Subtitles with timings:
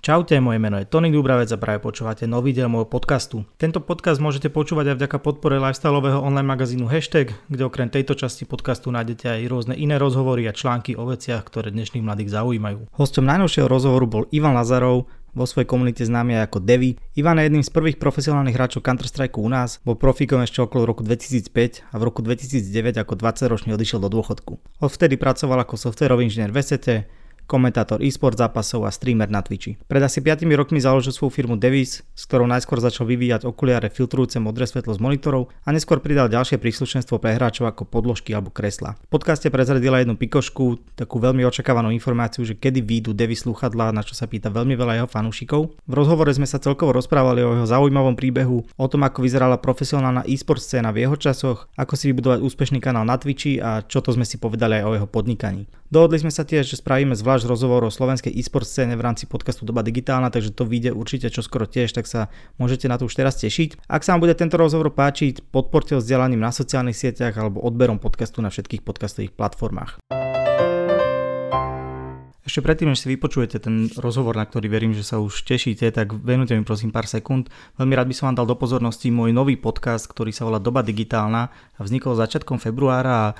[0.00, 3.44] Čaute, moje meno je Tony Dubravec a práve počúvate nový diel môjho podcastu.
[3.60, 8.48] Tento podcast môžete počúvať aj vďaka podpore lifestyleového online magazínu Hashtag, kde okrem tejto časti
[8.48, 12.88] podcastu nájdete aj rôzne iné rozhovory a články o veciach, ktoré dnešných mladých zaujímajú.
[12.96, 15.04] Hostom najnovšieho rozhovoru bol Ivan Lazarov,
[15.36, 16.96] vo svojej komunite známy ako Devi.
[17.14, 21.04] Ivan je jedným z prvých profesionálnych hráčov Counter-Strike u nás, bol profíkom ešte okolo roku
[21.04, 24.80] 2005 a v roku 2009 ako 20-ročný odišiel do dôchodku.
[24.80, 27.06] Odvtedy pracoval ako softwarový inžinier v SET,
[27.50, 29.74] komentátor e-sport zápasov a streamer na Twitchi.
[29.90, 34.38] Pred asi 5 rokmi založil svoju firmu Devis, s ktorou najskôr začal vyvíjať okuliare filtrujúce
[34.38, 38.94] modré svetlo z monitorov a neskôr pridal ďalšie príslušenstvo pre hráčov ako podložky alebo kresla.
[39.10, 44.04] V podcaste prezradila jednu pikošku, takú veľmi očakávanú informáciu, že kedy výjdu Devis slúchadlá, na
[44.04, 45.74] čo sa pýta veľmi veľa jeho fanúšikov.
[45.88, 50.28] V rozhovore sme sa celkovo rozprávali o jeho zaujímavom príbehu, o tom ako vyzerala profesionálna
[50.28, 54.12] e-sport scéna v jeho časoch, ako si vybudovať úspešný kanál na Twitchi a čo to
[54.12, 55.64] sme si povedali aj o jeho podnikaní.
[55.90, 59.68] Dohodli sme sa tiež, že spravíme zvlášť rozhovor o slovenskej e-sport scéne v rámci podcastu
[59.68, 63.14] Doba digitálna, takže to vyjde určite čo skoro tiež, tak sa môžete na to už
[63.16, 63.86] teraz tešiť.
[63.86, 68.00] Ak sa vám bude tento rozhovor páčiť, podporte ho vzdelaním na sociálnych sieťach alebo odberom
[68.00, 70.00] podcastu na všetkých podcastových platformách.
[72.40, 76.10] Ešte predtým, než si vypočujete ten rozhovor, na ktorý verím, že sa už tešíte, tak
[76.10, 77.46] venujte mi prosím pár sekúnd.
[77.78, 80.82] Veľmi rád by som vám dal do pozornosti môj nový podcast, ktorý sa volá Doba
[80.82, 83.34] digitálna a vznikol začiatkom februára a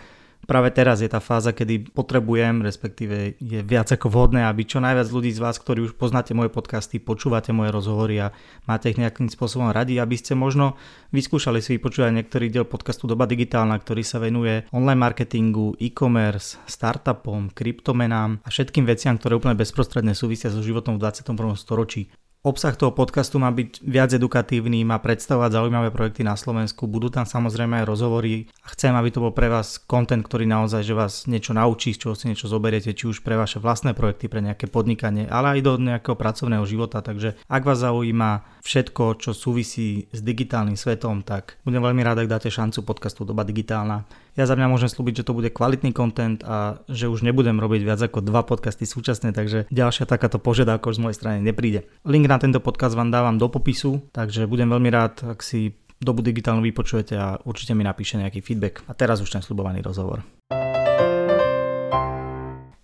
[0.51, 5.07] práve teraz je tá fáza, kedy potrebujem, respektíve je viac ako vhodné, aby čo najviac
[5.07, 8.35] ľudí z vás, ktorí už poznáte moje podcasty, počúvate moje rozhovory a
[8.67, 10.75] máte ich nejakým spôsobom radi, aby ste možno
[11.15, 17.55] vyskúšali si vypočúvať niektorý diel podcastu Doba digitálna, ktorý sa venuje online marketingu, e-commerce, startupom,
[17.55, 21.55] kryptomenám a všetkým veciam, ktoré úplne bezprostredne súvisia so životom v 21.
[21.55, 22.11] storočí.
[22.41, 27.29] Obsah toho podcastu má byť viac edukatívny, má predstavovať zaujímavé projekty na Slovensku, budú tam
[27.29, 31.29] samozrejme aj rozhovory a chcem, aby to bol pre vás kontent, ktorý naozaj, že vás
[31.29, 34.73] niečo naučí, z čoho si niečo zoberiete, či už pre vaše vlastné projekty, pre nejaké
[34.73, 37.05] podnikanie, ale aj do nejakého pracovného života.
[37.05, 42.41] Takže ak vás zaujíma všetko, čo súvisí s digitálnym svetom, tak budem veľmi rád, ak
[42.41, 44.09] dáte šancu podcastu Doba digitálna.
[44.41, 47.85] Ja za mňa môžem slúbiť, že to bude kvalitný content a že už nebudem robiť
[47.85, 51.85] viac ako dva podcasty súčasne, takže ďalšia takáto požiadavka už z mojej strany nepríde.
[52.09, 56.25] Link na tento podcast vám dávam do popisu, takže budem veľmi rád, ak si dobu
[56.25, 58.81] digitálnu vypočujete a určite mi napíše nejaký feedback.
[58.89, 60.25] A teraz už ten slubovaný rozhovor.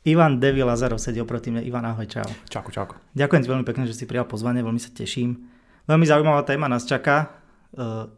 [0.04, 1.64] Ivan Devi Lazarov sedí oproti mne.
[1.64, 2.28] Ivan, ahoj, čau.
[2.52, 3.00] Čauko, čauko.
[3.16, 5.40] Ďakujem ti veľmi pekne, že si prijal pozvanie, veľmi sa teším.
[5.88, 7.32] Veľmi zaujímavá téma nás čaká.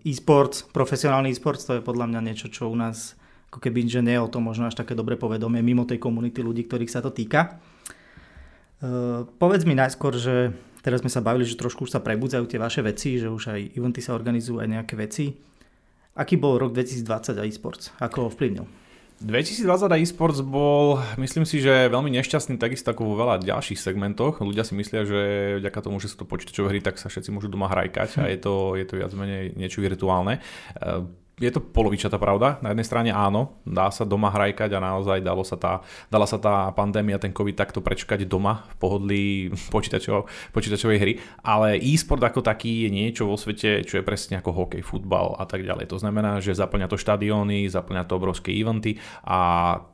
[0.02, 3.14] E-sports, profesionálny e-sports, to je podľa mňa niečo, čo u nás
[3.48, 6.68] ako keby, že nie o tom možno až také dobré povedomie mimo tej komunity ľudí,
[6.68, 7.56] ktorých sa to týka.
[8.78, 10.52] Uh, povedz mi najskôr, že
[10.84, 13.60] teraz sme sa bavili, že trošku už sa prebudzajú tie vaše veci, že už aj
[13.74, 15.32] eventy sa organizujú aj nejaké veci.
[16.12, 17.90] Aký bol rok 2020 a e-sports?
[17.98, 18.68] Ako ho vplyvnil?
[19.18, 24.38] 2020 e-sports bol, myslím si, že veľmi nešťastný takisto ako vo veľa ďalších segmentoch.
[24.38, 25.20] Ľudia si myslia, že
[25.58, 28.38] vďaka tomu, že sú to počítačové hry, tak sa všetci môžu doma hrajkať a je
[28.38, 30.38] to, je to viac menej niečo virtuálne
[31.38, 32.58] je to polovičatá pravda.
[32.60, 35.72] Na jednej strane áno, dá sa doma hrajkať a naozaj dalo sa tá,
[36.10, 39.24] dala sa tá pandémia, ten COVID takto prečkať doma v pohodlí
[39.74, 41.12] počítačov, počítačovej hry,
[41.46, 45.46] ale e-sport ako taký je niečo vo svete, čo je presne ako hokej, futbal a
[45.46, 45.86] tak ďalej.
[45.94, 49.38] To znamená, že zaplňa to štadióny, zaplňa to obrovské eventy a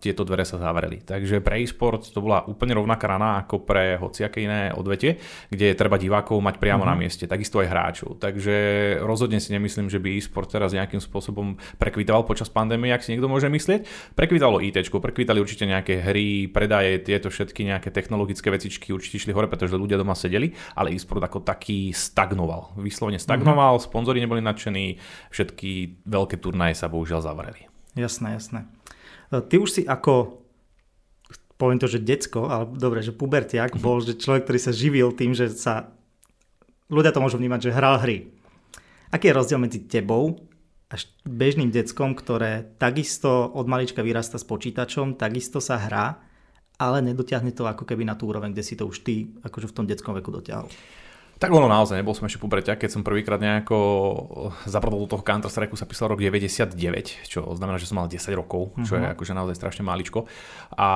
[0.00, 1.04] tieto dvere sa zavreli.
[1.04, 5.20] Takže pre e-sport to bola úplne rovnaká rana ako pre hociaké iné odvete,
[5.52, 6.96] kde je treba divákov mať priamo mm-hmm.
[6.96, 8.16] na mieste, takisto aj hráčov.
[8.16, 8.56] Takže
[9.04, 13.10] rozhodne si nemyslím, že by e-sport teraz nejakým spôsobom spôsobom prekvitoval počas pandémie, ak si
[13.10, 14.14] niekto môže myslieť.
[14.14, 19.50] Prekvitalo IT, prekvitali určite nejaké hry, predaje, tieto všetky nejaké technologické vecičky určite išli hore,
[19.50, 22.78] pretože ľudia doma sedeli, ale e-sport ako taký stagnoval.
[22.78, 23.90] Vyslovene stagnoval, mm-hmm.
[23.90, 25.02] sponzori neboli nadšení,
[25.34, 27.66] všetky veľké turnaje sa bohužiaľ zavreli.
[27.98, 28.70] Jasné, jasné.
[29.34, 30.46] E, ty už si ako
[31.54, 35.38] poviem to, že decko, ale dobre, že pubertiak, bol že človek, ktorý sa živil tým,
[35.38, 35.94] že sa
[36.90, 38.26] ľudia to môžu vnímať, že hral hry.
[39.14, 40.34] Aký je rozdiel medzi tebou
[40.94, 46.22] až bežným deckom, ktoré takisto od malička vyrasta s počítačom, takisto sa hrá,
[46.78, 49.76] ale nedotiahne to ako keby na tú úroveň, kde si to už ty akože v
[49.76, 50.70] tom detskom veku dotiahol.
[51.44, 53.76] Tak ono naozaj, nebol som ešte puberťak, keď som prvýkrát nejako
[54.64, 56.72] zapadol do toho Counter Strike, sa písal rok 99,
[57.28, 59.04] čo znamená, že som mal 10 rokov, čo uh-huh.
[59.04, 59.12] je mhm.
[59.12, 60.24] akože naozaj strašne maličko.
[60.80, 60.88] A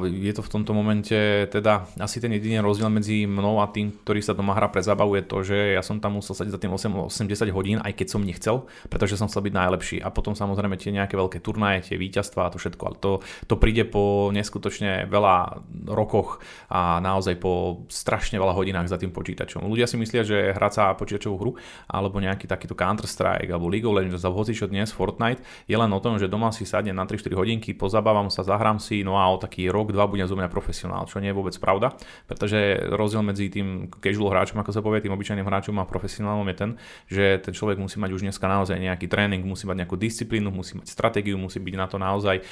[0.00, 1.12] je to v tomto momente
[1.52, 5.20] teda asi ten jediný rozdiel medzi mnou a tým, ktorý sa doma hrá pre zábavu
[5.20, 8.24] je to, že ja som tam musel sadiť za tým 8-10 hodín, aj keď som
[8.24, 9.96] nechcel, pretože som chcel byť najlepší.
[10.00, 13.12] A potom samozrejme tie nejaké veľké turnaje, tie víťazstvá a to všetko, ale to,
[13.44, 15.60] to príde po neskutočne veľa
[15.92, 16.40] rokoch
[16.72, 20.94] a naozaj po strašne veľa hodinách za tým počítačom ľudia si myslia, že hrať sa
[20.94, 21.52] počítačovú hru
[21.90, 25.98] alebo nejaký takýto Counter-Strike alebo League of Legends alebo čo dnes Fortnite je len o
[25.98, 29.36] tom, že doma si sadne na 3-4 hodinky, pozabávam sa, zahrám si, no a o
[29.40, 31.96] taký rok, dva budem zo mňa profesionál, čo nie je vôbec pravda,
[32.30, 36.56] pretože rozdiel medzi tým casual hráčom, ako sa povie, tým obyčajným hráčom a profesionálom je
[36.56, 36.70] ten,
[37.10, 40.78] že ten človek musí mať už dneska naozaj nejaký tréning, musí mať nejakú disciplínu, musí
[40.78, 42.44] mať stratégiu, musí byť na to naozaj,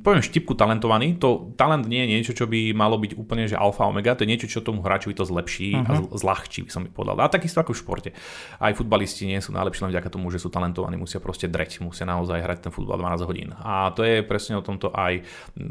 [0.00, 1.18] poviem štipku talentovaný.
[1.20, 4.30] To talent nie je niečo, čo by malo byť úplne že alfa omega, to je
[4.30, 5.88] niečo, čo tomu hráčovi to zlepší uh-huh.
[5.88, 6.16] a mhm.
[6.60, 7.16] Zľahčí, by som by povedal.
[7.20, 8.10] A takisto ako v športe.
[8.60, 12.04] Aj futbalisti nie sú najlepší len vďaka tomu, že sú talentovaní, musia proste dreť, musia
[12.04, 13.50] naozaj hrať ten futbal 12 hodín.
[13.56, 15.24] A to je presne o tomto aj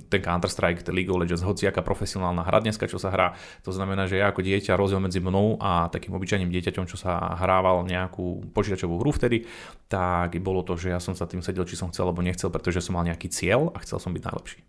[0.09, 3.37] ten Counter-Strike, ten League of Legends, hociaká profesionálna hra dneska, čo sa hrá.
[3.63, 7.37] To znamená, že ja ako dieťa rozdiel medzi mnou a takým obyčajným dieťaťom, čo sa
[7.37, 9.45] hrával nejakú počítačovú hru vtedy,
[9.89, 12.81] tak bolo to, že ja som sa tým sedel, či som chcel alebo nechcel, pretože
[12.81, 14.59] som mal nejaký cieľ a chcel som byť najlepší.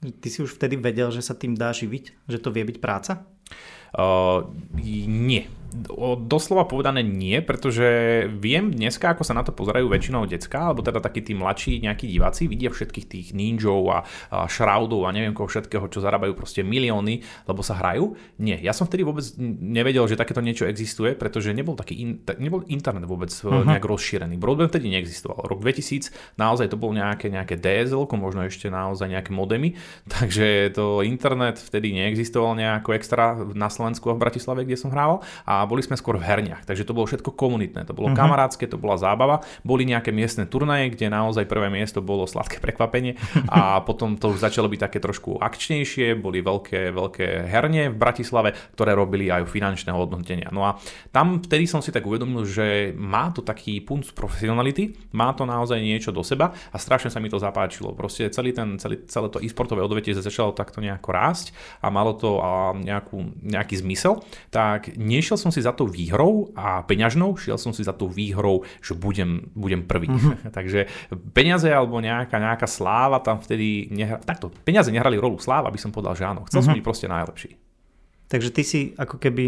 [0.00, 2.24] Ty si už vtedy vedel, že sa tým dá živiť?
[2.24, 3.28] Že to vie byť práca?
[3.92, 4.48] Uh,
[4.80, 5.44] nie.
[6.26, 10.98] Doslova povedané nie, pretože viem dneska, ako sa na to pozerajú väčšinou decka, alebo teda
[10.98, 13.98] takí tí mladší nejakí diváci, vidia všetkých tých ninjov a,
[14.34, 18.18] a shroudov a neviem koho všetkého, čo zarábajú proste milióny, lebo sa hrajú.
[18.42, 22.10] Nie, ja som vtedy vôbec nevedel, že takéto niečo existuje, pretože nebol taký in,
[22.42, 23.62] nebol internet vôbec uh-huh.
[23.62, 24.36] nejak rozšírený.
[24.38, 25.46] Broadband vtedy neexistoval.
[25.46, 29.78] Rok 2000 naozaj to bol nejaké, nejaké DSL, možno ešte naozaj nejaké modemy,
[30.14, 35.22] takže to internet vtedy neexistoval nejako extra na Slovensku a v Bratislave, kde som hrával
[35.46, 38.18] a boli sme skôr v herniach, takže to bolo všetko komunitné, to bolo uh-huh.
[38.18, 43.18] kamarátske, to bola zábava, boli nejaké miestne turnaje, kde naozaj prvé miesto bolo sladké prekvapenie
[43.50, 48.54] a potom to už začalo byť také trošku akčnejšie, boli veľké, veľké herne v Bratislave,
[48.78, 50.48] ktoré robili aj finančné hodnotenia.
[50.54, 50.78] No a
[51.10, 55.82] tam vtedy som si tak uvedomil, že má to taký punc profesionality, má to naozaj
[55.82, 57.92] niečo do seba a strašne sa mi to zapáčilo.
[57.96, 61.46] Proste celý ten, celý, celé to e-sportové odvetie začalo takto nejako rásť
[61.80, 64.22] a malo to a nejakú, nejaký zmysel,
[64.52, 68.66] tak nešiel som si za tou výhrou a peňažnou, šiel som si za tou výhrou,
[68.82, 70.10] že budem, budem prvý.
[70.10, 70.50] Mm-hmm.
[70.56, 70.86] Takže
[71.30, 74.22] peniaze alebo nejaká, nejaká sláva tam vtedy nehrali.
[74.22, 76.46] Takto, peniaze nehrali rolu sláva, by som povedal, že áno.
[76.48, 76.64] Chcel mm-hmm.
[76.64, 76.78] som mhm.
[76.78, 77.50] byť proste najlepší.
[78.30, 79.44] Takže ty si ako keby,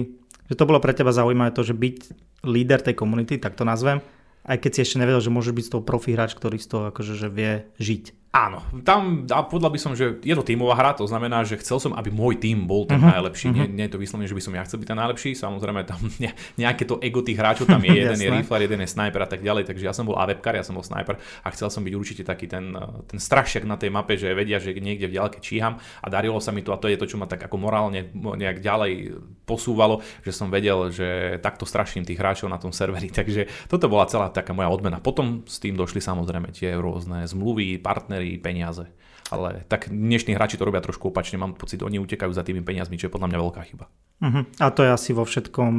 [0.50, 1.98] že to bolo pre teba zaujímavé to, že byť
[2.42, 4.02] líder tej komunity, tak to nazvem,
[4.42, 6.82] aj keď si ešte nevedel, že môže byť z toho profi hráč, ktorý z toho
[6.90, 8.21] akože, že vie žiť.
[8.32, 11.76] Áno, tam a podľa by som, že je to tímová hra, to znamená, že chcel
[11.76, 13.52] som, aby môj tým bol ten uh-huh, najlepší.
[13.52, 13.60] Uh-huh.
[13.60, 16.00] Nie, nie je to vyslovene, že by som ja chcel byť ten najlepší, samozrejme tam
[16.24, 19.28] ne, nejaké to ego tých hráčov tam je, jeden je rifler, jeden je sniper a
[19.28, 21.92] tak ďalej, takže ja som bol AWPkar, ja som bol sniper a chcel som byť
[21.92, 22.72] určite taký ten,
[23.04, 26.56] ten strašiak na tej mape, že vedia, že niekde v ďalke číham a darilo sa
[26.56, 29.12] mi to a to je to, čo ma tak ako morálne nejak ďalej
[29.44, 34.08] posúvalo, že som vedel, že takto straším tých hráčov na tom serveri, takže toto bola
[34.08, 35.04] celá taká moja odmena.
[35.04, 38.90] Potom s tým došli samozrejme tie rôzne zmluvy, partnery, peniaze
[39.32, 43.00] ale tak dnešní hráči to robia trošku opačne, mám pocit, oni utekajú za tými peniazmi,
[43.00, 43.88] čo je podľa mňa veľká chyba.
[44.20, 44.44] Uh-huh.
[44.60, 45.72] A to je asi vo všetkom,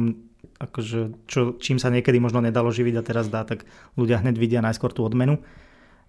[0.58, 3.62] akože, čo, čím sa niekedy možno nedalo živiť a teraz dá, tak
[3.94, 5.38] ľudia hneď vidia najskôr tú odmenu.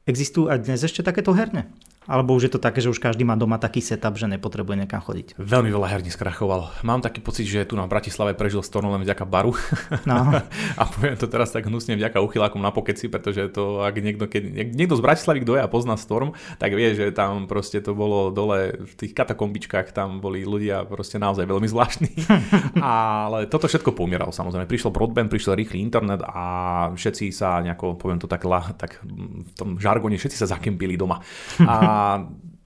[0.10, 1.70] Existujú aj dnes ešte takéto herne?
[2.06, 5.02] Alebo už je to také, že už každý má doma taký setup, že nepotrebuje niekam
[5.02, 5.38] chodiť?
[5.42, 6.86] Veľmi veľa herní skrachoval.
[6.86, 9.58] Mám taký pocit, že tu na Bratislave prežil Storm len vďaka baru.
[10.06, 10.38] No.
[10.80, 14.70] a poviem to teraz tak hnusne vďaka uchylákom na pokeci, pretože to, ak niekto, keď,
[14.78, 18.30] niekto z Bratislavy, kto je a pozná Storm, tak vie, že tam proste to bolo
[18.30, 22.12] dole v tých katakombičkách, tam boli ľudia proste naozaj veľmi zvláštni.
[22.86, 24.70] Ale toto všetko pomieralo samozrejme.
[24.70, 26.46] Prišiel broadband, prišiel rýchly internet a
[26.94, 28.46] všetci sa nejako, poviem to tak,
[28.78, 31.18] tak v tom žargone, všetci sa zakempili doma.
[31.66, 31.95] A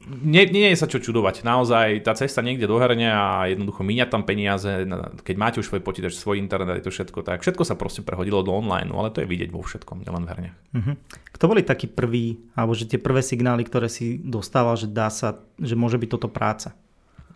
[0.09, 1.45] nie, nie je sa čo čudovať.
[1.45, 4.89] Naozaj tá cesta niekde dohrne a jednoducho míňať tam peniaze,
[5.21, 8.41] keď máte už svoj počítač, svoj internet, je to všetko, tak všetko sa proste prehodilo
[8.41, 10.57] do online, ale to je vidieť vo všetkom, nielen v herniach.
[10.73, 10.95] Uh-huh.
[11.29, 15.37] Kto boli takí prví, alebo že tie prvé signály, ktoré si dostával, že dá sa,
[15.61, 16.73] že môže byť toto práca?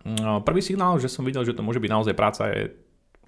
[0.04, 2.74] No, prvý signál, že som videl, že to môže byť naozaj práca, je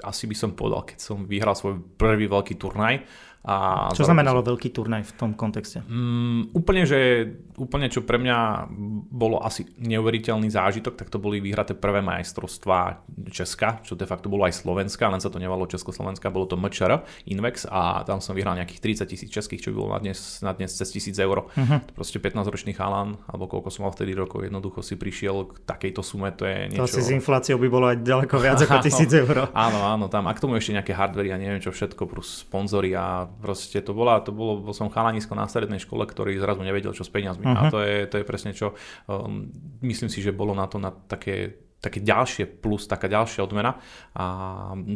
[0.03, 3.07] asi by som povedal, keď som vyhral svoj prvý veľký turnaj
[3.45, 4.57] a čo znamenalo som...
[4.57, 5.85] veľký turnaj v tom kontexte?
[5.85, 7.29] Mm, úplne, že,
[7.61, 8.65] úplne, čo pre mňa
[9.13, 14.49] bolo asi neuveriteľný zážitok, tak to boli vyhraté prvé majstrovstvá Česka, čo de facto bolo
[14.49, 18.57] aj Slovenska, len sa to nevalo Československa, bolo to MČR, Invex a tam som vyhral
[18.57, 21.45] nejakých 30 tisíc českých, čo by bolo na dnes, na dnes cez tisíc eur.
[21.45, 21.77] Uh-huh.
[21.93, 26.33] Proste 15-ročný chalan, alebo koľko som mal vtedy rokov, jednoducho si prišiel k takejto sume,
[26.33, 26.81] to je niečo...
[26.81, 29.53] To asi s infláciou by bolo aj ďaleko viac ako tisíc eur.
[29.53, 32.97] Áno, áno, tam a k tomu ešte nejaké hardvery a neviem čo všetko, plus sponzory
[32.97, 36.95] a proste to bola, to bolo, bol som chalanisko na strednej škole, ktorý zrazu nevedel,
[36.95, 37.43] čo s peniazmi.
[37.43, 37.59] Uh-huh.
[37.59, 37.71] A mhm.
[37.71, 38.75] to je, to je presne čo,
[39.11, 39.49] um,
[39.83, 43.77] myslím si, že bolo na to na také také ďalšie plus, taká ďalšia odmena
[44.17, 44.25] a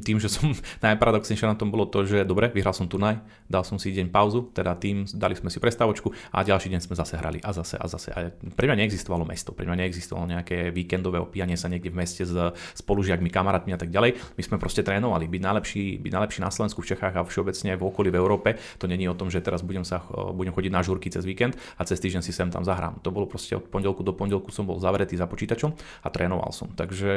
[0.01, 0.49] tým, že som
[0.85, 4.49] najparadoxnejšie na tom bolo to, že dobre, vyhral som turnaj, dal som si deň pauzu,
[4.51, 7.85] teda tým, dali sme si prestávočku a ďalší deň sme zase hrali a zase a
[7.85, 8.09] zase.
[8.13, 12.25] A pre mňa neexistovalo mesto, pre mňa neexistovalo nejaké víkendové opíjanie sa niekde v meste
[12.27, 12.33] s
[12.81, 14.17] spolužiakmi, kamarátmi a tak ďalej.
[14.35, 17.83] My sme proste trénovali, byť najlepší, byť najlepší na Slovensku, v Čechách a všeobecne v
[17.83, 18.49] okolí v Európe.
[18.81, 20.01] To není o tom, že teraz budem, sa,
[20.33, 23.03] budem chodiť na žurky cez víkend a cez týždeň si sem tam zahrám.
[23.03, 25.71] To bolo proste od pondelku do pondelku som bol zavretý za počítačom
[26.03, 26.71] a trénoval som.
[26.79, 27.13] Takže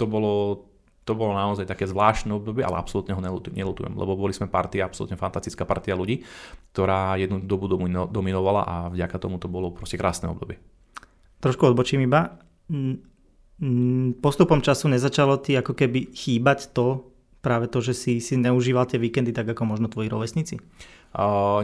[0.00, 0.64] to bolo,
[1.04, 5.20] to bolo naozaj také zvláštne obdobie, ale absolútne ho nelutujem, lebo boli sme partia, absolútne
[5.20, 6.24] fantastická partia ľudí,
[6.72, 7.68] ktorá jednu dobu
[8.08, 10.56] dominovala a vďaka tomu to bolo proste krásne obdobie.
[11.44, 12.40] Trošku odbočím iba.
[14.24, 17.12] Postupom času nezačalo ti ako keby chýbať to,
[17.44, 20.58] práve to, že si, si neužíval tie víkendy tak ako možno tvoji rovesníci?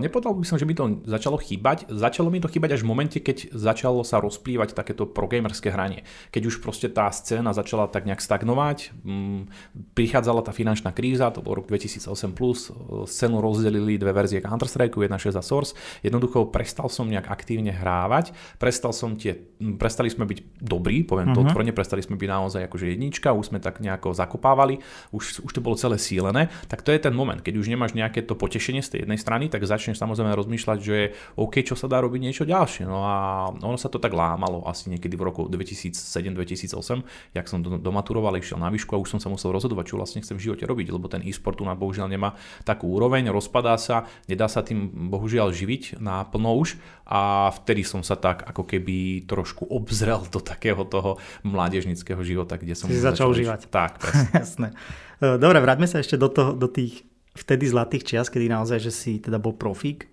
[0.00, 1.84] Nepovedal by som, že by to začalo chýbať.
[1.92, 6.08] Začalo mi to chýbať až v momente, keď začalo sa rozplývať takéto progamerské hranie.
[6.32, 9.44] Keď už proste tá scéna začala tak nejak stagnovať, um,
[9.92, 12.72] prichádzala tá finančná kríza, to bol rok 2008+, plus,
[13.04, 15.76] scénu rozdelili dve verzie Counter-Strike, 1.6 a Source.
[16.00, 19.36] Jednoducho prestal som nejak aktívne hrávať, prestal som tie,
[19.76, 21.36] prestali sme byť dobrí, poviem uh-huh.
[21.36, 21.48] to mhm.
[21.52, 24.80] otvorene, prestali sme byť naozaj akože jednička, už sme tak nejako zakopávali,
[25.12, 28.22] už, už to bolo celé sílené, tak to je ten moment, keď už nemáš nejaké
[28.22, 30.96] to potešenie z tej jednej strany, strany, tak začneš samozrejme rozmýšľať, že
[31.34, 32.86] OK, čo sa dá robiť niečo ďalšie.
[32.86, 33.14] No a
[33.50, 38.70] ono sa to tak lámalo asi niekedy v roku 2007-2008, jak som domaturoval, išiel na
[38.70, 41.26] výšku a už som sa musel rozhodovať, čo vlastne chcem v živote robiť, lebo ten
[41.26, 46.54] e-sport tu na bohužiaľ nemá takú úroveň, rozpadá sa, nedá sa tým bohužiaľ živiť naplno
[46.62, 52.54] už a vtedy som sa tak ako keby trošku obzrel do takého toho mládežnického života,
[52.54, 52.86] kde som...
[52.86, 53.66] Si začal užívať.
[53.72, 53.92] Tak,
[54.42, 54.76] Jasné.
[55.22, 59.12] Dobre, vráťme sa ešte do, toho, do tých vtedy zlatých čias, kedy naozaj, že si
[59.18, 60.08] teda bol profík.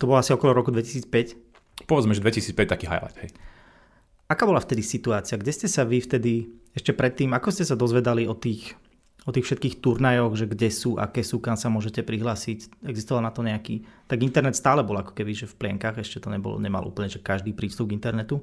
[0.00, 1.84] To bolo asi okolo roku 2005.
[1.84, 3.30] Povedzme, že 2005 taký highlight, hej.
[4.32, 5.36] Aká bola vtedy situácia?
[5.36, 8.72] Kde ste sa vy vtedy, ešte predtým, ako ste sa dozvedali o tých,
[9.28, 12.80] o tých všetkých turnajoch, že kde sú, aké sú, kam sa môžete prihlásiť?
[12.88, 13.84] Existoval na to nejaký...
[14.08, 17.20] Tak internet stále bol ako keby, že v plienkach, ešte to nebolo, nemal úplne, že
[17.20, 18.40] každý prístup k internetu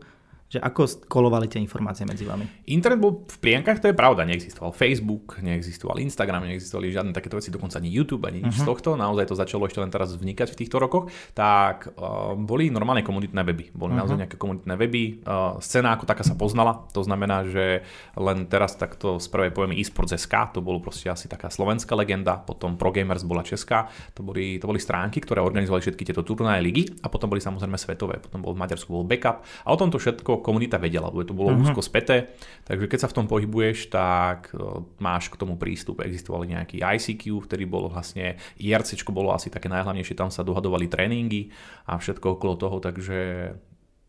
[0.50, 2.44] že ako kolovali tie informácie medzi vami?
[2.74, 7.54] Internet bol v plienkach, to je pravda, neexistoval Facebook, neexistoval Instagram, neexistovali žiadne takéto veci,
[7.54, 8.62] dokonca ani YouTube, ani nič uh-huh.
[8.62, 8.70] z mhm.
[8.74, 13.06] tohto, naozaj to začalo ešte len teraz vznikať v týchto rokoch, tak uh, boli normálne
[13.06, 14.02] komunitné weby, boli uh-huh.
[14.02, 17.86] naozaj nejaké komunitné weby, uh, scéna ako taká sa poznala, to znamená, že
[18.18, 22.74] len teraz takto z prvej povieme eSports.sk, to bolo proste asi taká slovenská legenda, potom
[22.74, 26.84] ProGamers bola česká, to boli, to boli stránky, ktoré organizovali všetky tieto turnaje ligy.
[27.06, 29.46] A potom boli samozrejme svetové, potom bol v Maďarsku bol backup.
[29.64, 31.64] A o tomto všetko komunita vedela, lebo to bolo uh-huh.
[31.70, 32.34] úzko späté.
[32.66, 36.02] Takže keď sa v tom pohybuješ, tak uh, máš k tomu prístup.
[36.02, 41.50] Existovali nejaký ICQ, ktorý bol vlastne, IRC bolo asi také najhlavnejšie, tam sa dohadovali tréningy
[41.90, 43.18] a všetko okolo toho, takže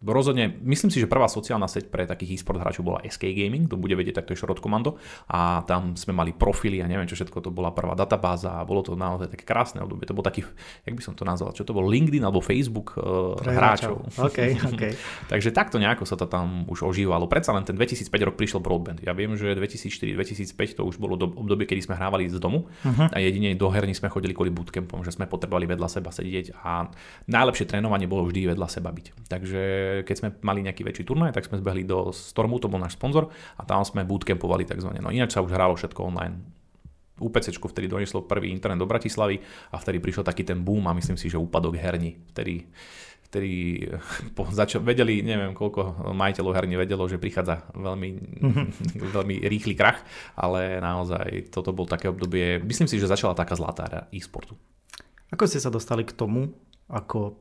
[0.01, 3.77] Rozhodne, myslím si, že prvá sociálna seť pre takých e-sport hráčov bola SK Gaming, to
[3.77, 4.97] bude vedieť, tak to je Short Commando
[5.29, 8.81] a tam sme mali profily a neviem čo všetko, to bola prvá databáza a bolo
[8.81, 10.09] to naozaj také krásne obdobie.
[10.09, 10.49] To bol taký,
[10.89, 14.09] jak by som to nazval, čo to bol LinkedIn alebo Facebook uh, hráčov.
[14.17, 14.97] Okay, okay.
[15.29, 17.29] Takže takto nejako sa to tam už ožívalo.
[17.29, 19.05] Predsa len ten 2005 rok prišiel broadband.
[19.05, 23.13] Ja viem, že 2004-2005 to už bolo do obdobie, kedy sme hrávali z domu uh-huh.
[23.13, 26.89] a jedine do herní sme chodili kvôli bootcampom, že sme potrebovali vedľa seba sedieť a
[27.29, 29.29] najlepšie trénovanie bolo vždy vedľa seba byť.
[29.29, 32.97] Takže keď sme mali nejaký väčší turnaj, tak sme zbehli do Stormu, to bol náš
[32.97, 33.29] sponzor
[33.59, 34.91] a tam sme bootcampovali tzv.
[34.99, 36.61] No ináč sa už hralo všetko online.
[37.21, 39.37] UPC vtedy donieslo prvý internet do Bratislavy
[39.71, 42.17] a vtedy prišiel taký ten boom a myslím si, že úpadok herní.
[42.33, 42.65] Vtedy,
[43.29, 43.85] vtedy
[44.37, 48.67] po, začal, vedeli, neviem koľko majiteľov herní vedelo, že prichádza veľmi, mm-hmm.
[49.17, 50.01] veľmi rýchly krach,
[50.35, 54.57] ale naozaj toto bol také obdobie, myslím si, že začala taká zlatá e-sportu.
[55.31, 56.51] Ako ste sa dostali k tomu,
[56.91, 57.39] ako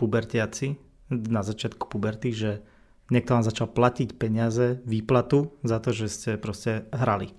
[0.00, 2.50] pubertiaci, na začiatku puberty, že
[3.08, 7.32] niekto vám začal platiť peniaze, výplatu za to, že ste proste hrali.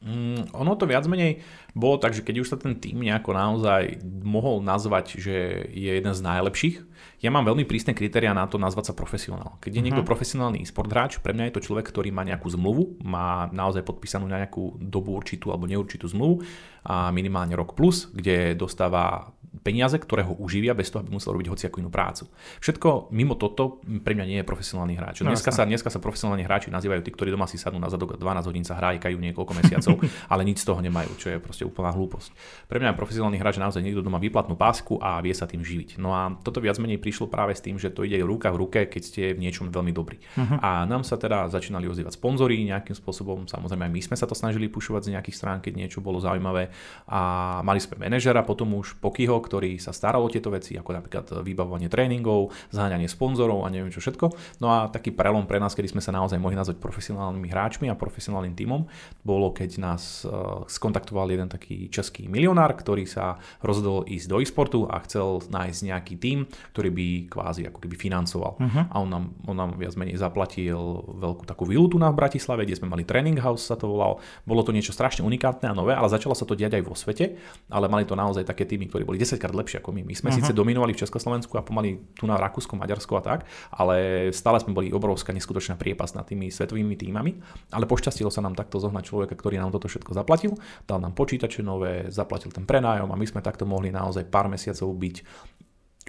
[0.00, 1.44] Mm, ono to viac menej
[1.76, 6.16] bolo tak, že keď už sa ten tým nejako naozaj mohol nazvať, že je jeden
[6.16, 6.76] z najlepších,
[7.20, 9.60] ja mám veľmi prísne kritéria na to nazvať sa profesionál.
[9.60, 9.84] Keď je uh-huh.
[9.84, 13.84] niekto profesionálny sport hráč, pre mňa je to človek, ktorý má nejakú zmluvu, má naozaj
[13.84, 16.48] podpísanú na nejakú dobu určitú alebo neurčitú zmluvu
[16.80, 21.50] a minimálne rok plus, kde dostáva peniaze, ktoré ho uživia bez toho, aby musel robiť
[21.50, 22.30] hociakú inú prácu.
[22.62, 25.26] Všetko mimo toto pre mňa nie je profesionálny hráč.
[25.26, 28.14] No, dneska, sa, dneska sa profesionálni hráči nazývajú tí, ktorí doma si sadnú na zadok
[28.14, 29.94] 12 hodín sa hrájkajú niekoľko mesiacov,
[30.32, 32.30] ale nič z toho nemajú, čo je proste úplná hlúposť.
[32.70, 35.98] Pre mňa je profesionálny hráč naozaj niekto doma výplatnú pásku a vie sa tým živiť.
[35.98, 38.86] No a toto viac menej prišlo práve s tým, že to ide ruka v ruke,
[38.86, 40.22] keď ste v niečom veľmi dobrí.
[40.38, 40.62] Uh-huh.
[40.62, 44.38] A nám sa teda začínali ozývať sponzory nejakým spôsobom, samozrejme aj my sme sa to
[44.38, 46.70] snažili pušovať z nejakých strán, keď niečo bolo zaujímavé
[47.10, 47.20] a
[47.66, 51.88] mali sme manažera potom už Pokyho, ktorý sa staral o tieto veci, ako napríklad vybavovanie
[51.88, 54.60] tréningov, zháňanie sponzorov a neviem čo všetko.
[54.62, 57.98] No a taký prelom pre nás, kedy sme sa naozaj mohli nazvať profesionálnymi hráčmi a
[57.98, 58.86] profesionálnym tímom,
[59.24, 64.84] bolo, keď nás uh, skontaktoval jeden taký český milionár, ktorý sa rozhodol ísť do e-sportu
[64.88, 66.38] a chcel nájsť nejaký tím,
[66.74, 68.58] ktorý by kvázi ako keby financoval.
[68.58, 68.82] Uh-huh.
[68.90, 70.78] A on nám, on nám viac menej zaplatil
[71.20, 74.18] veľkú takú vilu tu na Bratislave, kde sme mali training house sa to volal.
[74.42, 77.38] Bolo to niečo strašne unikátne a nové, ale začalo sa to diať aj vo svete,
[77.70, 80.02] ale mali to naozaj také týmy, ktorí boli 10 krát lepšie ako my.
[80.02, 80.40] My sme uh-huh.
[80.42, 84.72] síce dominovali v Československu a pomaly tu na Rakúsku, Maďarsku a tak, ale stále sme
[84.72, 87.36] boli obrovská neskutočná priepas nad tými svetovými týmami,
[87.70, 90.56] ale pošťastilo sa nám takto zohnať človeka, ktorý nám toto všetko zaplatil,
[90.88, 94.88] dal nám počítače nové, zaplatil ten prenájom a my sme takto mohli naozaj pár mesiacov
[94.96, 95.16] byť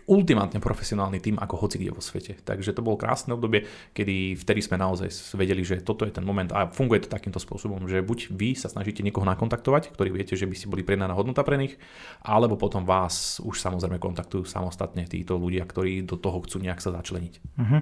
[0.08, 2.40] ultimátne profesionálny tým ako hoci kde vo svete.
[2.42, 6.50] Takže to bolo krásne obdobie, kedy vtedy sme naozaj vedeli, že toto je ten moment
[6.54, 10.50] a funguje to takýmto spôsobom, že buď vy sa snažíte niekoho nakontaktovať, ktorý viete, že
[10.50, 11.78] by ste boli predaná hodnota pre nich,
[12.26, 16.94] alebo potom vás už samozrejme kontaktujú samostatne títo ľudia, ktorí do toho chcú nejak sa
[16.96, 17.34] začleniť.
[17.58, 17.82] Uh-huh.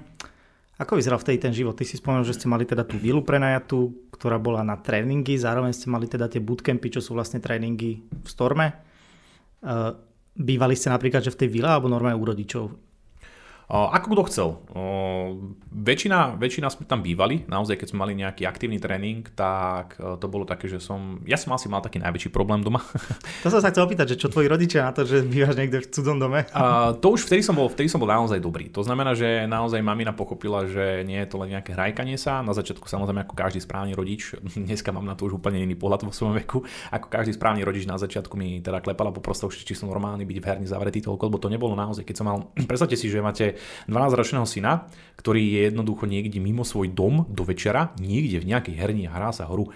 [0.80, 1.76] Ako vyzeral vtedy ten život?
[1.76, 5.76] Ty si spomenul, že ste mali teda tú vilu prenajatú, ktorá bola na tréningy, zároveň
[5.76, 8.80] ste mali teda tie bootcampy, čo sú vlastne tréningy v Storme.
[9.60, 9.92] Uh,
[10.36, 12.89] Bývali ste napríklad, že v tej vile alebo normálne u rodičov?
[13.70, 14.48] Ako kto chcel.
[15.70, 20.26] Väčšina, väčšina sme tam bývali, naozaj keď sme mali nejaký aktívny tréning, tak e, to
[20.26, 22.82] bolo také, že som, ja som asi mal taký najväčší problém doma.
[23.46, 25.88] To som sa chcel opýtať, že čo tvoji rodičia na to, že bývaš niekde v
[25.88, 26.44] cudzom dome?
[26.52, 28.68] A to už vtedy som, bol, vtedy som bol naozaj dobrý.
[28.74, 32.42] To znamená, že naozaj mamina pochopila, že nie je to len nejaké hrajkanie sa.
[32.44, 36.02] Na začiatku samozrejme ako každý správny rodič, dneska mám na to už úplne iný pohľad
[36.04, 39.72] vo svojom veku, ako každý správny rodič na začiatku mi teda klepala po prostoch, či
[39.78, 42.98] som normálny byť v herni zavretý toľko, lebo to nebolo naozaj, keď som mal, predstavte
[42.98, 43.56] si, že máte
[43.88, 44.88] 12-ročného syna,
[45.20, 49.30] ktorý je jednoducho niekde mimo svoj dom do večera, niekde v nejakej herni a hrá
[49.36, 49.68] sa hru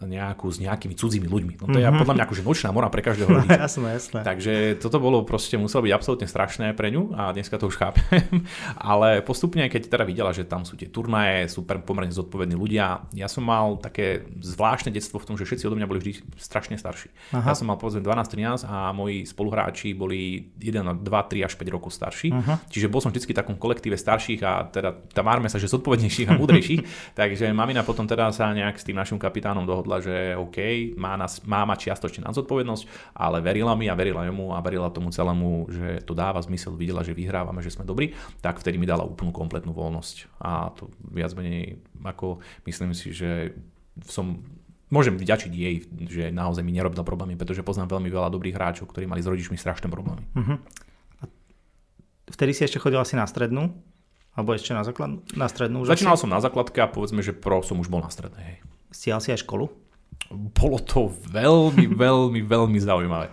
[0.00, 1.54] nejakú s nejakými cudzími ľuďmi.
[1.62, 2.00] No to je mm-hmm.
[2.00, 3.60] podľa mňa akože nočná mora pre každého rodiča.
[3.68, 4.20] jasné, jasné.
[4.24, 8.42] Takže toto bolo proste, muselo byť absolútne strašné pre ňu a dneska to už chápem.
[8.92, 13.28] Ale postupne, keď teda videla, že tam sú tie turnaje, sú pomerne zodpovední ľudia, ja
[13.30, 17.12] som mal také zvláštne detstvo v tom, že všetci odo mňa boli vždy strašne starší.
[17.36, 17.52] Aha.
[17.52, 21.94] Ja som mal povedzme 12-13 a moji spoluhráči boli 1, 2, 3 až 5 rokov
[21.94, 22.34] starší.
[22.34, 22.58] Aha.
[22.66, 26.38] Čiže bol som vždy v takom kolektíve starších a teda tamárme sa, že zodpovednejších a
[26.40, 26.80] múdrejších.
[27.20, 31.18] Takže mamina potom teda sa nejak s tým našim kapitánom dohodla rozhodla, že OK, má,
[31.18, 35.10] nás, má mať čiastočne na zodpovednosť, ale verila mi a verila jemu a verila tomu
[35.10, 39.02] celému, že to dáva zmysel, videla, že vyhrávame, že sme dobrí, tak vtedy mi dala
[39.02, 40.38] úplnú kompletnú voľnosť.
[40.38, 42.38] A to viac menej, ako
[42.70, 43.58] myslím si, že
[44.06, 44.38] som
[44.88, 45.74] môžem vďačiť jej,
[46.06, 49.58] že naozaj mi nerobila problémy, pretože poznám veľmi veľa dobrých hráčov, ktorí mali s rodičmi
[49.58, 50.22] strašné problémy.
[50.38, 50.56] Uh-huh.
[52.30, 53.74] vtedy si ešte chodil asi na strednú?
[54.32, 55.84] Alebo ešte na, základ, na strednú?
[55.84, 56.24] Začínal asi?
[56.24, 58.56] som na základke a povedzme, že pro som už bol na strednej.
[58.56, 58.58] Hej.
[58.92, 59.82] Stial si aj školu?
[60.32, 63.28] bolo to veľmi, veľmi, veľmi zaujímavé.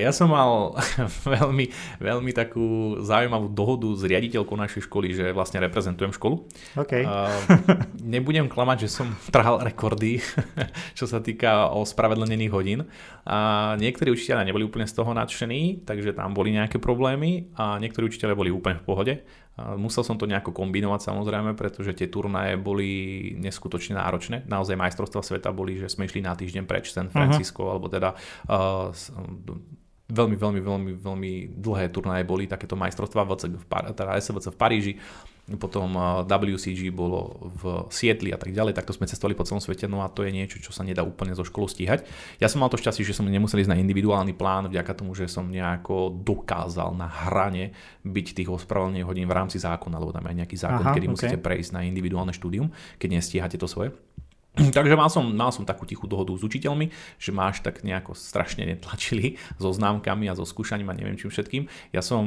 [0.00, 0.74] Ja som mal
[1.36, 6.48] veľmi, veľmi takú zaujímavú dohodu s riaditeľkou našej školy, že vlastne reprezentujem školu.
[6.74, 7.04] Okay.
[8.14, 10.24] Nebudem klamať, že som trhal rekordy,
[10.98, 12.80] čo sa týka ospravedlnených hodín.
[13.28, 18.08] A niektorí učiteľia neboli úplne z toho nadšení, takže tam boli nejaké problémy a niektorí
[18.08, 19.14] učiteľia boli úplne v pohode.
[19.58, 22.88] Musel som to nejako kombinovať samozrejme, pretože tie turnaje boli
[23.42, 24.46] neskutočne náročné.
[24.46, 27.72] Naozaj majstrovstva sveta boli, že sme išli na týždeň preč San Francisco, uh-huh.
[27.74, 28.14] alebo teda
[28.46, 28.94] uh,
[30.08, 33.28] veľmi, veľmi, veľmi, veľmi dlhé turnaje boli takéto majstrovstvá,
[33.92, 34.92] teda SVC v Paríži
[35.56, 35.96] potom
[36.28, 40.12] WCG bolo v Sietli a tak ďalej, takto sme cestovali po celom svete, no a
[40.12, 42.04] to je niečo, čo sa nedá úplne zo školu stíhať.
[42.36, 45.24] Ja som mal to šťastie, že som nemusel ísť na individuálny plán, vďaka tomu, že
[45.24, 47.72] som nejako dokázal na hrane
[48.04, 51.14] byť tých ospravedlnených hodín v rámci zákona, lebo tam je nejaký zákon, Aha, kedy okay.
[51.16, 52.68] musíte prejsť na individuálne štúdium,
[53.00, 53.94] keď nestíhate to svoje.
[54.76, 58.66] Takže mal som, mal som takú tichú dohodu s učiteľmi, že máš tak nejako strašne
[58.66, 61.70] netlačili so známkami a so skúšaním a neviem čím všetkým.
[61.94, 62.24] Ja som,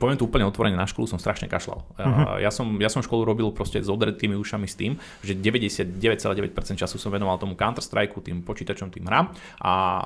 [0.00, 1.80] poviem tu úplne otvorene, na školu som strašne kašľal.
[1.96, 2.40] Uh-huh.
[2.40, 6.96] Ja, som, ja som školu robil proste s odretými ušami s tým, že 99,9% času
[6.96, 9.30] som venoval tomu Counter-Strike, tým počítačom, tým hrám
[9.62, 10.02] a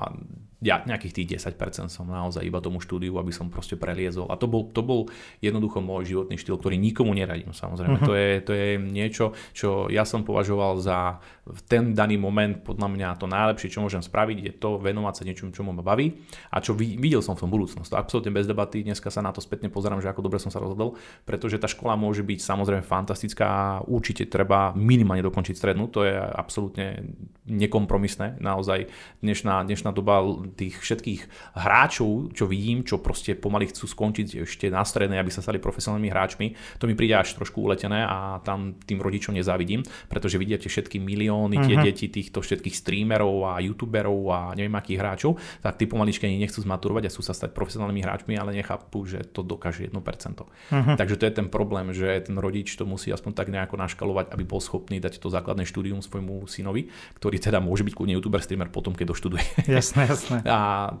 [0.63, 4.31] ja nejakých tých 10% som naozaj iba tomu štúdiu, aby som proste preliezol.
[4.31, 5.11] A to bol, to bol
[5.43, 7.99] jednoducho môj životný štýl, ktorý nikomu neradím samozrejme.
[7.99, 8.07] Uh-huh.
[8.07, 12.87] To, je, to je niečo, čo ja som považoval za v ten daný moment podľa
[12.87, 16.63] mňa to najlepšie, čo môžem spraviť, je to venovať sa niečomu, čo ma baví a
[16.63, 17.91] čo videl som v tom budúcnosť.
[17.91, 20.63] To absolútne bez debaty, dneska sa na to spätne pozerám, že ako dobre som sa
[20.63, 20.95] rozhodol,
[21.27, 27.11] pretože tá škola môže byť samozrejme fantastická, určite treba minimálne dokončiť strednú, to je absolútne
[27.43, 28.39] nekompromisné.
[28.39, 28.87] Naozaj
[29.19, 30.23] dnešná, dnešná doba
[30.55, 31.21] tých všetkých
[31.59, 36.07] hráčov, čo vidím, čo proste pomaly chcú skončiť ešte na strednej, aby sa stali profesionálnymi
[36.07, 36.47] hráčmi,
[36.79, 41.67] to mi príde až trošku uletené a tam tým rodičom nezávidím, pretože vidíte všetky milióny
[41.67, 41.85] tie uh-huh.
[41.91, 46.63] deti týchto všetkých streamerov a youtuberov a neviem akých hráčov, tak tí pomaličky ani nechcú
[46.63, 49.91] zmaturovať a sú sa stať profesionálnymi hráčmi, ale nechápu, že to dokáže 1%.
[49.99, 50.95] Uh-huh.
[50.95, 54.43] Takže to je ten problém, že ten rodič to musí aspoň tak nejako naškalovať, aby
[54.47, 56.87] bol schopný dať to základné štúdium svojmu synovi,
[57.19, 59.65] ktorý ktorý teda môže byť kľudne youtuber, streamer potom, keď doštuduje.
[59.65, 60.37] Jasné, jasné.
[60.53, 60.93] A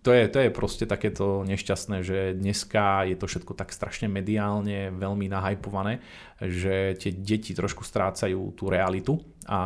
[0.00, 4.88] to je, to je proste takéto nešťastné, že dneska je to všetko tak strašne mediálne,
[4.96, 6.00] veľmi nahajpované,
[6.40, 9.60] že tie deti trošku strácajú tú realitu a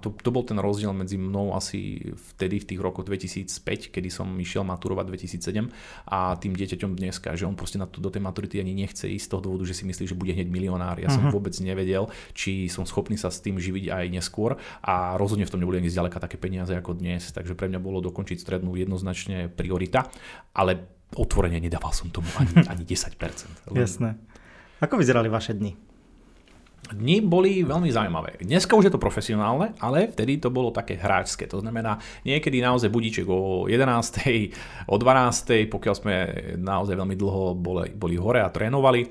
[0.00, 1.98] to, to bol ten rozdiel medzi mnou asi
[2.32, 5.66] vtedy v tých rokoch 2005, kedy som išiel maturovať 2007
[6.08, 9.26] a tým dieťaťom dneska, že on proste na to, do tej maturity ani nechce ísť
[9.26, 11.02] z toho dôvodu, že si myslí, že bude hneď milionár.
[11.02, 11.20] Ja uh-huh.
[11.20, 11.34] som mhm.
[11.36, 15.60] vôbec nevedel, či som schopný sa s tým živiť aj neskôr a rozhodne v tom
[15.60, 20.08] neboli ani zďaleka také peniaze ako dnes, takže pre mňa bolo dokončiť strednú jednoznačne priorita,
[20.56, 23.76] ale otvorene nedával som tomu ani, ani 10%.
[23.76, 24.16] Jasné.
[24.80, 25.76] Ako vyzerali vaše dni?
[26.86, 28.38] Dni boli veľmi zaujímavé.
[28.46, 31.50] Dneska už je to profesionálne, ale vtedy to bolo také hráčské.
[31.50, 34.86] To znamená, niekedy naozaj budíček o 11.
[34.86, 35.66] o 12.
[35.66, 36.14] pokiaľ sme
[36.56, 39.02] naozaj veľmi dlho boli, boli hore a trénovali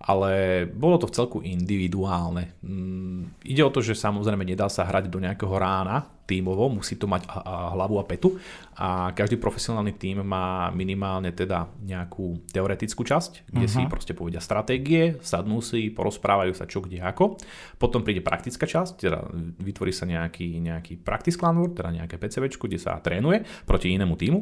[0.00, 2.52] ale bolo to v celku individuálne.
[2.60, 7.06] Mm, ide o to, že samozrejme nedá sa hrať do nejakého rána tímovo, musí to
[7.06, 8.34] mať hlavu a petu
[8.74, 13.86] a každý profesionálny tím má minimálne teda nejakú teoretickú časť, kde uh-huh.
[13.86, 17.38] si proste povedia stratégie, sadnú si, porozprávajú sa čo kde ako.
[17.78, 19.22] Potom príde praktická časť, teda
[19.62, 24.40] vytvorí sa nejaký, nejaký practice clan teda nejaké PCVčko, kde sa trénuje proti inému týmu.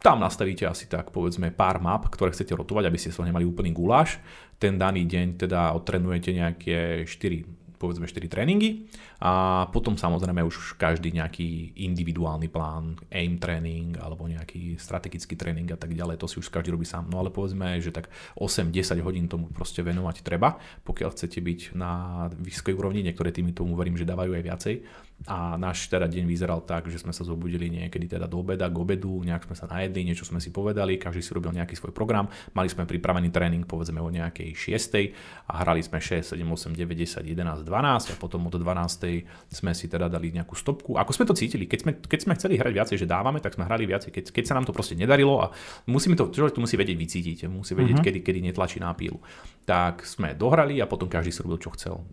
[0.00, 3.48] Tam nastavíte asi tak povedzme pár map, ktoré chcete rotovať, aby ste z toho nemali
[3.48, 4.22] úplný guláš.
[4.60, 8.88] Ten daný deň teda odtrenujete nejaké 4 povedzme 4 tréningy
[9.20, 15.78] a potom samozrejme už každý nejaký individuálny plán, aim tréning alebo nejaký strategický tréning a
[15.78, 17.08] tak ďalej, to si už každý robí sám.
[17.12, 18.08] No ale povedzme, že tak
[18.40, 20.56] 8-10 hodín tomu proste venovať treba,
[20.88, 24.74] pokiaľ chcete byť na vysokej úrovni, niektoré týmy tomu verím, že dávajú aj viacej
[25.26, 28.78] a náš teda deň vyzeral tak, že sme sa zobudili niekedy teda do obeda, k
[28.78, 32.30] obedu, nejak sme sa najedli, niečo sme si povedali, každý si robil nejaký svoj program,
[32.54, 35.50] mali sme pripravený tréning povedzme o nejakej 6.
[35.50, 39.26] a hrali sme 6, 7, 8, 9, 10, 11, 12 a potom od 12.
[39.50, 40.94] sme si teda dali nejakú stopku.
[40.94, 43.66] Ako sme to cítili, keď sme, keď sme chceli hrať viacej, že dávame, tak sme
[43.66, 45.50] hrali viacej, keď, keď sa nám to proste nedarilo a
[45.90, 48.06] musíme to, človek to musí vedieť vycítiť, musí vedieť, uh-huh.
[48.06, 49.18] kedy, kedy netlačí na pílu.
[49.66, 52.06] Tak sme dohrali a potom každý si robil, čo chcel.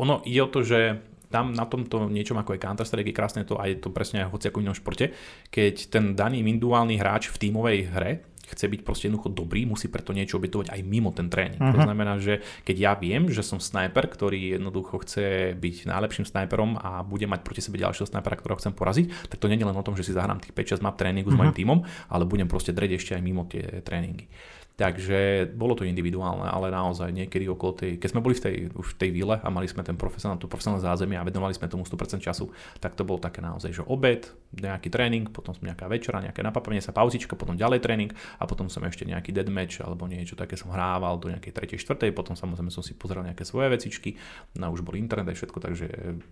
[0.00, 3.60] Ono ide o to, že tam na tomto niečom ako je Counter-Strike je krásne to
[3.60, 5.12] a je to presne aj hoci ako inom športe,
[5.52, 8.12] keď ten daný individuálny hráč v tímovej hre
[8.48, 11.60] chce byť proste jednoducho dobrý, musí preto niečo obetovať aj mimo ten tréning.
[11.60, 11.76] Uh-huh.
[11.76, 11.86] To mhm.
[11.86, 17.04] znamená, že keď ja viem, že som sniper, ktorý jednoducho chce byť najlepším sniperom a
[17.04, 19.84] bude mať proti sebe ďalšieho snipera, ktorého chcem poraziť, tak to nie je len o
[19.84, 21.36] tom, že si zahrám tých 5-6 map tréningu uh-huh.
[21.36, 21.60] s mojim mhm.
[21.60, 24.32] tímom, ale budem proste dreť ešte aj mimo tie tréningy.
[24.78, 28.94] Takže bolo to individuálne, ale naozaj niekedy okolo tej, keď sme boli v tej, už
[28.94, 31.82] v tej vile a mali sme ten profesionál, tú profesionálne zázemie a venovali sme tomu
[31.82, 32.46] 100% času,
[32.78, 36.78] tak to bolo také naozaj, že obed, nejaký tréning, potom som nejaká večera, nejaké napapenie
[36.78, 40.70] sa, pauzička, potom ďalej tréning a potom som ešte nejaký deadmatch alebo niečo také som
[40.70, 42.14] hrával do nejakej 3.
[42.14, 42.14] 4.
[42.14, 44.14] potom samozrejme som si pozeral nejaké svoje vecičky,
[44.62, 45.86] no už bol internet aj všetko, takže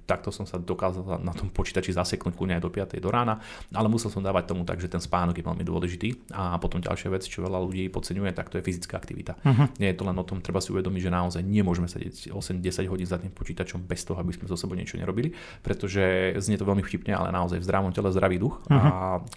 [0.07, 3.03] takto som sa dokázal na tom počítači zaseknúť kľudne aj do 5.
[3.03, 3.43] do rána,
[3.75, 7.11] ale musel som dávať tomu tak, že ten spánok je veľmi dôležitý a potom ďalšia
[7.11, 9.40] vec, čo veľa ľudí podceňuje, tak to je fyzická aktivita.
[9.40, 9.72] Uh-huh.
[9.81, 13.09] Nie je to len o tom, treba si uvedomiť, že naozaj nemôžeme sedieť 8-10 hodín
[13.09, 15.33] za tým počítačom bez toho, aby sme so sebou niečo nerobili,
[15.64, 18.77] pretože znie to veľmi vtipne, ale naozaj v zdravom tele zdravý duch uh-huh.
[18.77, 18.90] a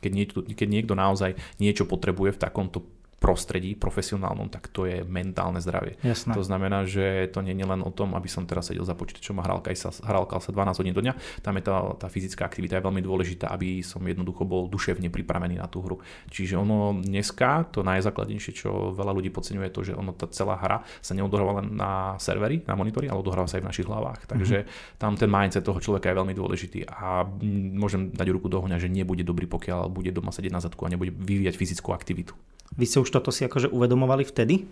[0.03, 5.59] keď niekto, keď niekto naozaj niečo potrebuje v takomto prostredí profesionálnom, tak to je mentálne
[5.59, 5.99] zdravie.
[6.01, 6.31] Jasné.
[6.31, 9.35] To znamená, že to nie je len o tom, aby som teraz sedel za počítačom
[9.39, 11.43] a hral sa, hral sa 12 hodín do dňa.
[11.43, 15.59] Tam je tá, tá fyzická aktivita je veľmi dôležitá, aby som jednoducho bol duševne pripravený
[15.59, 15.99] na tú hru.
[16.31, 20.87] Čiže ono dneska, to najzákladnejšie, čo veľa ľudí podceňuje, to, že ono tá celá hra
[21.03, 24.31] sa neodohráva len na servery, na monitori, ale odohráva sa aj v našich hlavách.
[24.31, 24.95] Takže mm-hmm.
[24.95, 27.27] tam ten mindset toho človeka je veľmi dôležitý a
[27.75, 30.91] môžem dať ruku do ohňa, že nebude dobrý, pokiaľ bude doma sedieť na zadku a
[30.93, 32.31] nebude vyvíjať fyzickú aktivitu.
[32.77, 34.69] Vy ste už toto si akože uvedomovali vtedy?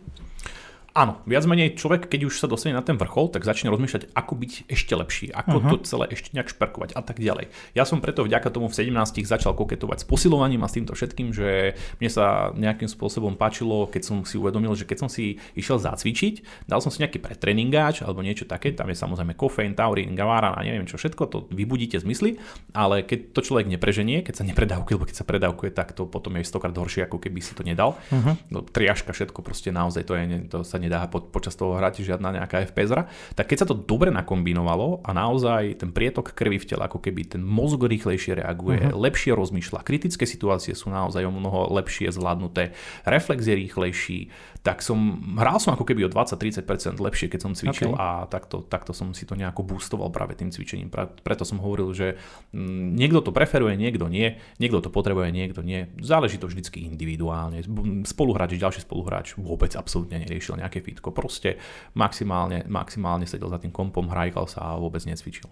[0.98, 4.34] Áno, viac menej človek, keď už sa dostane na ten vrchol, tak začne rozmýšľať, ako
[4.34, 5.70] byť ešte lepší, ako uh-huh.
[5.78, 7.54] to celé ešte nejak šperkovať a tak ďalej.
[7.78, 11.38] Ja som preto vďaka tomu v 17 začal koketovať s posilovaním a s týmto všetkým,
[11.38, 15.78] že mne sa nejakým spôsobom páčilo, keď som si uvedomil, že keď som si išiel
[15.78, 20.58] zacvičiť, dal som si nejaký pretreningáč alebo niečo také, tam je samozrejme kofeín, taurín, gavára
[20.58, 22.42] a neviem čo všetko, to vybudíte zmysly,
[22.74, 26.42] ale keď to človek nepreženie, keď sa nepredávkuje, lebo keď sa predávkuje, tak to potom
[26.42, 28.02] je stokrát horšie, ako keby si to nedal.
[28.10, 28.34] Uh-huh.
[28.50, 32.40] No, triažka, všetko proste naozaj to, je, to sa nedá po, počas toho hrať žiadna
[32.40, 32.88] nejaká FPS
[33.36, 37.38] tak keď sa to dobre nakombinovalo a naozaj ten prietok krvi v tele, ako keby
[37.38, 38.96] ten mozog rýchlejšie reaguje, uh-huh.
[38.96, 42.72] lepšie rozmýšľa, kritické situácie sú naozaj o mnoho lepšie zvládnuté,
[43.04, 44.20] reflex je rýchlejší,
[44.68, 45.00] tak som,
[45.40, 48.04] hral som ako keby o 20-30% lepšie, keď som cvičil okay.
[48.04, 50.92] a takto, takto som si to nejako boostoval práve tým cvičením.
[51.24, 52.20] Preto som hovoril, že
[52.52, 55.88] mm, niekto to preferuje, niekto nie, niekto to potrebuje, niekto nie.
[56.04, 57.64] Záleží to vždycky individuálne.
[58.04, 61.16] Spoluhráč, ďalší spoluhráč vôbec absolútne neriešil nejaké fitko.
[61.16, 61.64] Proste
[61.96, 65.48] maximálne, maximálne sedel za tým kompom, hrajkal sa a vôbec necvičil.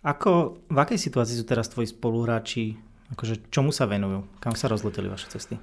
[0.00, 2.72] Ako, v akej situácii sú teraz tvoji spoluhráči?
[3.12, 4.24] Akože čomu sa venujú?
[4.40, 5.60] Kam sa rozleteli vaše cesty?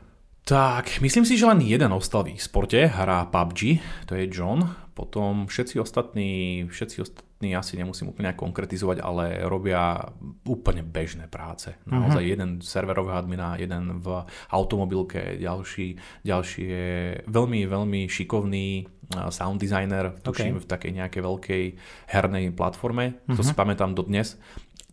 [0.50, 4.66] Tak, myslím si, že len jeden ostal v sporte, hrá PUBG, to je John.
[4.98, 10.10] Potom všetci ostatní, všetci ostatní asi nemusím úplne konkretizovať, ale robia
[10.50, 11.78] úplne bežné práce.
[11.86, 12.34] Naozaj uh-huh.
[12.34, 16.90] jeden serverového admina, jeden v automobilke, ďalší, ďalší je
[17.30, 18.90] veľmi, veľmi šikovný
[19.30, 20.62] sound designer, tuším okay.
[20.62, 21.64] v takej nejakej veľkej
[22.10, 23.38] hernej platforme, uh-huh.
[23.38, 24.34] to si pamätám dodnes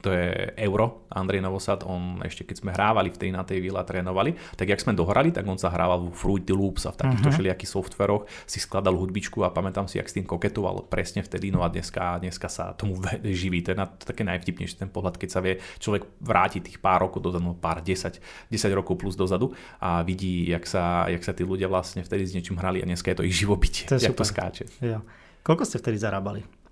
[0.04, 3.80] to je Euro, Andrej Novosad, on ešte keď sme hrávali v tej na tej vile
[3.80, 7.00] a trénovali, tak jak sme dohrali, tak on sa hrával v Fruity Loops a v
[7.00, 7.36] takýchto uh-huh.
[7.36, 11.64] všelijakých softveroch si skladal hudbičku a pamätám si, jak s tým koketoval presne vtedy, no
[11.64, 13.64] a dneska, dneska sa tomu živí.
[13.64, 17.08] To je na, to také najvtipnejšie ten pohľad, keď sa vie človek vráti tých pár
[17.08, 18.20] rokov dozadu, no pár 10,
[18.52, 22.36] 10 rokov plus dozadu a vidí, jak sa, jak sa tí ľudia vlastne vtedy s
[22.36, 24.22] niečím hrali a dneska je to ich živobytie, to jak super.
[24.22, 24.64] to skáče.
[24.84, 25.00] Ja.
[25.46, 26.65] Koľko ste vtedy zarábali?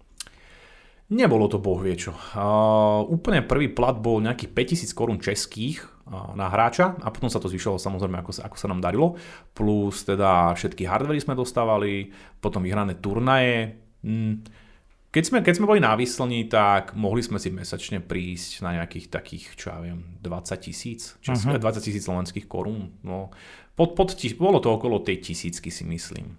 [1.15, 2.11] Nebolo to boh vie čo.
[2.35, 7.39] Uh, úplne prvý plat bol nejakých 5000 korún českých uh, na hráča a potom sa
[7.39, 9.15] to zvyšovalo samozrejme ako sa, ako sa nám darilo.
[9.55, 12.11] Plus teda všetky hardvery sme dostávali,
[12.43, 13.79] potom vyhrané turnaje.
[14.03, 14.43] Mm.
[15.15, 19.07] Keď sme, keď sme boli na výslni, tak mohli sme si mesačne prísť na nejakých
[19.15, 21.55] takých, čo ja viem, 20 tisíc, uh-huh.
[21.55, 22.99] 20 tisíc slovenských korún.
[23.07, 23.31] No,
[23.79, 26.35] pod, pod, bolo to okolo tej tisícky si myslím.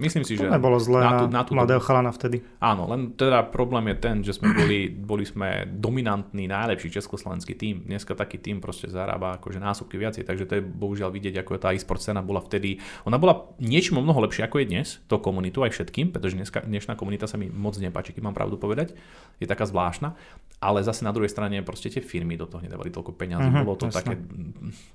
[0.00, 0.52] Myslím si, to že...
[0.52, 2.40] nebolo zlé na, tú, na tú mladého chalana vtedy.
[2.58, 7.84] Áno, len teda problém je ten, že sme boli, boli sme dominantný, najlepší československý tým.
[7.86, 11.76] Dneska taký tým proste zarába akože násobky viacej, takže to je bohužiaľ vidieť, ako tá
[11.76, 12.80] e-sport scéna bola vtedy.
[13.04, 16.64] Ona bola niečím o mnoho lepšia ako je dnes, to komunitu aj všetkým, pretože dneska,
[16.64, 18.96] dnešná komunita sa mi moc nepáči, keď mám pravdu povedať.
[19.36, 20.16] Je taká zvláštna,
[20.60, 23.48] ale zase na druhej strane proste tie firmy do toho nedávali toľko peniazy.
[23.48, 23.96] Uh-huh, Bolo to jasne.
[24.00, 24.14] také,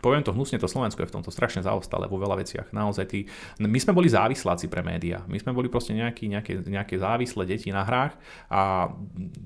[0.02, 2.70] poviem to hnusne, to Slovensko je v tomto strašne zaostalé vo veľa veciach.
[2.70, 3.26] Naozaj tí,
[3.58, 5.28] my sme boli závisláci pre médiá.
[5.28, 8.16] My sme boli proste nejaký, nejaké, nejaké závislé deti na hrách
[8.48, 8.88] a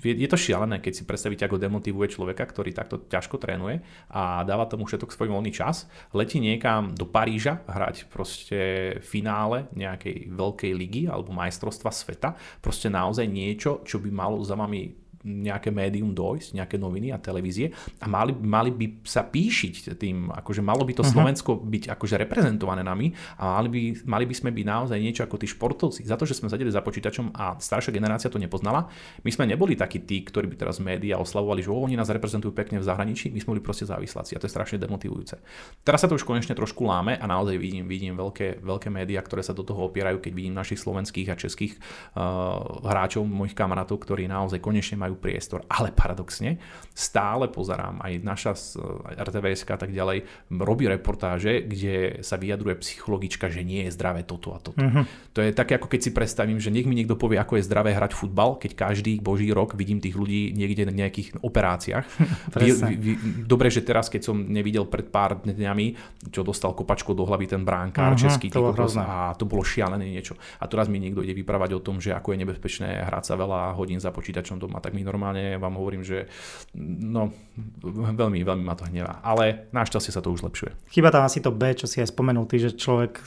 [0.05, 3.81] je, je to šialené, keď si predstavíte, ako demotivuje človeka, ktorý takto ťažko trénuje
[4.13, 8.59] a dáva tomu všetok svoj voľný čas, letí niekam do Paríža hrať proste
[9.01, 14.98] finále nejakej veľkej ligy alebo majstrovstva sveta, proste naozaj niečo, čo by malo za vami
[15.25, 20.63] nejaké médium dojsť, nejaké noviny a televízie a mali, mali by sa píšiť tým, akože
[20.63, 21.11] malo by to uh-huh.
[21.11, 25.35] Slovensko byť akože reprezentované nami a mali by, mali by sme byť naozaj niečo ako
[25.39, 26.07] tí športovci.
[26.07, 28.87] Za to, že sme zadeli za počítačom a staršia generácia to nepoznala,
[29.23, 32.79] my sme neboli takí tí, ktorí by teraz médiá oslavovali, že oni nás reprezentujú pekne
[32.79, 35.39] v zahraničí, my sme boli proste závisláci a to je strašne demotivujúce.
[35.83, 39.43] Teraz sa to už konečne trošku láme a naozaj vidím, vidím veľké, veľké médiá, ktoré
[39.43, 44.27] sa do toho opierajú, keď vidím našich slovenských a českých uh, hráčov, mojich kamarátov, ktorí
[44.27, 45.65] naozaj konečne majú majú priestor.
[45.65, 46.61] Ale paradoxne,
[46.93, 48.53] stále pozerám, aj naša
[49.17, 54.53] RTVS a tak ďalej robí reportáže, kde sa vyjadruje psychologička, že nie je zdravé toto
[54.53, 54.77] a toto.
[54.77, 55.09] Uh-huh.
[55.33, 57.97] To je také, ako keď si predstavím, že nech mi niekto povie, ako je zdravé
[57.97, 62.05] hrať futbal, keď každý boží rok vidím tých ľudí niekde na nejakých operáciách.
[62.61, 63.11] vy, vy,
[63.49, 65.97] dobre, že teraz, keď som nevidel pred pár dňami,
[66.29, 68.61] čo dostal kopačkou do hlavy ten bránkár uh-huh, český, to
[68.99, 70.35] a to bolo šialené niečo.
[70.59, 73.79] A teraz mi niekto ide vyprávať o tom, že ako je nebezpečné hrať sa veľa
[73.79, 76.29] hodín za počítačom doma, tak mi normálne vám hovorím, že
[76.77, 77.33] no,
[77.89, 79.23] veľmi, veľmi ma to hnevá.
[79.25, 80.93] Ale našťastie sa to už zlepšuje.
[80.93, 83.19] Chyba tam asi to B, čo si aj spomenul ty, že človek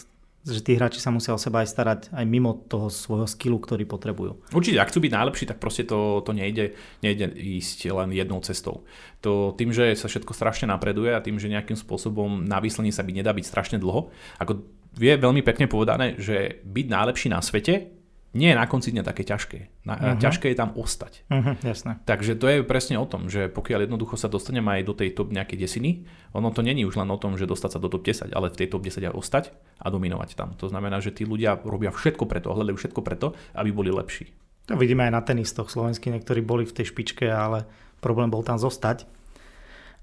[0.42, 3.86] že tí hráči sa musia o seba aj starať aj mimo toho svojho skillu, ktorý
[3.86, 4.42] potrebujú.
[4.50, 8.82] Určite, ak chcú byť najlepší, tak proste to, to nejde, nejde ísť len jednou cestou.
[9.22, 13.06] To tým, že sa všetko strašne napreduje a tým, že nejakým spôsobom na výslení sa
[13.06, 14.10] by nedá byť strašne dlho,
[14.42, 14.66] ako
[14.98, 18.01] je veľmi pekne povedané, že byť najlepší na svete
[18.32, 19.84] nie je na konci dňa také ťažké.
[19.84, 20.16] Na, uh-huh.
[20.16, 21.28] Ťažké je tam ostať.
[21.28, 22.00] Uh-huh, jasné.
[22.08, 25.28] Takže to je presne o tom, že pokiaľ jednoducho sa dostaneme aj do tej top
[25.36, 28.32] nejakej desiny, ono to není už len o tom, že dostať sa do top 10,
[28.32, 29.44] ale v tej top 10 aj ostať
[29.84, 30.56] a dominovať tam.
[30.56, 34.32] To znamená, že tí ľudia robia všetko preto, hľadajú všetko preto, aby boli lepší.
[34.72, 37.68] To vidíme aj na tenistoch slovenských, niektorí boli v tej špičke, ale
[38.00, 39.04] problém bol tam zostať.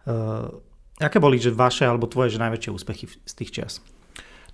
[0.05, 0.61] Uh,
[1.01, 3.73] aké boli že vaše alebo tvoje že najväčšie úspechy z tých čias?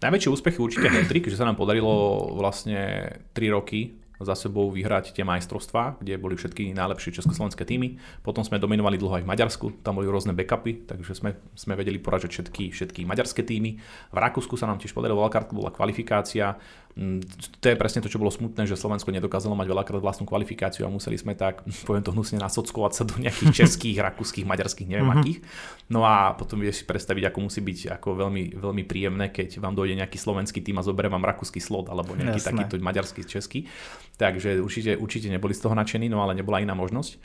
[0.06, 5.28] Najväčšie úspechy určite hetrik, že sa nám podarilo vlastne 3 roky za sebou vyhrať tie
[5.28, 8.00] majstrovstvá, kde boli všetky najlepšie československé týmy.
[8.24, 12.00] Potom sme dominovali dlho aj v Maďarsku, tam boli rôzne backupy, takže sme, sme vedeli
[12.00, 13.82] poražať všetky, všetky maďarské týmy.
[14.14, 16.56] V Rakúsku sa nám tiež podarilo, bola kvalifikácia.
[16.96, 17.28] Mm,
[17.60, 20.90] to je presne to, čo bolo smutné, že Slovensko nedokázalo mať veľakrát vlastnú kvalifikáciu a
[20.90, 25.20] museli sme tak, poviem to hnusne, nasockovať sa do nejakých českých, rakúskych, maďarských, neviem uh-huh.
[25.20, 25.44] akých.
[25.92, 29.76] No a potom vieš si predstaviť, ako musí byť ako veľmi, veľmi príjemné, keď vám
[29.76, 32.64] dojde nejaký slovenský tým a zoberie vám rakúsky slot alebo nejaký Jasné.
[32.64, 33.68] takýto maďarský, český.
[34.16, 37.20] Takže určite, určite neboli z toho nadšení, no ale nebola iná možnosť.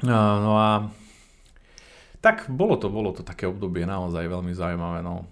[0.00, 0.88] No, no a
[2.24, 5.04] tak bolo to, bolo to také obdobie naozaj veľmi zaujímavé.
[5.04, 5.28] No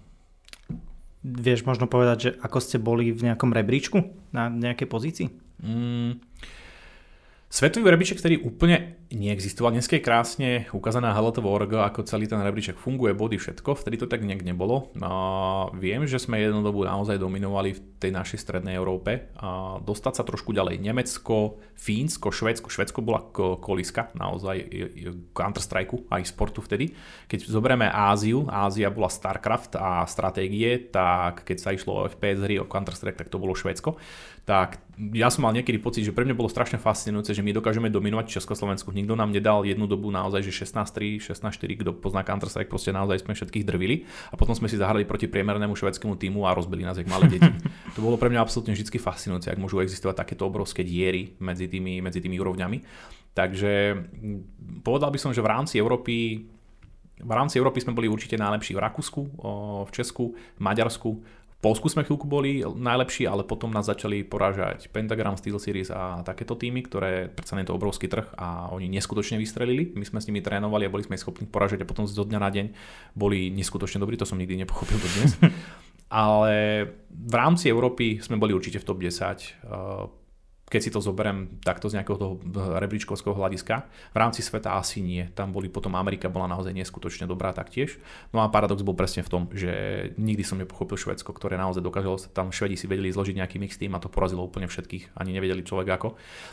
[1.22, 5.28] Vieš možno povedať, že ako ste boli v nejakom rebríčku na nejakej pozícii?
[5.58, 6.22] Mm,
[7.48, 9.72] Svetový rebríček, ktorý úplne neexistoval.
[9.72, 13.72] Dneska je krásne ukázaná Halatovo.org, ako celý ten rebríček funguje, body, všetko.
[13.72, 14.92] Vtedy to tak nejak nebolo.
[15.00, 15.12] A
[15.72, 19.32] viem, že sme jednu dobu naozaj dominovali v tej našej strednej Európe.
[19.40, 20.76] A dostať sa trošku ďalej.
[20.76, 22.68] Nemecko, Fínsko, Švedsko.
[22.68, 24.68] Švedsko bola koliska naozaj
[25.32, 26.92] Counter-Strike aj sportu vtedy.
[27.32, 32.60] Keď zoberieme Áziu, Ázia bola StarCraft a stratégie, tak keď sa išlo o FPS hry,
[32.60, 33.96] o Counter-Strike, tak to bolo Švedsko
[34.48, 34.80] tak
[35.12, 38.40] ja som mal niekedy pocit, že pre mňa bolo strašne fascinujúce, že my dokážeme dominovať
[38.40, 38.96] Československu.
[38.96, 43.36] Nikto nám nedal jednu dobu naozaj, že 16-3, 16-4, kto pozná Counter-Strike, proste naozaj sme
[43.36, 47.12] všetkých drvili a potom sme si zahrali proti priemernému švedskému týmu a rozbili nás jak
[47.12, 47.52] malé deti.
[47.94, 52.00] to bolo pre mňa absolútne vždy fascinujúce, ak môžu existovať takéto obrovské diery medzi tými,
[52.00, 52.80] medzi tými úrovňami.
[53.36, 54.00] Takže
[54.80, 56.48] povedal by som, že v rámci Európy
[57.18, 59.20] v rámci Európy sme boli určite najlepší v Rakúsku,
[59.82, 61.10] v Česku, v Maďarsku,
[61.58, 66.54] Polsku sme chvíľku boli najlepší, ale potom nás začali porážať Pentagram, Steel Series a takéto
[66.54, 69.90] týmy, ktoré predsa je to obrovský trh a oni neskutočne vystrelili.
[69.98, 72.50] My sme s nimi trénovali a boli sme schopní porážať a potom zo dňa na
[72.54, 72.66] deň
[73.18, 75.34] boli neskutočne dobrí, to som nikdy nepochopil do dnes.
[76.14, 76.54] ale
[77.10, 80.17] v rámci Európy sme boli určite v top 10
[80.68, 82.36] keď si to zoberiem takto z nejakého toho
[82.76, 83.88] rebríčkovského hľadiska.
[84.12, 85.24] V rámci sveta asi nie.
[85.32, 87.96] Tam boli potom Amerika bola naozaj neskutočne dobrá taktiež.
[88.32, 89.72] No a paradox bol presne v tom, že
[90.20, 93.96] nikdy som nepochopil Švedsko, ktoré naozaj dokázalo, tam Švedi si vedeli zložiť nejaký mix tým
[93.96, 96.08] a to porazilo úplne všetkých, ani nevedeli človek ako.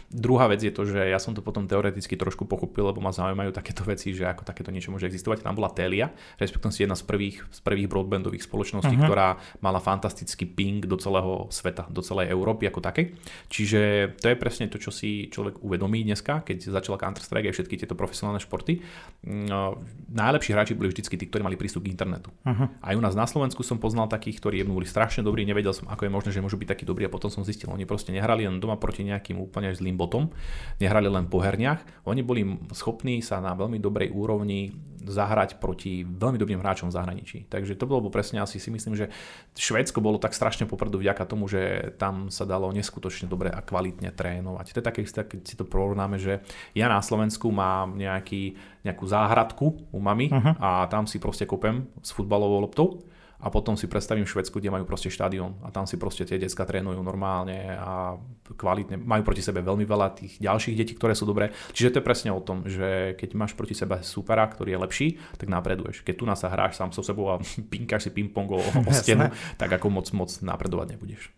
[0.10, 3.51] Druhá vec je to, že ja som to potom teoreticky trošku pochopil, lebo ma zaujímajú
[3.51, 5.43] takéto veci, že ako takéto niečo môže existovať.
[5.43, 9.06] Tam bola Telia, respektíve jedna z prvých, z prvých broadbandových spoločností, uh-huh.
[9.06, 9.28] ktorá
[9.60, 13.13] mala fantastický ping do celého sveta, do celej Európy ako takej.
[13.51, 13.82] Čiže
[14.13, 17.97] to je presne to, čo si človek uvedomí dneska, keď začal Counter-Strike aj všetky tieto
[17.97, 18.83] profesionálne športy.
[19.25, 22.29] No, najlepší hráči boli vždycky tí, ktorí mali prístup k internetu.
[22.45, 22.67] Uh-huh.
[22.81, 26.05] Aj u nás na Slovensku som poznal takých, ktorí boli strašne dobrí, nevedel som, ako
[26.05, 28.61] je možné, že môžu byť takí dobrí a potom som zistil, oni proste nehrali len
[28.61, 30.29] doma proti nejakým úplne zlým botom,
[30.77, 32.41] nehrali len po herniach, oni boli
[32.75, 34.73] schopní sa na veľmi dobrej úrovni
[35.07, 37.37] zahrať proti veľmi dobrým hráčom v zahraničí.
[37.47, 39.09] Takže to bolo presne asi si myslím, že
[39.55, 44.11] Švédsko bolo tak strašne popredu vďaka tomu, že tam sa dalo neskutočne dobre a kvalitne
[44.11, 44.75] trénovať.
[44.75, 46.43] To je také, keď si to porovnáme, že
[46.75, 50.53] ja na Slovensku mám nejaký, nejakú záhradku u mami uh-huh.
[50.59, 53.05] a tam si proste kopem s futbalovou loptou
[53.39, 56.63] a potom si predstavím Švedsku, kde majú proste štadión a tam si proste tie decka
[56.63, 58.15] trénujú normálne a
[58.56, 61.52] kvalitne, majú proti sebe veľmi veľa tých ďalších detí, ktoré sú dobré.
[61.76, 65.08] Čiže to je presne o tom, že keď máš proti sebe supera, ktorý je lepší,
[65.36, 66.08] tak napreduješ.
[66.08, 67.41] Keď tu nás sa hráš sám so sebou a
[67.74, 69.28] pinkáš si ping-pong o, o stenu,
[69.60, 71.30] tak ako moc moc napredovať nebudeš.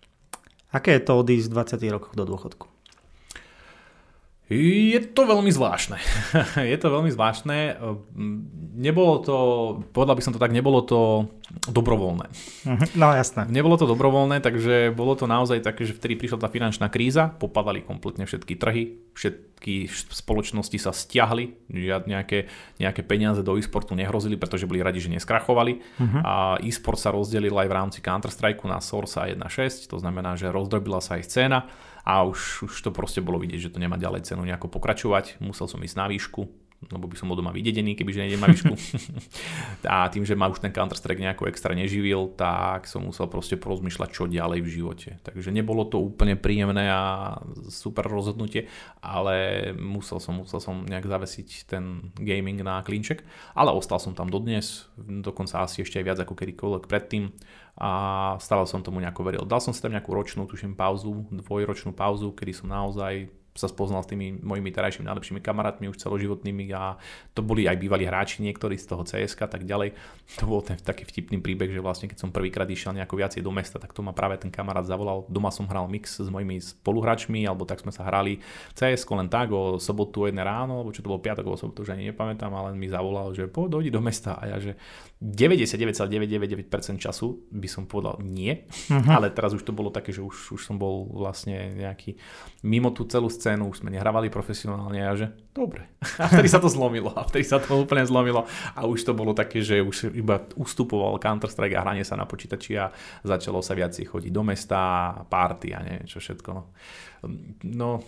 [0.67, 2.76] Aké je to odísť 20 rokov do dôchodku?
[4.47, 5.99] Je to veľmi zvláštne.
[6.71, 7.83] je to veľmi zvláštne.
[8.79, 9.37] Nebolo to,
[9.91, 11.27] povedal by som to tak, nebolo to
[11.67, 12.31] dobrovoľné.
[12.95, 13.43] No jasné.
[13.51, 17.83] Nebolo to dobrovoľné, takže bolo to naozaj také, že vtedy prišla tá finančná kríza, popadali
[17.83, 21.67] kompletne všetky trhy, všetky spoločnosti sa stiahli,
[22.07, 22.47] nejaké,
[22.79, 25.83] nejaké peniaze do e-sportu nehrozili, pretože boli radi, že neskrachovali.
[25.99, 26.21] Uh-huh.
[26.23, 26.33] A
[26.63, 31.19] e-sport sa rozdelil aj v rámci Counter-Strike na Source 1.6, to znamená, že rozdrobila sa
[31.19, 31.59] aj scéna
[32.07, 35.43] a už, už to proste bolo vidieť, že to nemá ďalej cenu nejako pokračovať.
[35.43, 36.47] Musel som ísť na výšku,
[36.87, 38.73] lebo by som bol doma vydedený, kebyže nejdem na výšku.
[39.91, 44.09] a tým, že ma už ten Counter-Strike nejako extra neživil, tak som musel proste porozmýšľať,
[44.13, 45.09] čo ďalej v živote.
[45.19, 47.35] Takže nebolo to úplne príjemné a
[47.67, 48.71] super rozhodnutie,
[49.03, 54.31] ale musel som, musel som nejak zavesiť ten gaming na klinček, ale ostal som tam
[54.31, 57.35] dodnes, dokonca asi ešte aj viac ako kedykoľvek predtým
[57.77, 57.91] a
[58.41, 59.43] stále som tomu nejako veril.
[59.45, 64.05] Dal som si tam nejakú ročnú, tuším, pauzu, dvojročnú pauzu, kedy som naozaj sa spoznal
[64.05, 67.01] s tými mojimi terajšími najlepšími kamarátmi už celoživotnými a
[67.33, 69.97] to boli aj bývalí hráči niektorí z toho CSK a tak ďalej.
[70.37, 73.49] To bol ten taký vtipný príbeh, že vlastne keď som prvýkrát išiel nejako viacej do
[73.49, 75.25] mesta, tak to ma práve ten kamarát zavolal.
[75.25, 78.43] Doma som hral mix s mojimi spoluhráčmi, alebo tak sme sa hrali
[78.77, 81.97] CSK len tak o sobotu jedné ráno, alebo čo to bolo piatok o sobotu, už
[81.97, 84.75] ani nepamätám, ale mi zavolal, že po dojdi do mesta a ja, že
[85.23, 89.17] 99,999% času by som povedal nie, uh-huh.
[89.17, 92.19] ale teraz už to bolo také, že už, už som bol vlastne nejaký
[92.67, 95.87] mimo tú celú scénu scénu, už sme nehrávali profesionálne a že dobre.
[96.19, 98.43] A vtedy sa to zlomilo a vtedy sa to úplne zlomilo
[98.75, 102.75] a už to bolo také, že už iba ustupoval Counter-Strike a hranie sa na počítači
[102.75, 102.91] a
[103.23, 106.51] začalo sa viac chodiť do mesta, party a neviem čo všetko.
[107.71, 108.03] No,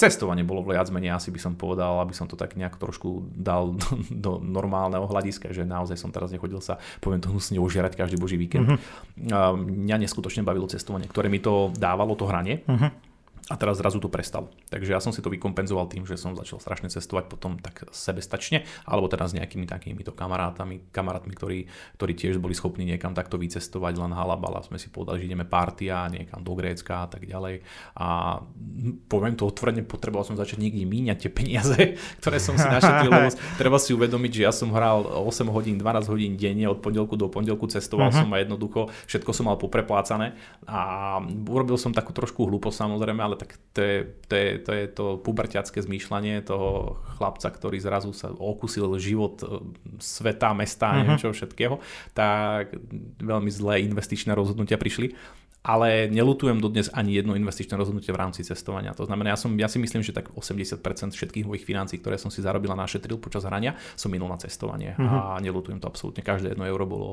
[0.00, 3.76] cestovanie bolo viac menej, asi by som povedal, aby som to tak nejak trošku dal
[4.24, 8.38] do, normálneho hľadiska, že naozaj som teraz nechodil sa, poviem to hnusne, ožierať každý boží
[8.38, 8.80] víkend.
[9.28, 12.62] A mňa neskutočne bavilo cestovanie, ktoré mi to dávalo, to hranie.
[12.64, 13.09] Mm-hmm
[13.48, 14.52] a teraz zrazu to prestalo.
[14.68, 18.68] Takže ja som si to vykompenzoval tým, že som začal strašne cestovať potom tak sebestačne,
[18.84, 21.58] alebo teda s nejakými takýmito kamarátami, kamarátmi, ktorí,
[21.98, 24.62] ktorí tiež boli schopní niekam takto vycestovať, len halabala.
[24.62, 27.64] Sme si povedali, že ideme partia niekam do Grécka a tak ďalej.
[27.98, 28.38] A
[29.08, 31.80] poviem to otvorene, potreboval som začať niekde míňať tie peniaze,
[32.22, 33.28] ktoré som si našetril, lebo
[33.60, 37.26] treba si uvedomiť, že ja som hral 8 hodín, 12 hodín denne od pondelku do
[37.26, 38.26] pondelku, cestoval uh-huh.
[38.26, 40.34] som a jednoducho všetko som mal popreplácané
[40.66, 41.18] a
[41.50, 45.06] urobil som takú trošku hlúposť samozrejme, ale tak to je to, je, to, je to
[45.22, 49.46] puberťacké zmýšľanie toho chlapca, ktorý zrazu sa okusil život e,
[50.02, 51.06] sveta, mesta, uh-huh.
[51.06, 51.78] neviem čo všetkého,
[52.10, 52.74] tak
[53.22, 55.14] veľmi zlé investičné rozhodnutia prišli
[55.60, 58.96] ale nelutujem dodnes ani jedno investičné rozhodnutie v rámci cestovania.
[58.96, 60.80] To znamená, ja, som, ja si myslím, že tak 80%
[61.12, 64.96] všetkých mojich financí, ktoré som si zarobil a našetril počas hrania, som minul na cestovanie
[64.96, 65.36] uh-huh.
[65.36, 66.24] a nelutujem to absolútne.
[66.24, 67.10] Každé jedno euro bolo,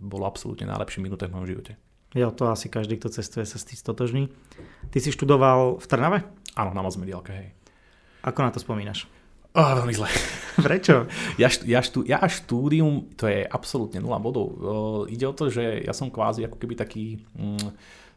[0.00, 1.72] bolo absolútne najlepšie minuté v mojom živote.
[2.10, 4.24] Jo, to asi každý, kto cestuje, sa s tým stotožní.
[4.90, 6.18] Ty si študoval v Trnave?
[6.58, 7.48] Áno, na mediálke, hej.
[8.26, 9.06] Ako na to spomínaš?
[9.54, 10.10] Oh, veľmi zle.
[10.66, 11.06] Prečo?
[11.38, 14.46] ja, ja, štú, ja štúdium, to je absolútne nula bodov.
[14.58, 17.22] Uh, ide o to, že ja som kvázi ako keby taký...
[17.38, 17.58] Um,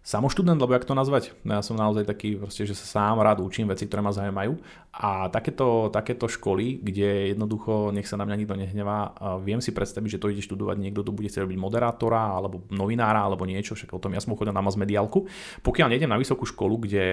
[0.04, 1.32] samoštudent, lebo jak to nazvať?
[1.47, 4.60] No ja som naozaj taký, proste, že sa sám rád učím veci, ktoré ma zaujímajú.
[4.93, 10.20] A takéto, takéto školy, kde jednoducho, nech sa na mňa nikto nehnevá, viem si predstaviť,
[10.20, 13.95] že to ide študovať niekto, kto bude chcieť robiť moderátora, alebo novinára, alebo niečo, však
[13.95, 15.26] o tom ja som chodil na mass mediálku.
[15.64, 17.06] Pokiaľ nejdem na vysokú školu, kde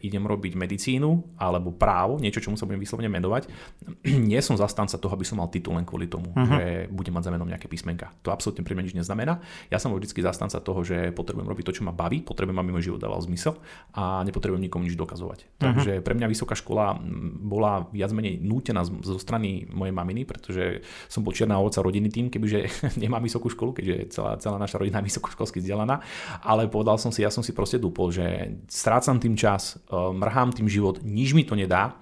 [0.00, 3.46] idem robiť medicínu alebo právo, niečo, čomu sa budem vyslovene menovať,
[4.32, 6.48] nie som zastanca toho, aby som mal titul len kvôli tomu, uh-huh.
[6.56, 8.10] že budem mať za menom nejaké písmenka.
[8.24, 9.38] To absolútne pre mňa nič neznamená.
[9.68, 12.94] Ja som vždy zastanca toho, že potrebujem robiť to, čo ma baví, potrebujem, aby môj
[12.94, 13.58] život dával zmysel
[13.90, 15.38] a nepotrebujem nikomu nič dokazovať.
[15.42, 15.74] Uh-huh.
[15.74, 16.94] Takže pre mňa vysoká škola
[17.42, 22.30] bola viac menej nútená zo strany mojej maminy, pretože som bol čierna ovoca rodiny tým,
[22.30, 22.70] kebyže
[23.02, 25.98] nemám vysokú školu, keďže celá, celá naša rodina je vysokoškolsky vzdelaná,
[26.46, 30.54] ale povedal som si, ja som si proste dupol, že strácam tým čas, eh, mrhám
[30.54, 31.98] tým život, nič mi to nedá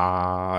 [0.00, 0.08] a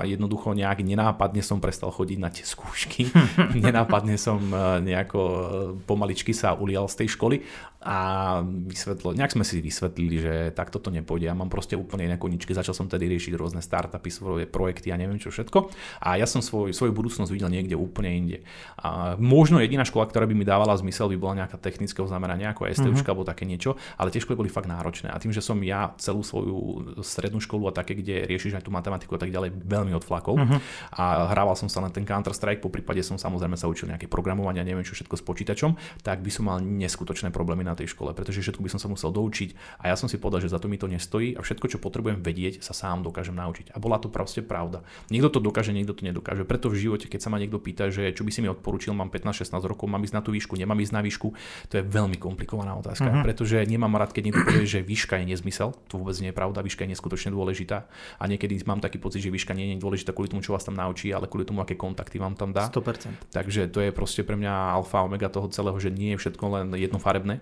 [0.06, 3.10] jednoducho nejak nenápadne som prestal chodiť na tie skúšky.
[3.66, 5.40] nenápadne som eh, nejako eh,
[5.82, 7.36] pomaličky sa ulial z tej školy
[7.82, 7.98] a
[8.46, 11.26] vysvetlo, nejak sme si vysvetlili, že takto to nepôjde.
[11.26, 14.96] Ja mám proste úplne iné koničky, začal som tedy riešiť rôzne startupy, svoje projekty a
[14.96, 15.68] neviem čo všetko.
[15.98, 18.38] A ja som svoj, svoju budúcnosť videl niekde úplne inde.
[18.78, 22.70] A možno jediná škola, ktorá by mi dávala zmysel, by bola nejaká technického zamerania, ako
[22.70, 23.02] STU uh-huh.
[23.02, 25.10] alebo také niečo, ale tie školy boli fakt náročné.
[25.10, 28.70] A tým, že som ja celú svoju strednú školu a také, kde riešiš aj tú
[28.70, 30.58] matematiku a tak ďalej, veľmi odflakol uh-huh.
[30.94, 34.62] a hrával som sa na ten Counter-Strike, po prípade som samozrejme sa učil nejaké programovanie
[34.62, 35.74] a neviem čo všetko s počítačom,
[36.06, 39.10] tak by som mal neskutočné problémy na tej škole, pretože všetko by som sa musel
[39.12, 41.78] doučiť a ja som si povedal, že za to mi to nestojí a všetko, čo
[41.78, 43.74] potrebujem vedieť, sa sám dokážem naučiť.
[43.74, 44.84] A bola to proste pravda.
[45.08, 46.44] Niekto to dokáže, niekto to nedokáže.
[46.46, 49.08] Preto v živote, keď sa ma niekto pýta, že čo by si mi odporučil, mám
[49.08, 51.28] 15-16 rokov, mám ísť na tú výšku, nemám ísť na výšku,
[51.68, 53.24] to je veľmi komplikovaná otázka, uh-huh.
[53.24, 55.74] pretože nemám rád, keď niekto povie, že výška je nezmysel.
[55.90, 57.88] To vôbec nie je pravda, výška je neskutočne dôležitá.
[58.20, 60.76] A niekedy mám taký pocit, že výška nie je dôležitá kvôli tomu, čo vás tam
[60.76, 62.68] naučí, ale kvôli tomu, aké kontakty vám tam dá.
[62.68, 63.32] 100%.
[63.32, 66.66] Takže to je proste pre mňa alfa omega toho celého, že nie je všetko len
[66.76, 67.40] jednofarebné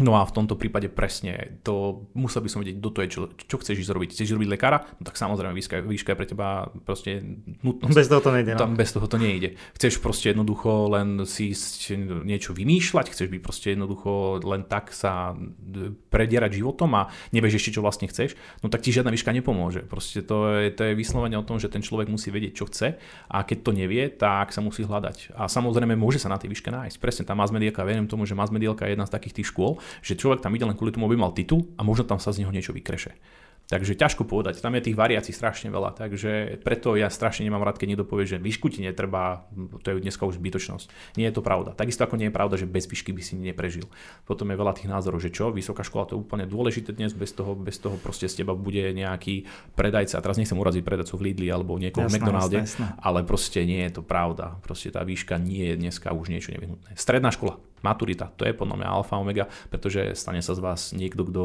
[0.00, 3.20] No a v tomto prípade presne, to musel by som vedieť, kto to je, čo,
[3.36, 4.08] čo chceš ísť robiť.
[4.16, 4.82] Chceš robiť lekára?
[4.98, 6.48] No tak samozrejme, výška, výška je pre teba
[6.88, 7.20] proste
[7.60, 7.94] nutnosť.
[7.94, 8.56] Bez toho to nejde.
[8.56, 8.60] No.
[8.64, 9.60] Tam bez toho to nejde.
[9.76, 11.52] Chceš proste jednoducho len si
[12.24, 15.36] niečo vymýšľať, chceš byť proste jednoducho len tak sa
[16.08, 18.34] predierať životom a nevieš ešte, čo vlastne chceš,
[18.64, 19.84] no tak ti žiadna výška nepomôže.
[19.84, 22.96] Proste to je, to je vyslovene o tom, že ten človek musí vedieť, čo chce
[23.28, 25.36] a keď to nevie, tak sa musí hľadať.
[25.36, 26.96] A samozrejme môže sa na tej výške nájsť.
[26.96, 29.82] Presne tá mass mediálka, verím tomu, že mass mediálka je jedna z takých tých škôl,
[30.00, 32.46] že človek tam ide len kvôli tomu, aby mal titul a možno tam sa z
[32.46, 33.18] neho niečo vykreše.
[33.70, 37.78] Takže ťažko povedať, tam je tých variácií strašne veľa, takže preto ja strašne nemám rád,
[37.78, 39.46] keď niekto povie, že výšku ti netreba,
[39.86, 41.14] to je dneska už zbytočnosť.
[41.14, 41.78] Nie je to pravda.
[41.78, 43.86] Takisto ako nie je pravda, že bez výšky by si neprežil.
[44.26, 47.30] Potom je veľa tých názorov, že čo, vysoká škola to je úplne dôležité dnes, bez
[47.30, 49.46] toho, bez toho proste z teba bude nejaký
[49.78, 52.98] predajca, a teraz nechcem uraziť predajcu v Lidli alebo niekoho v McDonalde, jasné, jasné.
[53.06, 54.58] ale proste nie je to pravda.
[54.66, 56.98] Proste tá výška nie je dneska už niečo nevyhnutné.
[56.98, 61.24] Stredná škola, maturita, to je podľa mňa alfa omega, pretože stane sa z vás niekto,
[61.24, 61.44] kto,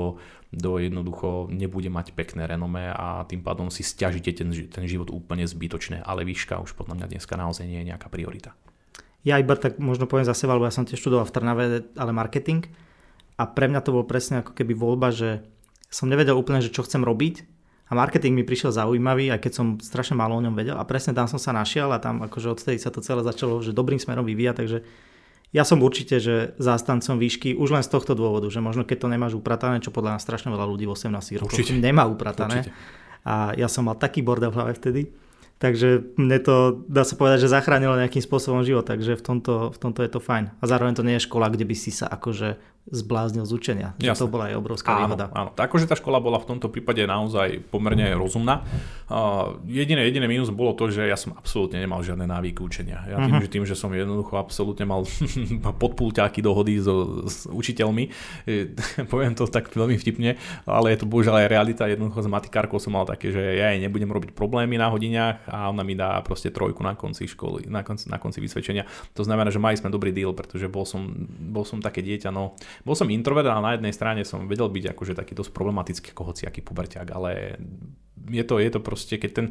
[0.56, 5.48] kto jednoducho nebude mať pekné renome a tým pádom si stiažite ten, ten život úplne
[5.48, 8.56] zbytočné, ale výška už podľa mňa dneska naozaj nie je nejaká priorita.
[9.26, 11.64] Ja iba tak možno poviem za seba, lebo ja som tiež študoval v Trnave,
[11.98, 12.70] ale marketing.
[13.42, 15.42] A pre mňa to bol presne ako keby voľba, že
[15.90, 17.42] som nevedel úplne, že čo chcem robiť.
[17.90, 20.78] A marketing mi prišiel zaujímavý, aj keď som strašne málo o ňom vedel.
[20.78, 23.74] A presne tam som sa našiel a tam akože odtedy sa to celé začalo, že
[23.74, 24.86] dobrým smerom vyvíja, takže
[25.56, 29.08] ja som určite, že zástancom výšky už len z tohto dôvodu, že možno keď to
[29.08, 32.68] nemáš upratané, čo podľa nás strašne veľa ľudí v 18 rokoch nemá upratané.
[32.68, 32.76] Určite.
[33.24, 35.08] A ja som mal taký bordel v hlave vtedy,
[35.56, 39.78] Takže mne to, dá sa povedať, že zachránilo nejakým spôsobom život, takže v tomto, v
[39.80, 40.52] tomto je to fajn.
[40.60, 43.90] A zároveň to nie je škola, kde by si sa akože zbláznil z učenia.
[43.98, 44.22] Jasne.
[44.22, 45.26] To bola aj obrovská áno, výhoda.
[45.34, 48.62] Áno, akože tá škola bola v tomto prípade naozaj pomerne rozumná.
[49.10, 53.02] Uh, jediné, jediné mínus bolo to, že ja som absolútne nemal žiadne návyky učenia.
[53.10, 53.42] Ja tým, uh-huh.
[53.42, 55.02] že, tým že som jednoducho absolútne mal
[55.84, 58.04] podpúľťáky dohody so, s učiteľmi,
[58.46, 58.70] e,
[59.14, 60.38] poviem to tak veľmi vtipne,
[60.70, 61.90] ale je to bohužiaľ aj realita.
[61.90, 65.74] Jednoducho s matikárkou som mal také, že ja jej nebudem robiť problémy na hodiniach a
[65.74, 68.86] ona mi dá proste trojku na konci školy, na konci, na konci vysvedčenia.
[69.18, 71.10] To znamená, že mali sme dobrý deal, pretože bol som,
[71.50, 72.54] bol som také dieťa, no
[72.84, 76.34] bol som introvert, ale na jednej strane som vedel byť akože taký dosť problematický ako
[76.34, 77.62] hociaký puberťák, ale
[78.28, 79.48] je to, je to proste, keď ten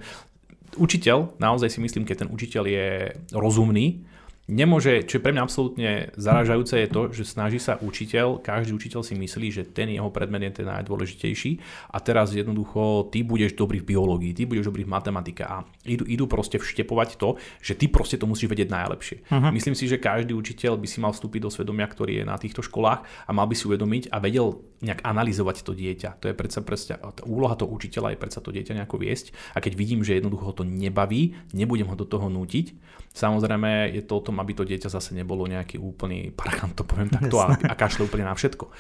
[0.75, 2.89] učiteľ, naozaj si myslím, keď ten učiteľ je
[3.31, 4.03] rozumný,
[4.49, 5.91] nemôže, čo je pre mňa absolútne
[6.21, 10.45] zaražajúce je to, že snaží sa učiteľ, každý učiteľ si myslí, že ten jeho predmet
[10.45, 11.59] je ten najdôležitejší
[11.93, 16.05] a teraz jednoducho ty budeš dobrý v biológii, ty budeš dobrý v matematike a idú,
[16.05, 19.17] idú proste vštepovať to, že ty proste to musíš vedieť najlepšie.
[19.29, 19.51] Uh-huh.
[19.53, 22.61] Myslím si, že každý učiteľ by si mal vstúpiť do svedomia, ktorý je na týchto
[22.61, 26.21] školách a mal by si uvedomiť a vedel nejak analyzovať to dieťa.
[26.21, 29.73] To je predsa, predsa úloha toho učiteľa je predsa to dieťa nejako viesť a keď
[29.73, 32.77] vidím, že jednoducho ho to nebaví, nebudem ho do toho nútiť.
[33.15, 37.11] Samozrejme je to o tom, aby to dieťa zase nebolo nejaký úplný parchant, to poviem
[37.11, 38.71] takto, a, a kašle úplne na všetko.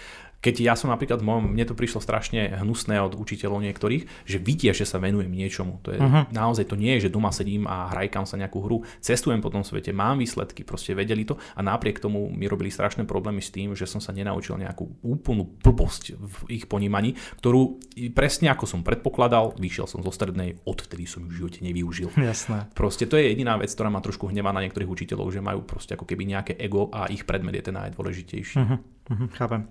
[0.40, 4.84] Keď ja som napríklad, mne to prišlo strašne hnusné od učiteľov niektorých, že vidia, že
[4.84, 5.80] sa venujem niečomu.
[5.84, 6.28] To je, uh-huh.
[6.32, 9.64] Naozaj to nie je, že doma sedím a hrajkam sa nejakú hru, cestujem po tom
[9.64, 13.72] svete, mám výsledky, proste vedeli to a napriek tomu mi robili strašné problémy s tým,
[13.72, 17.80] že som sa nenaučil nejakú úplnú blbosť v ich ponímaní, ktorú
[18.12, 22.12] presne ako som predpokladal, vyšiel som zo strednej, odvtedy som v živote nevyužil.
[22.20, 22.68] Jasné.
[22.76, 25.96] Proste to je jediná vec, ktorá ma trošku hnevá na niektorých učiteľov, že majú proste
[25.96, 28.56] ako keby nejaké ego a ich predmet je ten najdôležitejší.
[28.60, 28.78] Uh-huh.
[29.08, 29.66] Uh-huh, chápem.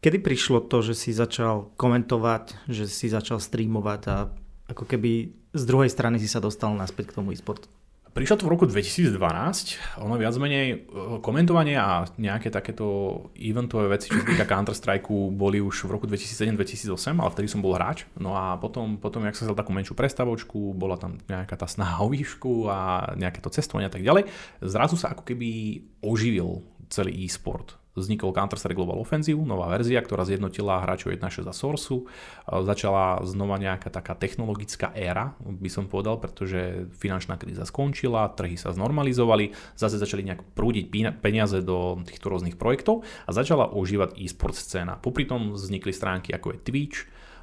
[0.00, 4.32] Kedy prišlo to, že si začal komentovať, že si začal streamovať a
[4.72, 7.68] ako keby z druhej strany si sa dostal naspäť k tomu e-sportu?
[8.10, 9.12] Prišlo to v roku 2012,
[10.02, 10.76] ono viac menej e,
[11.22, 16.90] komentovanie a nejaké takéto eventové veci, čo sa týka Counter-Strike, boli už v roku 2007-2008,
[17.20, 18.10] ale vtedy som bol hráč.
[18.18, 22.02] No a potom, potom jak som sa takú menšiu prestavočku, bola tam nejaká tá snaha
[22.02, 24.26] o výšku a nejaké to cestovanie a tak ďalej,
[24.58, 30.82] zrazu sa ako keby oživil celý e-sport vznikol Counter-Strike Global Offensive, nová verzia, ktorá zjednotila
[30.86, 32.06] hráčov 1.6 za Source.
[32.46, 38.70] Začala znova nejaká taká technologická éra, by som povedal, pretože finančná kríza skončila, trhy sa
[38.70, 40.86] znormalizovali, zase začali nejak prúdiť
[41.18, 44.98] peniaze do týchto rôznych projektov a začala ožívať e-sport scéna.
[44.98, 46.98] Popri tom vznikli stránky ako je Twitch,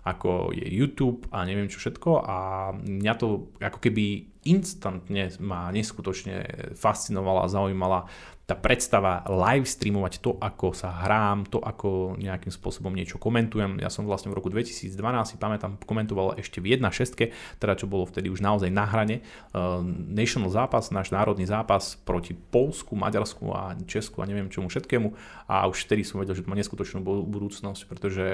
[0.08, 2.38] ako je YouTube a neviem čo všetko a
[2.80, 6.48] mňa to ako keby instantne ma neskutočne
[6.80, 8.08] fascinovala, zaujímala
[8.48, 13.84] tá predstava live streamovať to, ako sa hrám, to, ako nejakým spôsobom niečo komentujem.
[13.84, 14.88] Ja som vlastne v roku 2012,
[15.28, 17.28] si pamätám, komentoval ešte v 1.6,
[17.60, 19.20] teda čo bolo vtedy už naozaj na hrane.
[19.52, 19.84] Uh,
[20.16, 25.12] national zápas, náš národný zápas proti Polsku, Maďarsku a Česku a neviem čomu všetkému.
[25.52, 28.26] A už vtedy som vedel, že to má neskutočnú budúcnosť, pretože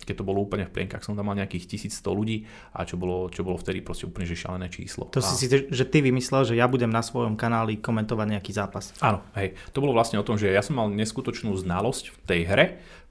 [0.00, 3.28] keď to bolo úplne v plienkach, som tam mal nejakých 1100 ľudí a čo bolo,
[3.28, 5.12] čo bolo vtedy proste úplne že šalené číslo.
[5.12, 5.28] To a...
[5.28, 8.96] si si, že ty vymyslel, že ja budem na svojom kanáli komentovať nejaký zápas.
[9.04, 12.40] Áno, hej to bolo vlastne o tom, že ja som mal neskutočnú znalosť v tej
[12.46, 12.66] hre,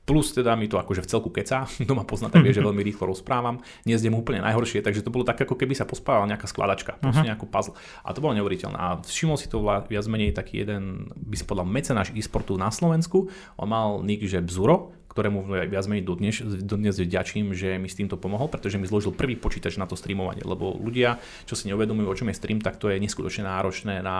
[0.07, 2.79] plus teda mi to akože v celku keca, kto ma pozná, tak vie, že veľmi
[2.79, 6.95] rýchlo rozprávam, nezdem úplne najhoršie, takže to bolo tak, ako keby sa pospávala nejaká skladačka,
[6.97, 7.29] proste uh-huh.
[7.35, 7.75] nejakú puzzle.
[8.07, 8.77] A to bolo neuveriteľné.
[8.79, 13.27] A všimol si to viac menej taký jeden, by si povedal, mecenáš e-sportu na Slovensku,
[13.59, 18.21] on mal nick, že Bzuro, ktorému viac menej dodnes, dodnes vďačím, že mi s týmto
[18.21, 21.17] pomohol, pretože mi zložil prvý počítač na to streamovanie, lebo ľudia,
[21.49, 24.17] čo si neuvedomujú, o čom je stream, tak to je neskutočne náročné na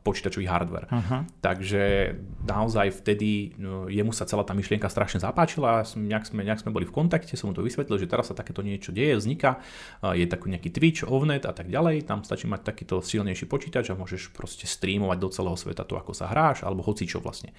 [0.00, 0.88] počítačový hardware.
[0.88, 1.28] Uh-huh.
[1.44, 2.16] Takže
[2.48, 6.88] naozaj vtedy no, jemu sa celá tá myšlienka strašne zapáčila, nejak sme, nejak sme boli
[6.88, 9.60] v kontakte, som mu to vysvetlil, že teraz sa takéto niečo deje, vzniká,
[10.00, 13.98] je taký nejaký Twitch, Ovnet a tak ďalej, tam stačí mať takýto silnejší počítač a
[14.00, 17.52] môžeš proste streamovať do celého sveta to, ako sa hráš, alebo hoci čo vlastne.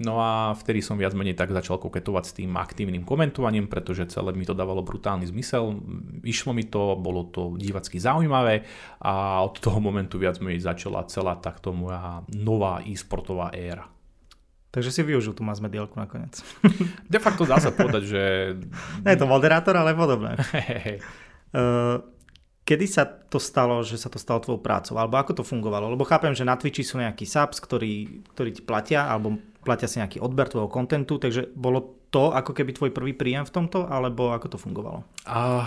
[0.00, 4.06] No a vtedy som viac menej tak začal koketovať pokračovať s tým aktívnym komentovaním, pretože
[4.14, 5.82] celé mi to dávalo brutálny zmysel.
[6.22, 8.62] Išlo mi to, bolo to divacky zaujímavé
[9.02, 13.90] a od toho momentu viac mi začala celá takto moja nová e-sportová éra.
[14.72, 16.40] Takže si využil tú masmedielku nakoniec.
[17.12, 18.22] De facto dá sa povedať, že...
[19.04, 20.32] Nie je to moderátor, ale podobné.
[21.52, 22.00] uh,
[22.64, 24.96] kedy sa to stalo, že sa to stalo tvojou prácou?
[24.96, 25.92] Alebo ako to fungovalo?
[25.92, 30.02] Lebo chápem, že na Twitchi sú nejakí subs, ktorí, ktorí ti platia, alebo platia si
[30.02, 34.36] nejaký odber tvojho kontentu, takže bolo to ako keby tvoj prvý príjem v tomto, alebo
[34.36, 35.00] ako to fungovalo?
[35.24, 35.64] A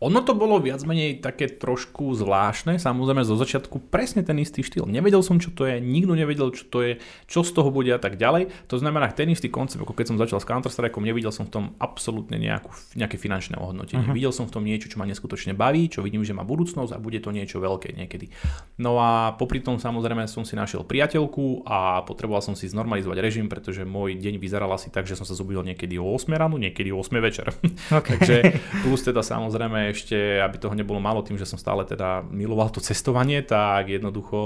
[0.00, 4.88] Ono to bolo viac menej také trošku zvláštne, samozrejme zo začiatku presne ten istý štýl.
[4.88, 6.92] Nevedel som, čo to je, nikto nevedel, čo to je,
[7.28, 8.48] čo z toho bude a tak ďalej.
[8.72, 11.64] To znamená, ten istý koncept, ako keď som začal s Counter-Strikeom, nevidel som v tom
[11.76, 14.08] absolútne nejakú, nejaké finančné ohodnotenie.
[14.08, 14.16] Uh-huh.
[14.16, 16.98] Videl som v tom niečo, čo ma neskutočne baví, čo vidím, že má budúcnosť a
[16.98, 18.32] bude to niečo veľké niekedy.
[18.80, 23.52] No a popri tom samozrejme som si našiel priateľku a potreboval som si znormalizovať režim,
[23.52, 26.88] pretože môj deň vyzeral asi tak, že som sa zobudil niekedy o 8 ráno, niekedy
[26.88, 27.52] o 8 večer.
[27.92, 28.16] Okay.
[28.16, 28.36] Takže
[28.80, 32.78] plus teda samozrejme ešte, aby toho nebolo málo tým, že som stále teda miloval to
[32.78, 34.38] cestovanie, tak jednoducho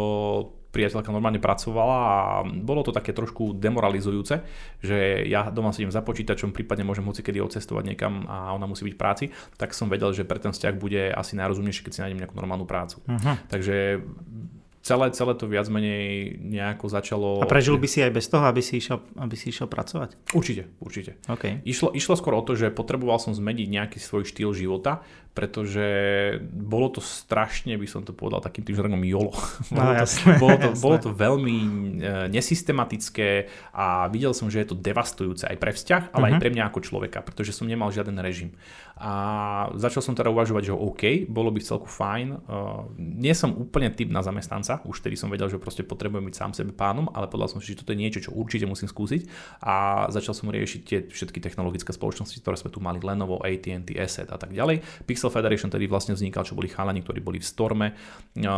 [0.74, 4.42] priateľka normálne pracovala a bolo to také trošku demoralizujúce,
[4.82, 8.82] že ja doma sedím za počítačom, prípadne môžem hoci kedy odcestovať niekam a ona musí
[8.90, 9.24] byť v práci,
[9.54, 12.66] tak som vedel, že pre ten vzťah bude asi najrozumnejšie, keď si nájdem nejakú normálnu
[12.66, 12.98] prácu.
[13.06, 13.38] Uh-huh.
[13.46, 14.02] Takže
[14.84, 17.40] celé, celé to viac menej nejako začalo...
[17.40, 20.34] A prežil by si aj bez toho, aby si išiel, aby si išiel pracovať?
[20.36, 21.16] Určite, určite.
[21.24, 21.64] Okay.
[21.64, 25.00] Išlo, išlo skôr o to, že potreboval som zmeniť nejaký svoj štýl života,
[25.34, 25.86] pretože
[26.46, 29.34] bolo to strašne, by som to povedal takým tým žargom jolo.
[29.74, 30.82] No, bolo, to, jasné, bolo, to, jasné.
[30.86, 31.66] bolo to veľmi e,
[32.30, 36.28] nesystematické a videl som, že je to devastujúce aj pre vzťah, ale uh-huh.
[36.30, 36.40] aj mhm.
[36.40, 38.54] pre mňa ako človeka, pretože som nemal žiaden režim.
[38.94, 42.46] A začal som teda uvažovať, že OK, bolo by celku fajn.
[42.46, 46.34] Uh, nie som úplne typ na zamestnanca, už vtedy som vedel, že proste potrebujem byť
[46.38, 49.26] sám sebe pánom, ale povedal som si, že toto je niečo, čo určite musím skúsiť
[49.66, 54.30] a začal som riešiť tie všetky technologické spoločnosti, ktoré sme tu mali, Lenovo, AT&T, Asset
[54.30, 54.86] a tak ďalej.
[55.10, 57.86] Pixel Federation tedy vlastne vznikal, čo boli chalani, ktorí boli v Storme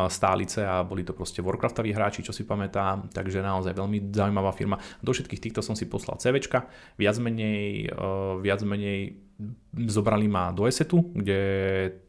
[0.08, 4.78] stálice a boli to proste Warcraftoví hráči, čo si pamätám, takže naozaj veľmi zaujímavá firma.
[5.02, 9.18] Do všetkých týchto som si poslal CVčka, viac menej, uh, viac menej
[9.76, 11.40] zobrali ma do ESETu, kde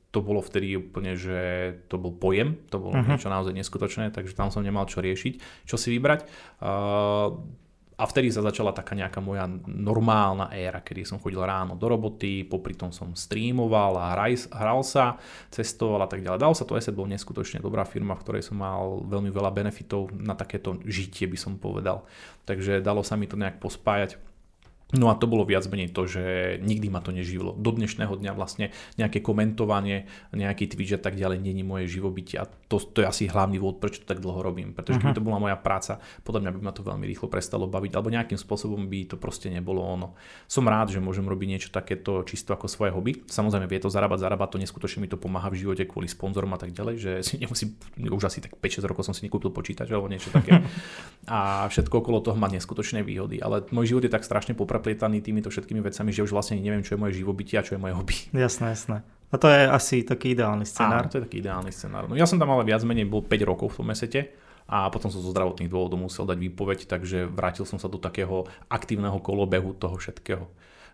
[0.07, 1.39] to bolo vtedy úplne, že
[1.91, 3.05] to bol pojem, to bolo uh-huh.
[3.05, 6.25] niečo naozaj neskutočné, takže tam som nemal čo riešiť, čo si vybrať.
[6.63, 7.43] Uh,
[7.97, 12.45] a vtedy sa začala taká nejaká moja normálna éra, kedy som chodil ráno do roboty,
[12.45, 15.17] popri tom som streamoval a hraj, hral sa,
[15.49, 16.37] cestoval a tak ďalej.
[16.37, 20.13] Dal sa to, ESET bol neskutočne dobrá firma, v ktorej som mal veľmi veľa benefitov
[20.13, 22.05] na takéto žitie, by som povedal.
[22.45, 24.26] Takže dalo sa mi to nejak pospájať
[24.95, 26.23] No a to bolo viac menej to, že
[26.63, 27.51] nikdy ma to neživilo.
[27.59, 32.47] Do dnešného dňa vlastne nejaké komentovanie, nejaký Twitch a tak ďalej není moje živobytie a
[32.47, 34.71] to, to je asi hlavný dôvod, prečo to tak dlho robím.
[34.71, 35.19] Pretože keby mhm.
[35.19, 38.39] to bola moja práca, podľa mňa by ma to veľmi rýchlo prestalo baviť alebo nejakým
[38.39, 40.15] spôsobom by to proste nebolo ono.
[40.47, 43.27] Som rád, že môžem robiť niečo takéto čisto ako svoje hobby.
[43.27, 46.59] Samozrejme vie to zarábať, zarábať to neskutočne mi to pomáha v živote kvôli sponzorom a
[46.63, 47.75] tak ďalej, že si nemusím,
[48.07, 50.63] už asi tak 5-6 rokov som si nekúpil počítač alebo niečo také.
[51.27, 53.43] a všetko okolo toho má neskutočné výhody.
[53.43, 56.93] Ale môj život je tak strašne popreplietaný týmito všetkými vecami, že už vlastne neviem, čo
[56.93, 58.13] je moje živobytie a čo je moje hobby.
[58.29, 59.01] Jasné, jasné.
[59.33, 61.03] A to je asi taký ideálny scenár.
[61.03, 62.05] Áno, to je taký ideálny scenár.
[62.05, 64.31] No ja som tam ale viac menej bol 5 rokov v tom mesete
[64.69, 68.45] a potom som zo zdravotných dôvodov musel dať výpoveď, takže vrátil som sa do takého
[68.69, 70.45] aktívneho kolobehu toho všetkého.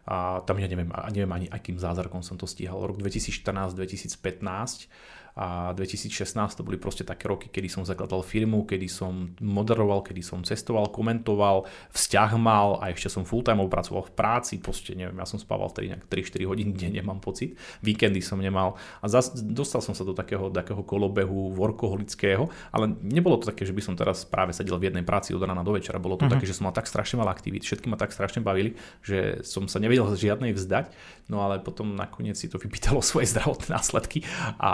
[0.07, 2.81] A tam ja neviem, neviem ani akým zázrakom som to stíhal.
[2.81, 4.87] Rok 2014-2015
[5.33, 10.21] a 2016 to boli proste také roky, kedy som zakladal firmu, kedy som moderoval, kedy
[10.21, 15.17] som cestoval, komentoval, vzťah mal a ešte som full time pracoval v práci, proste neviem,
[15.17, 18.77] ja som spával vtedy nejak 3-4 hodín denne, mám pocit, víkendy som nemal.
[19.01, 23.73] A zas, dostal som sa do takého, takého kolobehu workoholického, ale nebolo to také, že
[23.73, 26.37] by som teraz práve sedel v jednej práci od rána do večera, bolo to uh-huh.
[26.37, 29.65] také, že som mal tak strašne veľa aktivít, všetky ma tak strašne bavili, že som
[29.65, 30.93] sa nevedel žiadnej vzdať,
[31.31, 34.25] no ale potom nakoniec si to vypýtalo svoje zdravotné následky
[34.59, 34.71] a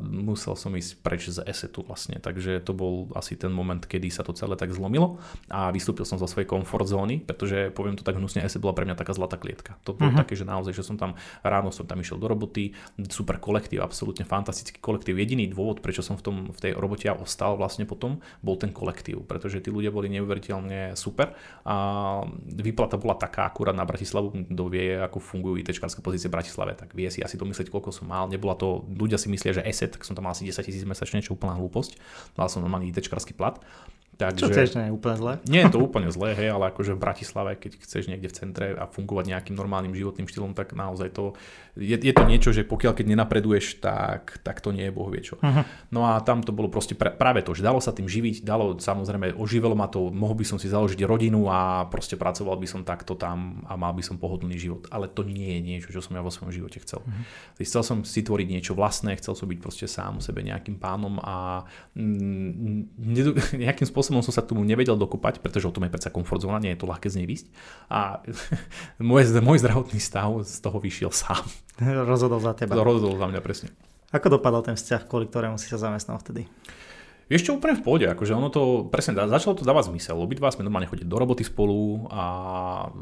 [0.00, 4.22] musel som ísť preč z esetu vlastne, takže to bol asi ten moment, kedy sa
[4.22, 5.18] to celé tak zlomilo
[5.50, 8.86] a vystúpil som zo svojej komfort zóny, pretože poviem to tak hnusne, eset bola pre
[8.86, 9.78] mňa taká zlatá klietka.
[9.88, 10.20] To bolo uh-huh.
[10.22, 12.74] také, že naozaj, že som tam ráno som tam išiel do roboty,
[13.10, 15.18] super kolektív, absolútne fantastický kolektív.
[15.18, 18.70] Jediný dôvod, prečo som v, tom, v tej robote ja ostal vlastne potom, bol ten
[18.70, 21.34] kolektív, pretože tí ľudia boli neuveriteľne super
[21.64, 21.74] a
[22.44, 26.92] výplata bola taká akurát na Bratislavu, kto vie, ako fungujú IT pozície v Bratislave, tak
[26.92, 28.28] vie si asi domyslieť, koľko som mal.
[28.28, 31.24] Nebola to, ľudia si myslia, že ESET, tak som tam mal asi 10 tisíc mesačne,
[31.24, 31.96] čo úplná hlúposť.
[32.36, 33.56] Mal som normálny ITčkarský plat.
[34.20, 35.32] Takže, Čo tiež nie je úplne zlé?
[35.48, 38.66] Nie je to úplne zlé, hej, ale akože v Bratislave, keď chceš niekde v centre
[38.76, 41.32] a fungovať nejakým normálnym životným štýlom, tak naozaj to
[41.78, 45.22] je, je to niečo, že pokiaľ keď nenapreduješ, tak, tak to nie je boh vie
[45.22, 45.38] čo.
[45.38, 45.62] Uh-huh.
[45.94, 48.74] No a tam to bolo proste pra, práve to, že dalo sa tým živiť, dalo
[48.74, 52.82] samozrejme, oživelo ma to, mohol by som si založiť rodinu a proste pracoval by som
[52.82, 54.90] takto tam a mal by som pohodlný život.
[54.90, 57.06] Ale to nie je niečo, čo som ja vo svojom živote chcel.
[57.06, 57.62] Uh-huh.
[57.62, 61.62] Chcel som si tvoriť niečo vlastné, chcel som byť proste sám sebe nejakým pánom a
[61.94, 62.98] mm,
[63.62, 66.74] nejakým spôsobom som sa tomu nevedel dokopať, pretože o tom je predsa komfort zóna, nie
[66.74, 67.46] je to ľahké z nej vysť.
[67.86, 68.18] A
[68.98, 71.46] môj, môj zdravotný stav z toho vyšiel sám.
[71.78, 72.74] rozhodol za teba.
[72.74, 73.70] Rozhodol za mňa, presne.
[74.10, 76.50] Ako dopadol ten vzťah, kvôli ktorému si sa zamestnal vtedy?
[77.30, 80.18] Vieš čo, úplne v pohode, akože ono to, presne, začalo to dávať zmysel.
[80.18, 82.24] Obidva sme normálne chodili do roboty spolu a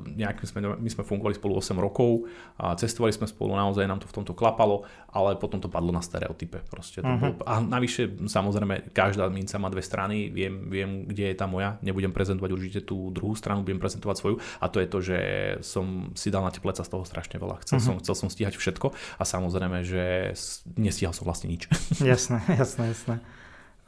[0.04, 2.28] nejak sme, my sme fungovali spolu 8 rokov
[2.60, 4.84] a cestovali sme spolu, naozaj nám to v tomto klapalo,
[5.16, 6.60] ale potom to padlo na stereotype.
[6.68, 7.16] Proste uh-huh.
[7.16, 11.80] bolo, a navyše, samozrejme, každá minca má dve strany, viem, viem, kde je tá moja,
[11.80, 15.18] nebudem prezentovať určite tú druhú stranu, budem prezentovať svoju a to je to, že
[15.64, 17.64] som si dal na tie pleca z toho strašne veľa.
[17.64, 17.96] Chcel, uh-huh.
[17.96, 20.36] som, chcel som stíhať všetko a samozrejme, že
[20.76, 21.64] nestíhal som vlastne nič.
[22.04, 23.16] Jasné, jasné, jasné.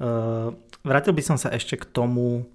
[0.01, 2.49] Uh, vrátil by som sa ešte k tomu,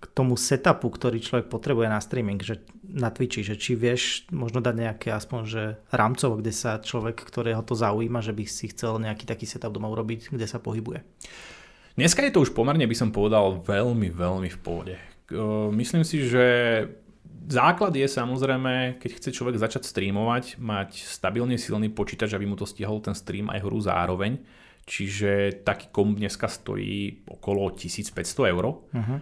[0.00, 4.64] k tomu setupu, ktorý človek potrebuje na streaming, že na Twitchi, že či vieš možno
[4.64, 5.62] dať nejaké aspoň, že
[5.92, 9.92] rámcovo, kde sa človek, ktorého to zaujíma, že by si chcel nejaký taký setup doma
[9.92, 11.04] urobiť, kde sa pohybuje.
[11.92, 14.96] Dneska je to už pomerne, by som povedal, veľmi, veľmi v pohode.
[15.76, 16.44] Myslím si, že
[17.52, 22.64] základ je samozrejme, keď chce človek začať streamovať, mať stabilne silný počítač, aby mu to
[22.64, 24.40] stihol ten stream aj hru zároveň
[24.82, 28.64] Čiže taký komp dneska stojí okolo 1500 eur.
[28.82, 29.18] Uh-huh.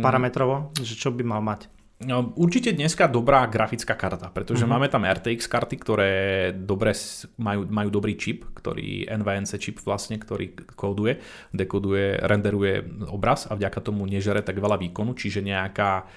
[0.00, 1.68] Parametrovo, že čo by mal mať?
[2.02, 4.74] No, určite dneska dobrá grafická karta, pretože uh-huh.
[4.74, 6.12] máme tam RTX karty, ktoré
[6.50, 6.90] dobre
[7.38, 11.22] majú, majú dobrý čip, ktorý NVNC čip vlastne, ktorý kóduje,
[11.54, 16.10] dekoduje, renderuje obraz a vďaka tomu nežere tak veľa výkonu, čiže nejaká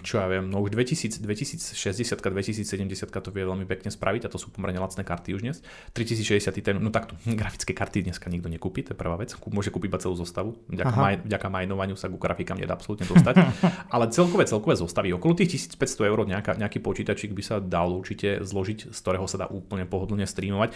[0.00, 2.64] čo ja viem, no už 2000, 2060, 2070
[3.12, 5.60] to vie veľmi pekne spraviť a to sú pomerne lacné karty už dnes.
[5.92, 9.92] 3060 ten, no takto, grafické karty dneska nikto nekúpi, to je prvá vec, môže kúpiť
[9.92, 13.34] iba celú zostavu, vďaka, maj, vďaka majnovaniu sa ku grafikám nedá absolútne dostať,
[13.94, 18.40] ale celkové, celkové zostavy, okolo tých 1500 eur nejaká, nejaký počítačik by sa dal určite
[18.40, 20.72] zložiť, z ktorého sa dá úplne pohodlne streamovať.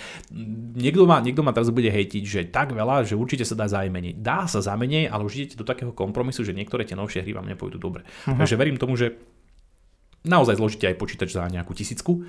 [0.76, 4.20] Niekto ma, niekto ma teraz bude hejtiť, že tak veľa, že určite sa dá zajmeniť.
[4.20, 7.48] Dá sa zamenej, ale už idete do takého kompromisu, že niektoré tie novšie hry vám
[7.48, 8.04] nepôjdu dobre.
[8.04, 8.36] Uh-huh.
[8.36, 9.14] Takže verím tomu, že
[10.26, 12.26] naozaj zložíte aj počítač za nejakú tisícku,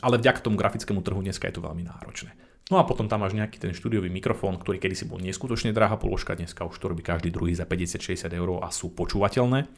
[0.00, 2.32] ale vďaka tomu grafickému trhu dneska je to veľmi náročné.
[2.68, 6.36] No a potom tam máš nejaký ten štúdiový mikrofón, ktorý kedysi bol neskutočne drahá položka,
[6.36, 9.68] dneska už to robí každý druhý za 50-60 eur a sú počúvateľné.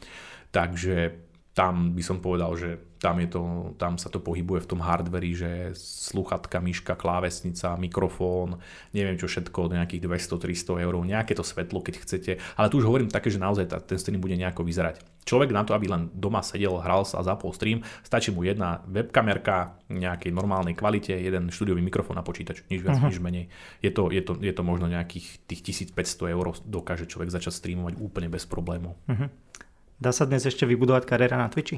[0.51, 1.15] Takže
[1.51, 5.33] tam by som povedal, že tam, je to, tam sa to pohybuje v tom hardveri,
[5.35, 8.61] že sluchatka, myška, klávesnica, mikrofón,
[8.95, 12.31] neviem čo všetko, nejakých 200-300 eur, nejaké to svetlo, keď chcete.
[12.55, 15.03] Ale tu už hovorím také, že naozaj ten stream bude nejako vyzerať.
[15.27, 18.85] Človek na to, aby len doma sedel, hral sa a zapol stream, stačí mu jedna
[18.87, 23.11] webkamerka nejakej normálnej kvalite, jeden štúdiový mikrofón a počítač, nič viac, uh-huh.
[23.11, 23.51] nič menej.
[23.83, 27.97] Je to, je, to, je to možno nejakých tých 1500 eur dokáže človek začať streamovať
[27.99, 28.95] úplne bez problémov.
[29.09, 29.29] Uh-huh.
[30.01, 31.77] Dá sa dnes ešte vybudovať kariéra na Twitchi?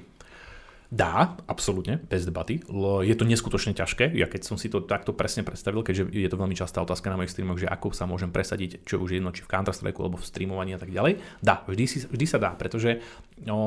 [0.88, 2.64] Dá, absolútne, bez debaty.
[3.04, 6.40] Je to neskutočne ťažké, ja keď som si to takto presne predstavil, keďže je to
[6.40, 9.44] veľmi častá otázka na mojich streamoch, že ako sa môžem presadiť, čo už jedno, či
[9.44, 11.20] v Counter-Strike alebo v streamovaní a tak ďalej.
[11.44, 13.04] Dá, vždy, si, vždy sa dá, pretože
[13.44, 13.58] no,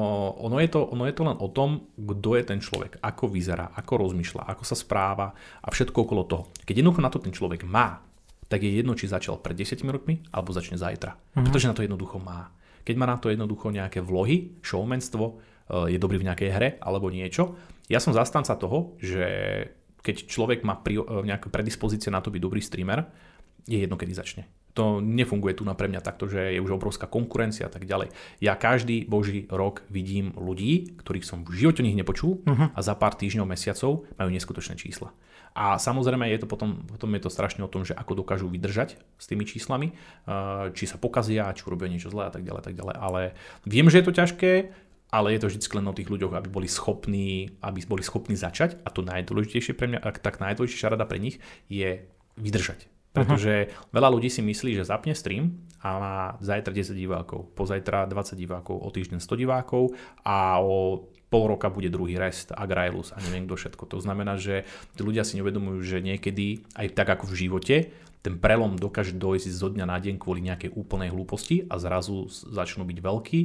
[0.41, 3.77] ono, je to, ono je to len o tom, kto je ten človek, ako vyzerá,
[3.77, 6.49] ako rozmýšľa, ako sa správa a všetko okolo toho.
[6.65, 8.07] Keď jednoducho na to ten človek má,
[8.47, 11.13] tak je jedno, či začal pred 10 rokmi alebo začne zajtra.
[11.37, 11.45] Mhm.
[11.45, 12.55] Pretože na to jednoducho má.
[12.87, 17.11] Keď má na to jednoducho nejaké vlohy, showmanstvo, Eh, je dobrý v nejakej hre alebo
[17.11, 17.59] niečo.
[17.91, 19.26] Ja som zastanca toho, že
[20.03, 23.03] keď človek má pri, eh, nejakú predispozíciu na to byť dobrý streamer,
[23.66, 24.47] je jedno, kedy začne.
[24.78, 28.14] To nefunguje tu na pre mňa takto, že je už obrovská konkurencia a tak ďalej.
[28.39, 32.76] Ja každý boží rok vidím ľudí, ktorých som v živote nich nepočul uh-huh.
[32.76, 35.11] a za pár týždňov, mesiacov majú neskutočné čísla.
[35.57, 39.01] A samozrejme je to potom, potom je to strašne o tom, že ako dokážu vydržať
[39.17, 42.77] s tými číslami, eh, či sa pokazia, či urobia niečo zlé a tak ďalej, tak
[42.77, 42.97] ďalej.
[43.01, 43.21] Ale
[43.65, 44.53] viem, že je to ťažké,
[45.09, 48.85] ale je to vždy len o tých ľuďoch, aby boli schopní, aby boli schopní začať
[48.85, 51.41] a to najdôležitejšie pre mňa, tak najdôležitejšia rada pre nich
[51.73, 52.05] je
[52.37, 52.93] vydržať.
[53.17, 53.97] Pretože uh-huh.
[53.97, 58.77] veľa ľudí si myslí, že zapne stream a má zajtra 10 divákov, pozajtra 20 divákov,
[58.77, 63.61] o týždeň 100 divákov a o pol roka bude druhý rest, Agrailus a neviem kto
[63.61, 63.84] všetko.
[63.93, 64.64] To znamená, že
[64.97, 67.76] tí ľudia si neuvedomujú, že niekedy, aj tak ako v živote,
[68.24, 72.89] ten prelom dokáže dojsť zo dňa na deň kvôli nejakej úplnej hlúposti a zrazu začnú
[72.89, 73.41] byť veľkí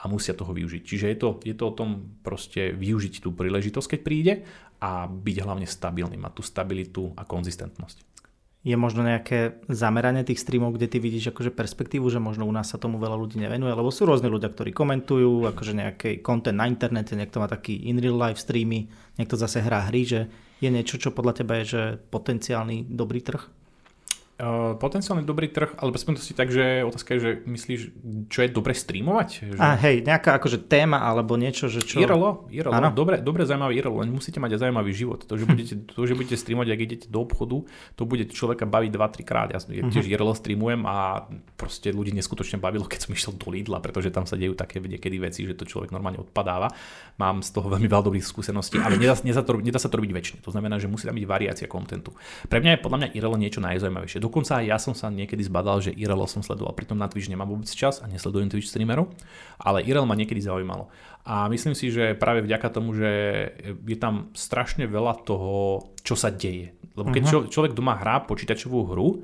[0.00, 0.82] a musia toho využiť.
[0.88, 4.34] Čiže je to, je to o tom proste využiť tú príležitosť, keď príde
[4.80, 8.13] a byť hlavne stabilný, mať tú stabilitu a konzistentnosť.
[8.64, 12.72] Je možno nejaké zameranie tých streamov, kde ty vidíš akože perspektívu, že možno u nás
[12.72, 16.64] sa tomu veľa ľudí nevenuje, lebo sú rôzne ľudia, ktorí komentujú, akože nejaký content na
[16.64, 18.88] internete, niekto má taký in real life streamy,
[19.20, 20.20] niekto zase hrá hry, že
[20.64, 23.63] je niečo, čo podľa teba je že potenciálny dobrý trh?
[24.44, 27.80] Uh, potenciálne dobrý trh, ale to si tak, že otázka je, že myslíš,
[28.28, 29.28] čo je dobre streamovať?
[29.40, 29.56] Že...
[29.56, 32.04] A hej, nejaká akože téma alebo niečo, že čo...
[32.04, 35.24] IRLO, IRLO, dobre, dobre zaujímavý IRLO, len musíte mať aj zaujímavý život.
[35.24, 37.64] To, že budete, to, že budete streamovať, ak idete do obchodu,
[37.96, 39.48] to bude človeka baviť 2-3 krát.
[39.48, 39.88] Ja uh-huh.
[39.88, 41.24] tiež IRLO streamujem a
[41.56, 45.16] proste ľudí neskutočne bavilo, keď som išiel do Lidla, pretože tam sa dejú také niekedy
[45.16, 46.68] veci, že to človek normálne odpadáva.
[47.16, 50.12] Mám z toho veľmi veľa dobrých skúseností, ale nedá, nedá, to, nedá sa to robiť
[50.12, 50.38] väčšine.
[50.44, 52.12] To znamená, že musí tam byť variácia kontentu.
[52.44, 55.78] Pre mňa je podľa mňa IRLO niečo najzaujímavejšie dokonca aj ja som sa niekedy zbadal,
[55.78, 59.14] že IRL som sledoval, pritom na Twitch nemám vôbec čas a nesledujem Twitch streamerov,
[59.62, 60.90] ale IRL ma niekedy zaujímalo.
[61.22, 63.10] A myslím si, že práve vďaka tomu, že
[63.70, 66.74] je tam strašne veľa toho, čo sa deje.
[66.98, 67.46] Lebo keď uh-huh.
[67.46, 69.22] človek doma hrá počítačovú hru,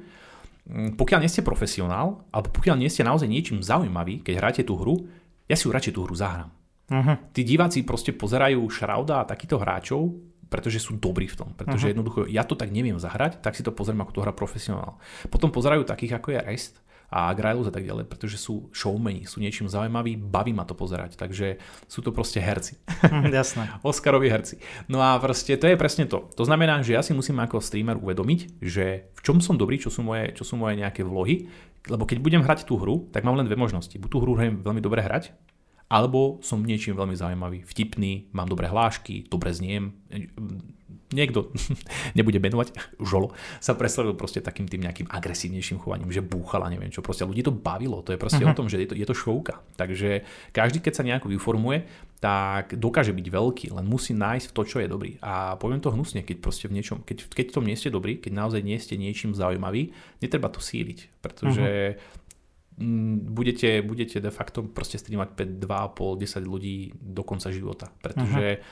[0.95, 5.11] pokiaľ nie ste profesionál, alebo pokiaľ nie ste naozaj niečím zaujímavý, keď hráte tú hru,
[5.51, 6.55] ja si ju radšej tú hru zahrám.
[6.87, 7.19] Uh-huh.
[7.35, 11.49] Tí diváci proste pozerajú Šrauda a takýchto hráčov, pretože sú dobrí v tom.
[11.55, 11.93] Pretože uh-huh.
[11.95, 14.99] jednoducho ja to tak neviem zahrať, tak si to pozriem, ako to hrá profesionál.
[15.31, 16.75] Potom pozerajú takých, ako je Rest
[17.11, 21.19] a Grylus a tak ďalej, pretože sú showmeni, sú niečím zaujímaví, baví ma to pozerať.
[21.19, 21.59] Takže
[21.91, 22.79] sú to proste herci.
[23.35, 23.67] Jasné.
[23.87, 24.63] Oscarovi herci.
[24.87, 26.31] No a proste to je presne to.
[26.39, 29.91] To znamená, že ja si musím ako streamer uvedomiť, že v čom som dobrý, čo
[29.91, 31.51] sú moje, čo sú moje nejaké vlohy,
[31.91, 33.99] lebo keď budem hrať tú hru, tak mám len dve možnosti.
[33.99, 35.35] Buď tú hru hrajem veľmi dobre hrať,
[35.91, 39.91] alebo som niečím veľmi zaujímavý, vtipný, mám dobré hlášky, dobre zniem.
[41.11, 41.51] Niekto,
[42.19, 42.71] nebude menovať,
[43.11, 47.03] žolo, sa preslavil proste takým tým nejakým agresívnejším chovaním, že búchala, neviem čo.
[47.03, 48.55] Proste ľudí to bavilo, to je proste uh-huh.
[48.55, 49.59] o tom, že je to, je to šovka.
[49.75, 50.23] Takže
[50.55, 51.83] každý, keď sa nejako vyformuje,
[52.23, 55.19] tak dokáže byť veľký, len musí nájsť to, čo je dobrý.
[55.25, 58.23] A poviem to hnusne, keď proste v niečom, keď, keď v tom nie ste dobrí,
[58.23, 59.91] keď naozaj nie ste niečím zaujímavý,
[60.23, 62.20] netreba to síliť, pretože uh-huh
[63.29, 67.93] budete, budete de facto proste streamať 5, 2,5, 10 ľudí do konca života.
[68.01, 68.65] Pretože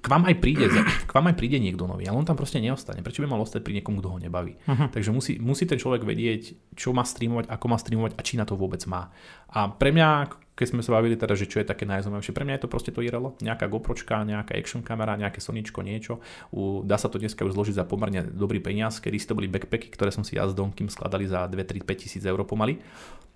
[0.00, 0.66] k vám aj príde,
[1.08, 3.04] k vám aj príde niekto nový, ale on tam proste neostane.
[3.04, 4.56] Prečo by mal ostať pri niekomu, kto ho nebaví?
[4.64, 4.88] Uh-huh.
[4.88, 8.44] Takže musí, musí ten človek vedieť, čo má streamovať, ako má streamovať a či na
[8.48, 9.12] to vôbec má.
[9.50, 12.54] A pre mňa, keď sme sa bavili teda, že čo je také najzaujímavejšie, pre mňa
[12.56, 16.20] je to proste to IRL, nejaká GoPročka, nejaká action kamera, nejaké soničko, niečo.
[16.52, 19.92] U, dá sa to dneska už zložiť za pomerne dobrý peniaz, kedy to boli backpacky,
[19.92, 22.80] ktoré som si ja s Donkým skladali za 2, 3, 5 tisíc eur pomaly.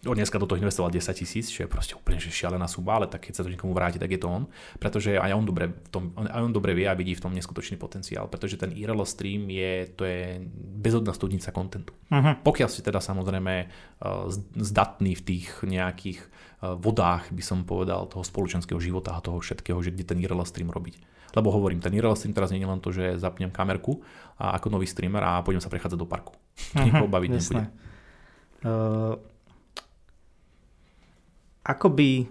[0.05, 3.07] On dneska do toho investoval 10 tisíc, čo je proste úplne že šialená suma, ale
[3.09, 4.45] tak keď sa to niekomu vráti, tak je to on.
[4.77, 7.81] Pretože aj on dobre, v tom, aj on dobre vie a vidí v tom neskutočný
[7.81, 10.45] potenciál, pretože ten IRL stream je, to je
[10.81, 11.97] bezodná studnica kontentu.
[12.13, 12.37] Uh-huh.
[12.45, 14.29] Pokiaľ ste teda samozrejme uh,
[14.61, 19.81] zdatní v tých nejakých uh, vodách, by som povedal, toho spoločenského života a toho všetkého,
[19.81, 21.01] že kde ten IRL stream robiť.
[21.35, 24.05] Lebo hovorím, ten IRL stream teraz nie je len to, že zapnem kamerku
[24.39, 26.37] a ako nový streamer a pôjdem sa prechádzať do parku.
[26.37, 27.65] Uh-huh, Nikoho baviť nebude.
[28.65, 29.34] Uh
[31.65, 32.29] akoby,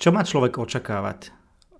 [0.00, 1.30] čo má človek očakávať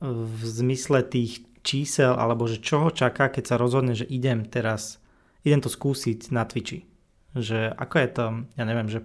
[0.04, 5.00] v zmysle tých čísel, alebo že čo ho čaká, keď sa rozhodne, že idem teraz,
[5.42, 6.84] idem to skúsiť na Twitchi.
[7.32, 8.24] Že ako je to,
[8.60, 9.00] ja neviem, že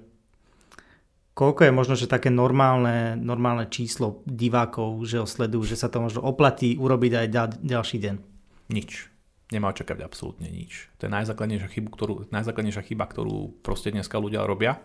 [1.38, 6.02] koľko je možno, že také normálne, normálne číslo divákov, že ho sledujú, že sa to
[6.02, 8.16] možno oplatí urobiť aj ďal, ďalší deň?
[8.74, 9.08] Nič.
[9.48, 10.92] Nemá očakávať absolútne nič.
[11.00, 14.84] To je najzákladnejšia chyba, ktorú, najzákladnejšia chyba, ktorú proste dneska ľudia robia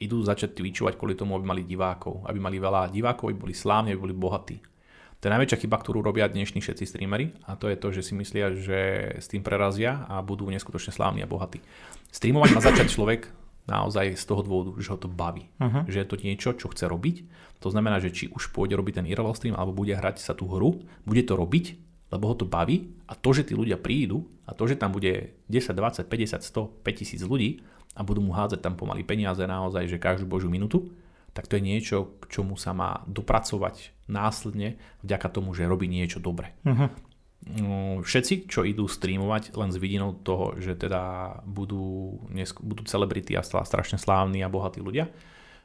[0.00, 3.92] idú začať twitchovať kvôli tomu, aby mali divákov, aby mali veľa divákov, aby boli slávni,
[3.92, 4.58] aby boli bohatí.
[5.20, 8.16] To je najväčšia chyba, ktorú robia dnešní všetci streamery a to je to, že si
[8.16, 8.80] myslia, že
[9.20, 11.60] s tým prerazia a budú neskutočne slávni a bohatí.
[12.08, 13.28] Streamovať má začať človek
[13.68, 15.52] naozaj z toho dôvodu, že ho to baví.
[15.60, 15.84] Uh-huh.
[15.84, 17.16] Že je to niečo, čo chce robiť.
[17.60, 20.48] To znamená, že či už pôjde robiť ten IRL stream alebo bude hrať sa tú
[20.48, 21.76] hru, bude to robiť,
[22.10, 25.36] lebo ho to baví a to, že tí ľudia prídu a to, že tam bude
[25.46, 27.60] 10, 20, 50, 100, 5000 ľudí,
[27.94, 30.90] a budú mu hádzať tam pomaly peniaze naozaj, že každú božiu minútu,
[31.34, 36.18] tak to je niečo, k čomu sa má dopracovať následne vďaka tomu, že robí niečo
[36.18, 36.50] dobre.
[36.66, 36.90] Uh-huh.
[38.04, 42.18] Všetci, čo idú streamovať len s vidinou toho, že teda budú,
[42.60, 45.08] budú celebrity a strašne slávni a bohatí ľudia,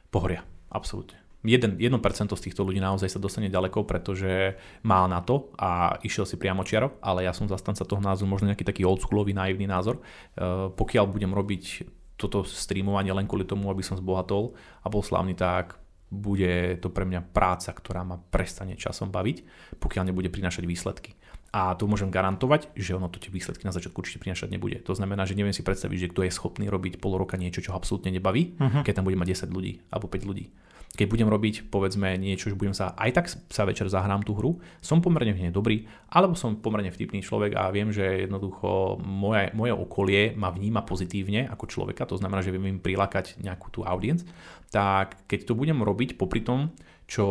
[0.08, 0.40] pohoria.
[0.72, 1.20] Absolútne.
[1.46, 6.26] 1%, 1% z týchto ľudí naozaj sa dostane ďaleko, pretože má na to a išiel
[6.26, 10.02] si priamo čiaro, ale ja som zastanca toho názoru, možno nejaký taký oldschoolový, naivný názor.
[10.02, 11.86] E, pokiaľ budem robiť
[12.16, 15.76] toto streamovanie len kvôli tomu, aby som zbohatol a bol slávny, tak
[16.08, 19.42] bude to pre mňa práca, ktorá ma prestane časom baviť,
[19.82, 21.18] pokiaľ nebude prinašať výsledky.
[21.56, 24.76] A tu môžem garantovať, že ono to tie výsledky na začiatku určite prinašať nebude.
[24.84, 27.72] To znamená, že neviem si predstaviť, že kto je schopný robiť pol roka niečo, čo
[27.72, 28.82] ho absolútne nebaví, uh-huh.
[28.84, 30.46] keď tam bude mať 10 ľudí alebo 5 ľudí
[30.94, 34.62] keď budem robiť povedzme niečo, že budem sa aj tak sa večer zahrám tú hru,
[34.80, 39.52] som pomerne v nej dobrý, alebo som pomerne vtipný človek a viem, že jednoducho moje,
[39.52, 43.80] moje okolie ma vníma pozitívne ako človeka, to znamená, že viem im prilákať nejakú tú
[43.84, 44.24] audience,
[44.72, 46.72] tak keď to budem robiť popri tom,
[47.04, 47.24] čo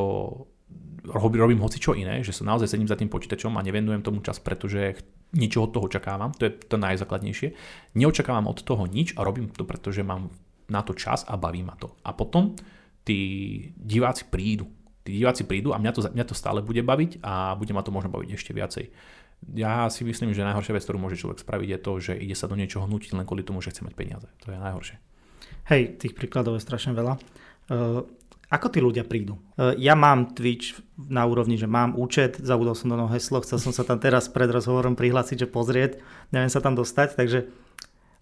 [1.10, 4.22] robím, robím hoci čo iné, že sa naozaj sedím za tým počítačom a nevenujem tomu
[4.26, 4.98] čas, pretože
[5.36, 7.54] niečo od toho očakávam, to je to najzákladnejšie.
[7.98, 10.32] Neočakávam od toho nič a robím to, pretože mám
[10.72, 11.94] na to čas a baví ma to.
[12.02, 12.58] A potom
[13.06, 13.20] tí
[13.78, 14.68] diváci prídu.
[15.06, 17.94] Tí diváci prídu a mňa to, mňa to stále bude baviť a bude ma to
[17.94, 18.90] možno baviť ešte viacej.
[19.54, 22.50] Ja si myslím, že najhoršia vec, ktorú môže človek spraviť, je to, že ide sa
[22.50, 24.26] do niečoho hnutiť len kvôli tomu, že chce mať peniaze.
[24.42, 24.98] To je najhoršie.
[25.70, 27.22] Hej, tých príkladov je strašne veľa.
[27.70, 28.02] Uh,
[28.50, 29.38] ako tí ľudia prídu?
[29.54, 33.62] Uh, ja mám Twitch na úrovni, že mám účet, zabudol som do noho heslo, chcel
[33.62, 36.02] som sa tam teraz pred rozhovorom prihlásiť, že pozrieť,
[36.34, 37.46] neviem sa tam dostať, takže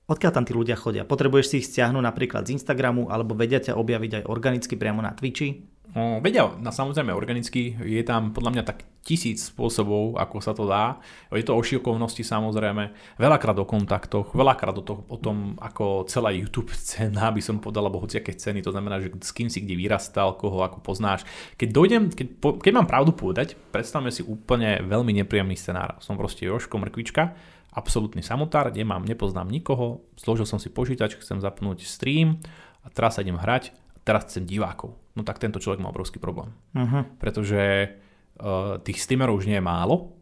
[0.03, 1.07] Odkiaľ tam tí ľudia chodia?
[1.07, 5.15] Potrebuješ si ich stiahnuť napríklad z Instagramu alebo vedia ťa objaviť aj organicky priamo na
[5.15, 5.63] Twitchi?
[5.93, 10.65] No, vedia, na samozrejme organicky, je tam podľa mňa tak tisíc spôsobov, ako sa to
[10.65, 10.97] dá.
[11.29, 12.89] Je to o šikovnosti samozrejme,
[13.21, 17.85] veľakrát o kontaktoch, veľakrát o, to, o tom, ako celá YouTube cena, by som povedal,
[17.85, 21.29] alebo hociaké ceny, to znamená, že s kým si kde vyrastal, koho ako poznáš.
[21.61, 26.01] Keď dojdem, keď, keď mám pravdu povedať, predstavme si úplne veľmi nepríjemný scenár.
[26.01, 27.37] Som proste Joško Mrkvička,
[27.69, 32.41] absolútny samotár, nemám, nepoznám nikoho, zložil som si počítač, chcem zapnúť stream
[32.81, 35.02] a teraz sa idem hrať teraz chcem divákov.
[35.13, 36.49] No tak tento človek má obrovský problém.
[36.73, 37.05] Uh-huh.
[37.21, 37.93] Pretože
[38.41, 40.13] uh, tých streamerov už nie je málo,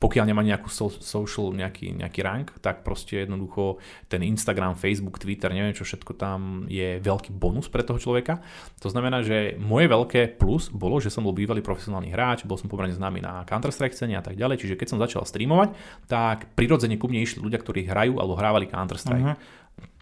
[0.00, 3.76] pokiaľ nemá nejakú so, social, nejaký, nejaký rank, tak proste jednoducho
[4.08, 8.40] ten Instagram, Facebook, Twitter, neviem čo všetko tam je veľký bonus pre toho človeka.
[8.80, 12.72] To znamená, že moje veľké plus bolo, že som bol bývalý profesionálny hráč, bol som
[12.72, 15.76] pomerne známy na Counter-Strike scéne a tak ďalej, čiže keď som začal streamovať,
[16.08, 19.36] tak prirodzene ku mne išli ľudia, ktorí hrajú alebo hrávali Counter-Strike.
[19.36, 19.59] Uh-huh.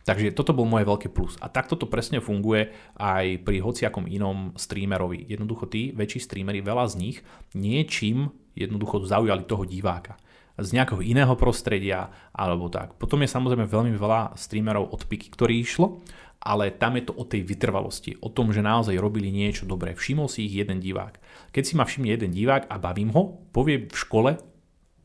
[0.09, 1.37] Takže toto bol moje veľké plus.
[1.45, 5.29] A takto to presne funguje aj pri hociakom inom streamerovi.
[5.29, 7.17] Jednoducho tí väčší streamery, veľa z nich
[7.53, 10.17] niečím jednoducho zaujali toho diváka
[10.59, 12.99] z nejakého iného prostredia alebo tak.
[12.99, 16.03] Potom je samozrejme veľmi veľa streamerov od piky, ktorý išlo,
[16.43, 19.95] ale tam je to o tej vytrvalosti, o tom, že naozaj robili niečo dobré.
[19.95, 21.21] Všimol si ich jeden divák.
[21.55, 24.31] Keď si ma všimne jeden divák a bavím ho, povie v škole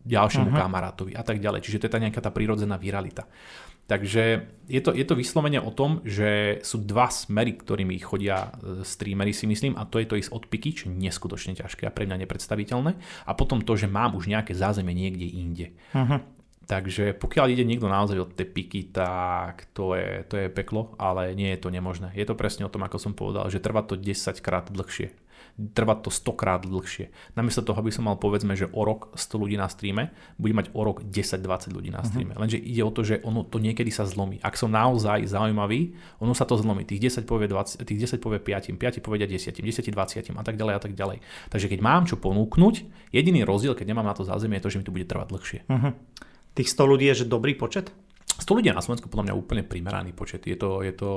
[0.03, 0.61] ďalšiemu uh-huh.
[0.67, 1.63] kamarátovi a tak ďalej.
[1.63, 3.23] Čiže to je tá nejaká tá prírodzená viralita.
[3.83, 8.81] Takže je to, je to vyslovene o tom, že sú dva smery, ktorými chodia e,
[8.87, 11.91] streamery si myslím a to je to ísť od piky, čo je neskutočne ťažké a
[11.91, 12.95] pre mňa nepredstaviteľné
[13.27, 15.67] a potom to, že mám už nejaké zázemie niekde inde.
[15.91, 16.23] Uh-huh.
[16.63, 21.35] Takže pokiaľ ide niekto naozaj od tej piky, tak to je, to je peklo, ale
[21.35, 22.15] nie je to nemožné.
[22.15, 25.11] Je to presne o tom, ako som povedal, že trvá to 10 krát dlhšie
[25.53, 27.13] trvá to 100 krát dlhšie.
[27.37, 30.09] Namiesto toho, aby som mal povedzme, že o rok 100 ľudí na streame,
[30.41, 32.07] bude mať o rok 10-20 ľudí na mhm.
[32.09, 32.33] streame.
[32.33, 32.41] Uh-huh.
[32.41, 34.41] Lenže ide o to, že ono to niekedy sa zlomí.
[34.41, 36.89] Ak som naozaj zaujímavý, ono sa to zlomí.
[36.89, 40.57] Tých 10 povie, 20, tých 10 povie 5, 5 povedia 10, 10 20 a tak
[40.57, 41.21] ďalej a tak ďalej.
[41.53, 42.75] Takže keď mám čo ponúknuť,
[43.13, 45.59] jediný rozdiel, keď nemám na to zázemie, je to, že mi to bude trvať dlhšie.
[45.69, 45.93] Uh-huh.
[46.57, 47.93] Tých 100 ľudí je že dobrý počet?
[48.41, 50.41] 100 ľudí na Slovensku podľa mňa úplne primeraný počet.
[50.49, 51.11] Je to, je to,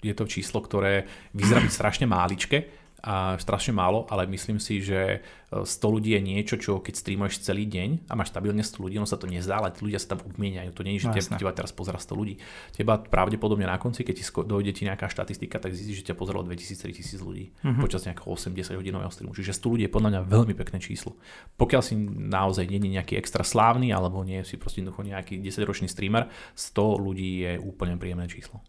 [0.00, 1.04] je to číslo, ktoré
[1.36, 5.22] vyzerá byť strašne máličke, a strašne málo, ale myslím si, že
[5.54, 8.98] 100 e, ľudí je niečo, čo keď streamuješ celý deň a máš stabilne 100 ľudí,
[8.98, 10.74] no sa to nezdá, ale tí ľudia sa tam obmieniajú.
[10.74, 12.42] To nie je, že no, teba teraz pozera 100 ľudí.
[12.74, 16.42] Teba pravdepodobne na konci, keď ti dojde ti nejaká štatistika, tak zistíš, že ťa pozeralo
[16.50, 17.78] 2000-3000 ľudí uh-huh.
[17.78, 19.38] počas nejakého 80 hodinového streamu.
[19.38, 21.14] Čiže 100 ľudí je podľa mňa veľmi pekné číslo.
[21.54, 26.26] Pokiaľ si naozaj nie je nejaký extra slávny alebo nie si proste nejaký 10-ročný streamer,
[26.58, 28.66] 100 ľudí je úplne príjemné číslo.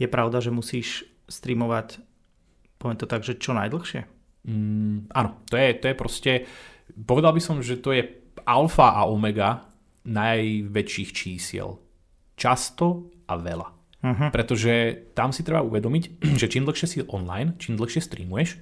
[0.00, 2.07] Je pravda, že musíš streamovať
[2.78, 4.00] poviem to tak, že čo najdlhšie?
[4.48, 6.32] Mm, áno, to je, to je proste,
[7.04, 8.06] povedal by som, že to je
[8.46, 9.68] alfa a omega
[10.08, 11.76] najväčších čísiel.
[12.38, 13.68] Často a veľa.
[13.98, 14.30] Uh-huh.
[14.30, 18.56] Pretože tam si treba uvedomiť, že čím dlhšie si online, čím dlhšie streamuješ,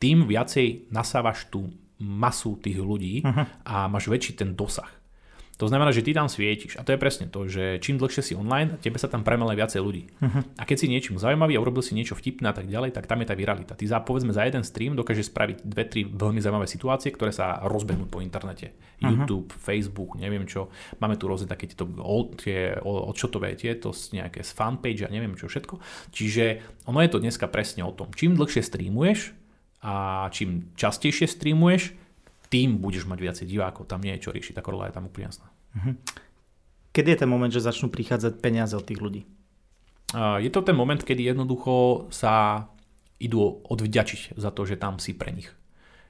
[0.00, 1.68] tým viacej nasávaš tú
[2.00, 3.44] masu tých ľudí uh-huh.
[3.68, 4.88] a máš väčší ten dosah.
[5.60, 6.80] To znamená, že ty tam svietiš.
[6.80, 9.80] A to je presne to, že čím dlhšie si online, tebe sa tam premele viacej
[9.84, 10.08] ľudí.
[10.16, 10.40] Uh-huh.
[10.56, 13.20] A keď si niečím zaujímavý a urobil si niečo vtipné a tak ďalej, tak tam
[13.20, 13.76] je tá viralita.
[13.76, 17.60] Ty za, povedzme za jeden stream dokáže spraviť dve, tri veľmi zaujímavé situácie, ktoré sa
[17.68, 18.72] rozbehnú po internete.
[18.72, 19.12] Uh-huh.
[19.12, 20.72] YouTube, Facebook, neviem čo.
[20.96, 21.84] Máme tu rôzne také tieto
[22.40, 25.76] tie odšotové tieto nejaké z fanpage a neviem čo všetko.
[26.08, 26.44] Čiže
[26.88, 28.08] ono je to dneska presne o tom.
[28.16, 29.36] Čím dlhšie streamuješ
[29.84, 32.00] a čím častejšie streamuješ,
[32.50, 35.30] tým budeš mať viacej divákov, tam nie je čo riešiť, tá korola je tam úplne
[35.30, 35.46] jasná.
[35.76, 35.94] Uh-huh.
[36.90, 39.22] Kedy je ten moment, že začnú prichádzať peniaze od tých ľudí?
[40.42, 42.66] Je to ten moment, kedy jednoducho sa
[43.22, 45.46] idú odvďačiť za to, že tam si pre nich.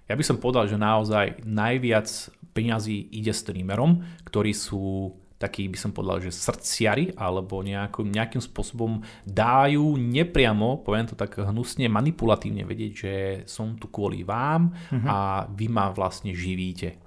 [0.09, 2.09] Ja by som povedal, že naozaj najviac
[2.57, 9.01] peňazí ide streamerom, ktorí sú takí by som povedal, že srdciari alebo nejakým, nejakým spôsobom
[9.25, 13.15] dájú nepriamo, poviem to tak hnusne, manipulatívne vedieť, že
[13.49, 15.09] som tu kvôli vám uh-huh.
[15.09, 15.17] a
[15.49, 17.01] vy ma vlastne živíte.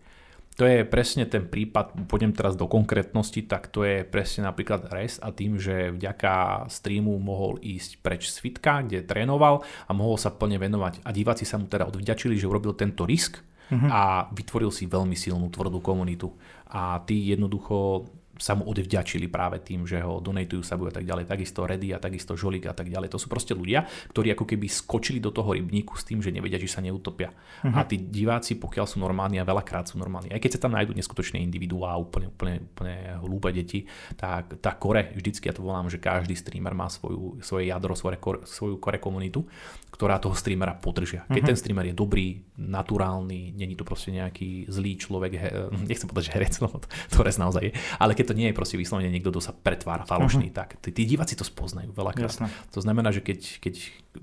[0.53, 5.17] To je presne ten prípad, pôjdem teraz do konkrétnosti, tak to je presne napríklad Res
[5.17, 10.29] a tým, že vďaka streamu mohol ísť preč z fitka, kde trénoval a mohol sa
[10.29, 11.01] plne venovať.
[11.01, 13.89] A diváci sa mu teda odvďačili, že urobil tento risk uh-huh.
[13.89, 16.29] a vytvoril si veľmi silnú tvrdú komunitu.
[16.69, 18.05] A tí jednoducho
[18.37, 21.29] sa mu odvďačili práve tým, že ho donatujú sa a tak ďalej.
[21.29, 23.13] Takisto Reddy a takisto Žolík a tak ďalej.
[23.13, 26.57] To sú proste ľudia, ktorí ako keby skočili do toho rybníku s tým, že nevedia,
[26.57, 27.29] či sa neutopia.
[27.29, 27.77] Uh-huh.
[27.77, 30.97] A tí diváci, pokiaľ sú normálni a veľakrát sú normálni, aj keď sa tam nájdú
[30.97, 33.85] neskutočné individuá, úplne, úplne, úplne hlúpe deti,
[34.17, 38.17] tak tá kore, vždycky ja to volám, že každý streamer má svoju, svoje jadro, svoje,
[38.49, 39.45] svoju kore komunitu,
[39.93, 41.21] ktorá toho streamera podržia.
[41.29, 41.49] Keď uh-huh.
[41.53, 45.49] ten streamer je dobrý, naturálny, není to proste nejaký zlý človek, he,
[45.89, 48.55] nechcem povedať, že herec, no to, to naozaj je, ale keď keď to nie je
[48.55, 50.63] proste vyslovene niekto, kto sa pretvára falošný, uh-huh.
[50.63, 52.31] tak tí, tí diváci to spoznajú veľakrát.
[52.31, 52.47] Jasne.
[52.71, 53.73] To znamená, že keď, keď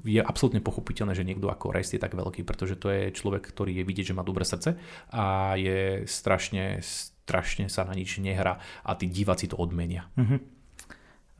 [0.09, 3.77] je absolútne pochopiteľné, že niekto ako Rest je tak veľký, pretože to je človek, ktorý
[3.77, 4.81] je vidieť, že má dobré srdce
[5.13, 10.09] a je strašne, strašne sa na nič nehrá a tí diváci to odmenia.
[10.17, 10.41] Uh-huh.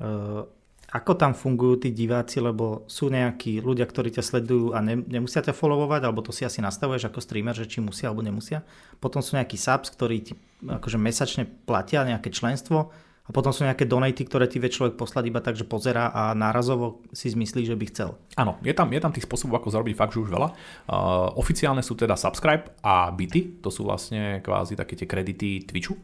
[0.01, 0.45] Uh,
[0.91, 5.39] ako tam fungujú tí diváci, lebo sú nejakí ľudia, ktorí ťa sledujú a ne, nemusia
[5.39, 8.67] ťa followovať, alebo to si asi nastavuješ ako streamer, že či musia alebo nemusia.
[8.99, 10.35] Potom sú nejakí subs, ktorí ti
[10.67, 15.31] akože mesačne platia nejaké členstvo a potom sú nejaké donaty, ktoré ti vie človek poslať
[15.31, 18.19] iba tak, že pozera a nárazovo si zmyslí, že by chcel.
[18.35, 20.49] Áno, je tam, je tam tých spôsobov, ako zarobiť fakt, že už veľa.
[20.51, 25.95] Uh, oficiálne sú teda subscribe a bity, to sú vlastne kvázi také tie kredity Twitchu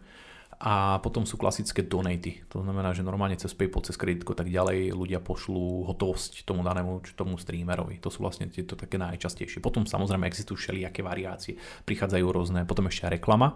[0.57, 2.41] a potom sú klasické donaty.
[2.49, 7.05] To znamená, že normálne cez PayPal, cez kreditko tak ďalej ľudia pošlú hotovosť tomu danému
[7.13, 8.01] tomu streamerovi.
[8.01, 9.61] To sú vlastne tieto také najčastejšie.
[9.61, 11.61] Potom samozrejme existujú všelijaké variácie.
[11.85, 13.53] Prichádzajú rôzne, potom ešte aj reklama,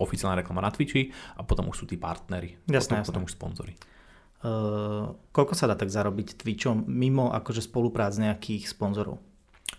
[0.00, 2.56] oficiálna reklama na Twitchi a potom už sú tí partnery.
[2.64, 3.08] Jasné, potom, jasné.
[3.12, 3.72] potom už sponzory.
[4.40, 9.20] Uh, koľko sa dá tak zarobiť Twitchom mimo akože spoluprác nejakých sponzorov?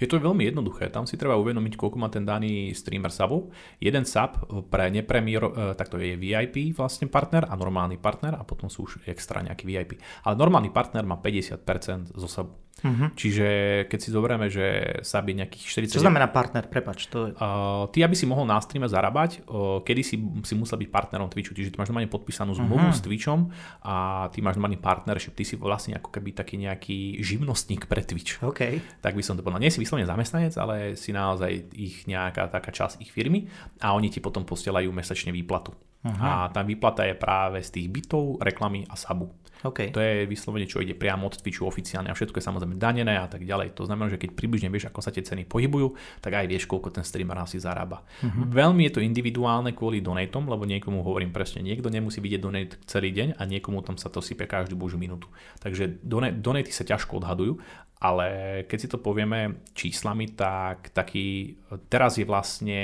[0.02, 3.54] Je to veľmi jednoduché, tam si treba uvedomiť, koľko má ten daný streamer subov.
[3.78, 4.41] Jeden sub
[4.74, 5.45] pre nepremier,
[5.78, 9.70] tak to je VIP vlastne partner a normálny partner a potom sú už extra nejaký
[9.70, 10.02] VIP.
[10.26, 12.58] Ale normálny partner má 50% zo subu.
[12.82, 13.13] Uh-huh.
[13.13, 13.47] Čiže
[13.86, 16.01] keď si zoberieme, že sa by nejakých 40...
[16.01, 16.65] Čo znamená partner?
[16.65, 17.05] Prepač.
[17.13, 17.38] To je...
[17.38, 21.29] uh, ty, aby si mohol na streame zarábať, uh, kedy si, si musel byť partnerom
[21.29, 21.53] Twitchu.
[21.53, 22.97] Čiže ty máš normálne podpísanú zmluvu uh-huh.
[22.97, 23.53] s Twitchom
[23.86, 25.38] a ty máš normálny partnership.
[25.38, 28.41] Ty si vlastne ako keby taký nejaký živnostník pre Twitch.
[28.41, 28.82] Okay.
[28.99, 29.61] Tak by som to povedal.
[29.61, 33.45] Nie si vyslovene zamestnanec, ale si naozaj ich nejaká taká časť ich firmy
[33.82, 35.90] a oni ti potom posielajú mesačne výplatu.
[36.02, 36.18] Uh-huh.
[36.22, 39.30] A tá výplata je práve z tých bytov, reklamy a sabu.
[39.62, 39.93] Okay.
[39.93, 43.30] To je vyslovene, čo ide priamo od Twitchu oficiálne a všetko je samozrejme danené a
[43.30, 43.78] tak ďalej.
[43.78, 46.89] To znamená, že keď približne vieš, ako sa tie ceny pohybujú, tak aj vieš, koľko
[46.89, 48.02] ten streamer asi zarába.
[48.26, 48.49] Uh-huh.
[48.49, 53.14] Veľmi je to individuálne kvôli donatom, lebo niekomu hovorím presne, niekto nemusí vidieť donate celý
[53.14, 55.30] deň a niekomu tam sa to sype každú božú minútu.
[55.62, 56.02] Takže
[56.41, 57.62] donaty sa ťažko odhadujú
[58.02, 58.28] ale
[58.66, 61.54] keď si to povieme číslami, tak taký,
[61.86, 62.82] teraz je vlastne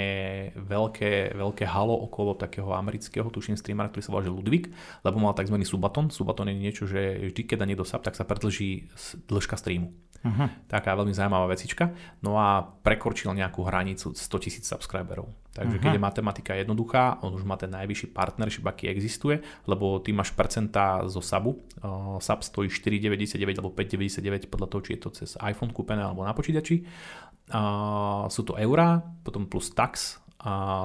[0.54, 4.70] veľké, veľké halo okolo takého amerického, tuším streamera, ktorý sa volá že Ludwig,
[5.02, 5.58] lebo mal tzv.
[5.66, 6.14] subaton.
[6.14, 8.94] Subaton je niečo, že vždy, keď dá niekto sub, tak sa predlží
[9.26, 9.90] dĺžka streamu.
[10.22, 10.48] Uh-huh.
[10.70, 11.98] Taká veľmi zaujímavá vecička.
[12.22, 15.34] No a prekorčil nejakú hranicu 100 tisíc subscriberov.
[15.58, 15.86] Takže uh-huh.
[15.90, 20.30] keď je matematika jednoduchá, on už má ten najvyšší partnership, aký existuje, lebo ty máš
[20.38, 21.66] percentá zo subu.
[21.82, 26.22] Uh, sub stojí 4,99 alebo 5,99 podľa toho, či je to cez iPhone kúpené alebo
[26.22, 26.86] na počítači.
[27.50, 30.22] Uh, sú to eurá, potom plus tax,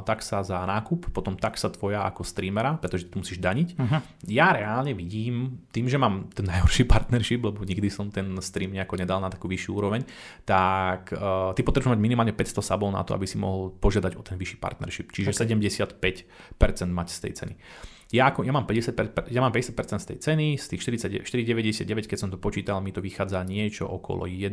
[0.03, 3.69] taxa za nákup, potom taxa tvoja ako streamera, pretože ty musíš daniť.
[3.79, 4.01] Uh-huh.
[4.29, 8.99] Ja reálne vidím, tým, že mám ten najhorší partnership, lebo nikdy som ten stream nejako
[8.99, 10.03] nedal na takú vyššiu úroveň,
[10.45, 14.23] tak uh, ty potrebuješ mať minimálne 500 sabov na to, aby si mohol požiadať o
[14.23, 16.27] ten vyšší partnership, čiže okay.
[16.59, 17.55] 75% mať z tej ceny.
[18.13, 22.19] Ja, ako, ja, mám 50, ja mám 50% z tej ceny, z tých 4,99, keď
[22.21, 24.53] som to počítal, mi to vychádza niečo okolo 1,50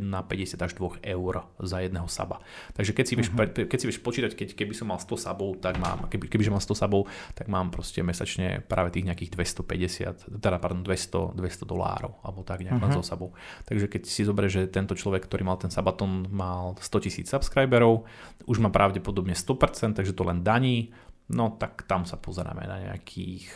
[0.63, 2.39] až 2 eur za jedného saba.
[2.71, 3.67] Takže keď si, vieš, uh-huh.
[3.67, 6.63] keď si vieš počítať, keď, keby som mal 100 sabov, tak mám, keby, kebyže mám
[6.63, 12.15] 100 sabov, tak mám proste mesačne práve tých nejakých 250, teda pardon, 200, 200 dolárov,
[12.23, 12.95] alebo tak nejak uh-huh.
[12.95, 13.35] zo sabov.
[13.67, 18.07] Takže keď si zoberieš, že tento človek, ktorý mal ten sabaton, mal 100 tisíc subscriberov,
[18.47, 20.95] už má pravdepodobne 100%, takže to len daní,
[21.29, 23.49] No tak tam sa pozeráme na nejakých,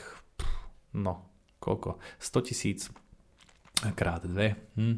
[0.98, 1.26] no
[1.58, 2.80] koľko, 100 tisíc
[3.96, 4.98] krát dve, hm,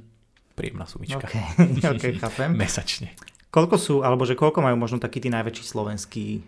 [0.57, 1.25] príjemná sumička.
[1.25, 1.85] Okay.
[1.95, 2.51] okay, chápem.
[2.53, 3.13] Mesačne.
[3.53, 6.41] Koľko sú, alebo že koľko majú možno takí tí najväčší slovenskí e,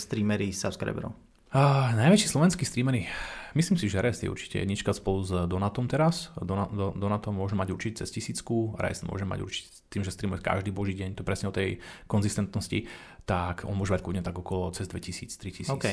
[0.00, 1.12] streamery subscriberov?
[1.54, 3.06] Uh, najväčší slovenskí streamery,
[3.54, 6.34] myslím si, že Rest je určite jednička spolu s Donatom teraz.
[6.34, 10.42] Dona, do, Donatom môže mať určite cez tisícku, Rest môže mať určite tým, že streamuje
[10.42, 11.78] každý boží deň, to presne o tej
[12.10, 12.90] konzistentnosti
[13.24, 15.72] tak on môže mať kľudne tak okolo cez 2000, 3000.
[15.72, 15.86] OK,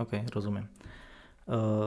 [0.00, 0.68] OK, rozumiem.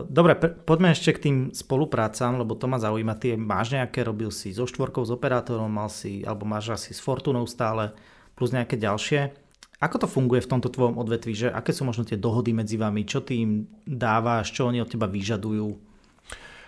[0.10, 3.18] Dobre, poďme ešte k tým spoluprácam, lebo to ma zaujíma.
[3.18, 7.02] Ty máš nejaké, robil si so štvorkou, s operátorom, mal si, alebo máš asi s
[7.02, 7.94] Fortunou stále,
[8.38, 9.34] plus nejaké ďalšie.
[9.78, 13.06] Ako to funguje v tomto tvojom odvetví, že aké sú možno tie dohody medzi vami,
[13.06, 15.70] čo ty im dávaš, čo oni od teba vyžadujú?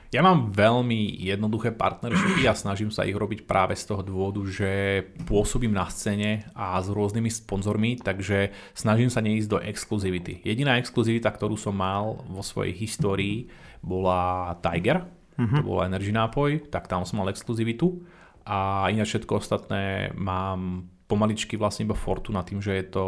[0.09, 5.05] Ja mám veľmi jednoduché partnershipy a snažím sa ich robiť práve z toho dôvodu, že
[5.29, 10.41] pôsobím na scéne a s rôznymi sponzormi, takže snažím sa neísť do exkluzivity.
[10.41, 13.53] Jediná exkluzivita, ktorú som mal vo svojej histórii,
[13.85, 15.05] bola Tiger,
[15.37, 15.61] uh-huh.
[15.61, 18.01] to bola energy nápoj, tak tam som mal exkluzivitu
[18.49, 23.03] a ináč všetko ostatné mám pomaličky vlastne iba Fortuna tým, že je to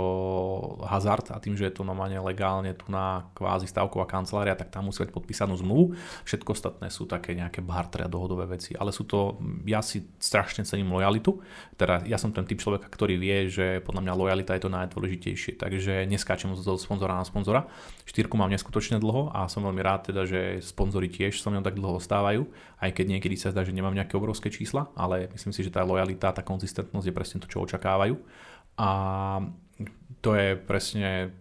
[0.90, 4.90] hazard a tým, že je to normálne legálne tu na kvázi stavková kancelária, tak tam
[4.90, 5.94] musí mať podpísanú zmluvu.
[6.26, 8.74] Všetko ostatné sú také nejaké bartre a dohodové veci.
[8.74, 9.38] Ale sú to,
[9.70, 11.46] ja si strašne cením lojalitu.
[11.78, 15.62] Teda ja som ten typ človeka, ktorý vie, že podľa mňa lojalita je to najdôležitejšie.
[15.62, 17.70] Takže neskáčem zo sponzora na sponzora.
[18.10, 21.78] Štyrku mám neskutočne dlho a som veľmi rád teda, že sponzori tiež so mnou tak
[21.78, 22.50] dlho ostávajú,
[22.82, 25.86] aj keď niekedy sa zdá, že nemám nejaké obrovské čísla, ale myslím si, že tá
[25.86, 28.16] lojalita, tá konzistentnosť je presne to, čo očakávam očakávajú.
[28.80, 28.90] A
[30.24, 31.36] to je presne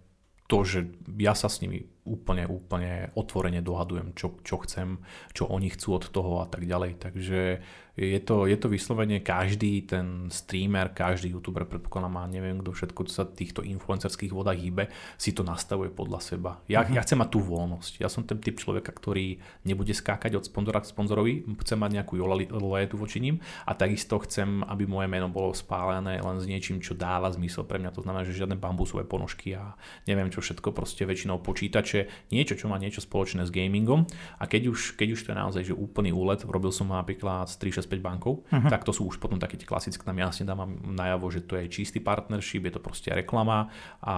[0.50, 4.98] to, že ja sa s nimi úplne, úplne otvorene dohadujem, čo, čo chcem,
[5.30, 6.98] čo oni chcú od toho a tak ďalej.
[6.98, 7.62] Takže
[8.00, 13.00] je to, je to vyslovene každý ten streamer, každý youtuber, predpokladám, má neviem kto všetko,
[13.04, 14.88] čo sa týchto influencerských vodách hýbe,
[15.20, 16.64] si to nastavuje podľa seba.
[16.64, 16.96] Ja, uh-huh.
[16.96, 18.00] ja chcem mať tú voľnosť.
[18.00, 19.36] Ja som ten typ človeka, ktorý
[19.68, 22.16] nebude skákať od sponzora k sponzorovi, chcem mať nejakú
[22.56, 26.96] lojetu voči ním a takisto chcem, aby moje meno bolo spálené len s niečím, čo
[26.96, 27.92] dáva zmysel pre mňa.
[28.00, 29.76] To znamená, že žiadne bambusové ponožky a
[30.08, 34.08] neviem čo všetko, proste väčšinou počítače, niečo, čo má niečo spoločné s gamingom
[34.40, 37.60] a keď už, keď už to je naozaj že úplný úlet, robil som napríklad s
[37.60, 38.70] 365 bankov, uh-huh.
[38.70, 41.66] tak to sú už potom také tie klasické, tam jasne dávam najavo, že to je
[41.66, 44.14] čistý partnership, je to proste reklama a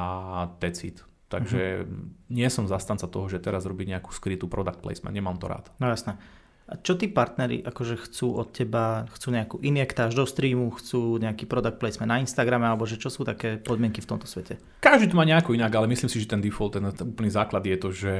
[0.60, 1.00] decid.
[1.32, 2.28] Takže uh-huh.
[2.28, 5.72] nie som zastanca toho, že teraz robiť nejakú skrytú product placement, nemám to rád.
[5.80, 6.20] No jasné.
[6.72, 9.04] A čo tí partneri akože chcú od teba?
[9.12, 13.28] Chcú nejakú injektáž do streamu, chcú nejaký product placement na Instagrame, alebo že čo sú
[13.28, 14.56] také podmienky v tomto svete?
[14.80, 17.76] Každý to má nejako inak, ale myslím si, že ten default, ten, úplný základ je
[17.76, 18.14] to, že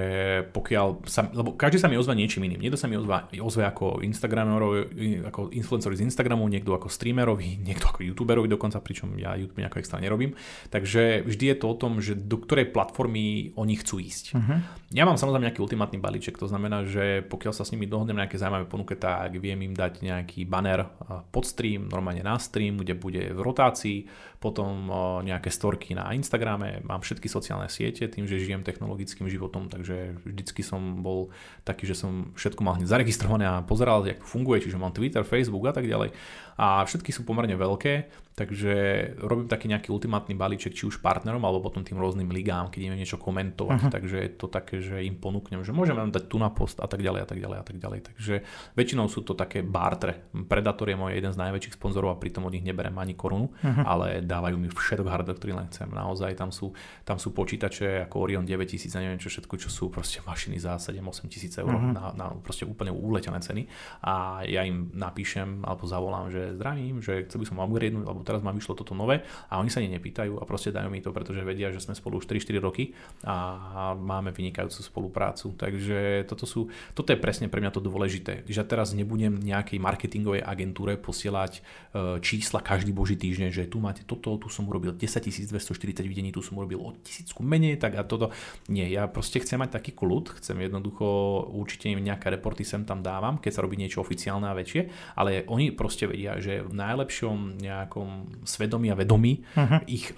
[0.52, 2.60] pokiaľ sa, lebo každý sa mi ozva niečím iným.
[2.60, 7.88] Niekto sa mi ozva, ozve ako Instagramerovi, ako influencerovi z Instagramu, niekto ako streamerovi, niekto
[7.88, 10.36] ako youtuberovi dokonca, pričom ja YouTube nejako extra nerobím.
[10.68, 14.36] Takže vždy je to o tom, že do ktorej platformy oni chcú ísť.
[14.36, 14.60] Uh-huh.
[14.92, 18.41] Ja mám samozrejme nejaký ultimátny balíček, to znamená, že pokiaľ sa s nimi dohodnem nejaké
[18.42, 20.90] zaujímavé ponuke, tak viem im dať nejaký banner
[21.30, 24.10] pod stream, normálne na stream, kde bude v rotácii,
[24.42, 24.90] potom
[25.22, 30.66] nejaké storky na Instagrame, mám všetky sociálne siete, tým, že žijem technologickým životom, takže vždycky
[30.66, 31.30] som bol
[31.62, 35.62] taký, že som všetko mal hneď zaregistrované a pozeral, ako funguje, čiže mám Twitter, Facebook
[35.70, 36.10] a tak ďalej.
[36.56, 38.72] A všetky sú pomerne veľké, takže
[39.20, 42.98] robím taký nejaký ultimátny balíček, či už partnerom, alebo potom tým rôznym ligám, keď ideme
[42.98, 43.78] niečo komentovať.
[43.78, 43.92] Uh-huh.
[43.92, 46.88] Takže je to také, že im ponúknem, že môžeme vám dať tu na post a
[46.88, 48.00] tak ďalej a tak ďalej a tak ďalej.
[48.08, 48.34] Takže
[48.72, 50.32] väčšinou sú to také bartre.
[50.48, 53.84] Predator je môj jeden z najväčších sponzorov a pritom od nich neberem ani korunu, uh-huh.
[53.84, 55.92] ale dávajú mi všetok hardware, ktorý len chcem.
[55.92, 56.72] Naozaj tam sú,
[57.04, 60.80] tam sú počítače ako Orion 9000 a neviem čo všetko, čo sú proste mašiny za
[60.80, 61.92] 7-8 tisíc eur uh-huh.
[61.92, 63.68] na, na proste úplne uletené ceny
[64.08, 68.40] a ja im napíšem alebo zavolám, že zdravím, že chcel by som upgradenúť, alebo teraz
[68.42, 71.40] mám vyšlo toto nové a oni sa ani nepýtajú a proste dajú mi to, pretože
[71.46, 72.92] vedia, že sme spolu už 3-4 roky
[73.22, 75.54] a máme vynikajúcu spoluprácu.
[75.54, 80.42] Takže toto, sú, toto je presne pre mňa to dôležité, že teraz nebudem nejakej marketingovej
[80.42, 81.60] agentúre posielať e,
[82.18, 86.42] čísla každý boží týždeň, že tu máte toto, tu som urobil 10 240 videní, tu
[86.42, 88.34] som urobil o tisícku menej, tak a toto.
[88.68, 91.04] Nie, ja proste chcem mať taký kľud, chcem jednoducho
[91.52, 95.44] určite im nejaké reporty sem tam dávam, keď sa robí niečo oficiálne a väčšie, ale
[95.46, 99.82] oni proste vedia, že v najlepšom nejakom svedomí a vedomí uh-huh.
[99.90, 100.14] ich,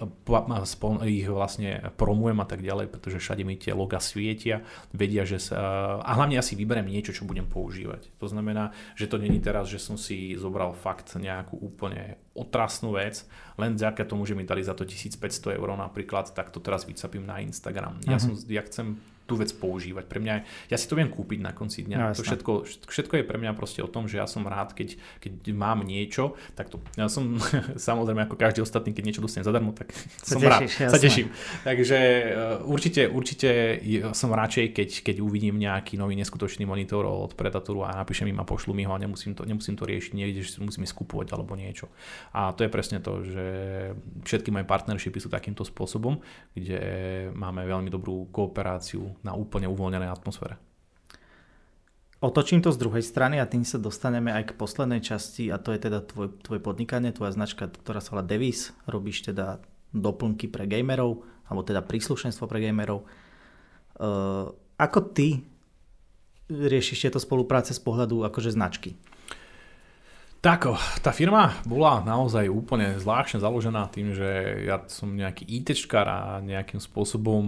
[1.09, 4.61] ich vlastne promujem a tak ďalej, pretože všade mi tie loga svietia,
[4.93, 5.59] vedia, že sa,
[5.99, 8.13] a hlavne ja si vyberiem niečo, čo budem používať.
[8.21, 13.23] To znamená, že to není teraz, že som si zobral fakt nejakú úplne otrasnú vec,
[13.55, 17.23] len vďaka tomu, že mi dali za to 1500 eur napríklad, tak to teraz vycapím
[17.23, 18.03] na Instagram.
[18.03, 18.11] Uh-huh.
[18.11, 20.05] Ja, som, ja chcem tú vec používať.
[20.05, 20.33] Pre mňa,
[20.69, 21.97] ja si to viem kúpiť na konci dňa.
[21.97, 22.51] No, to všetko,
[22.85, 26.37] všetko je pre mňa proste o tom, že ja som rád, keď, keď mám niečo,
[26.53, 27.41] tak to, ja som
[27.89, 29.89] samozrejme ako každý ostatný, keď niečo dostanem zadarmo, tak
[30.21, 30.93] sa som tešíš, rád, jasné.
[30.93, 31.27] sa teším.
[31.65, 33.49] Takže uh, určite, určite
[34.13, 38.45] som radšej, keď, keď uvidím nejaký nový neskutočný monitor od Predatoru a napíšem im a
[38.45, 41.89] pošlu mi ho a nemusím to, nemusím to riešiť niekde, že musím skupovať alebo niečo.
[42.29, 43.45] A to je presne to, že
[44.21, 46.21] všetky moje partnershipy sú takýmto spôsobom,
[46.53, 46.79] kde
[47.33, 50.57] máme veľmi dobrú kooperáciu na úplne uvoľnenej atmosfére.
[52.23, 55.75] Otočím to z druhej strany a tým sa dostaneme aj k poslednej časti a to
[55.75, 58.73] je teda tvoj, tvoje podnikanie, tvoja značka, ktorá sa volá Devis.
[58.89, 59.61] Robíš teda
[59.93, 63.05] doplnky pre gamerov, alebo teda príslušenstvo pre gamerov.
[63.95, 65.45] Uh, ako ty
[66.49, 68.97] riešiš tieto spolupráce z pohľadu akože značky?
[70.45, 76.19] Tak, tá firma bola naozaj úplne zvláštne založená tým, že ja som nejaký ITčkar a
[76.37, 77.41] nejakým spôsobom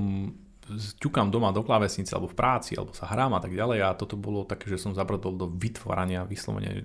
[0.99, 4.19] ťukám doma do klávesnice alebo v práci, alebo sa hrám a tak ďalej a toto
[4.19, 6.83] bolo také, že som zabrdol do vytvárania vyslovene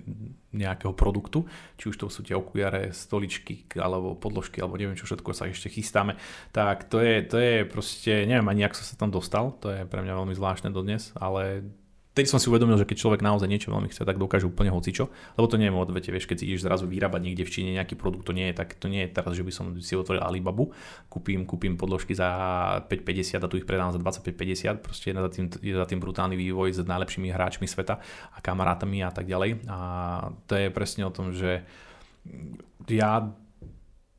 [0.55, 1.43] nejakého produktu,
[1.75, 5.67] či už to sú tie okujare, stoličky alebo podložky alebo neviem čo všetko sa ešte
[5.67, 6.15] chystáme,
[6.55, 9.83] tak to je, to je proste, neviem ani ako som sa tam dostal, to je
[9.83, 11.67] pre mňa veľmi zvláštne dodnes, ale
[12.13, 15.09] Vtedy som si uvedomil, že keď človek naozaj niečo veľmi chce, tak dokáže úplne hocičo,
[15.33, 17.97] lebo to nie je odvete, vieš, keď si ideš zrazu vyrábať niekde v Číne nejaký
[17.97, 20.69] produkt, to nie je tak, to nie je teraz, že by som si otvoril Alibabu,
[21.09, 22.29] kúpim, kúpim podložky za
[22.85, 26.37] 5,50 a tu ich predám za 25,50, proste je za tým, je za tým brutálny
[26.37, 27.97] vývoj s najlepšími hráčmi sveta
[28.29, 29.65] a kamarátami a tak ďalej.
[29.65, 29.77] A
[30.45, 31.65] to je presne o tom, že
[32.93, 33.25] ja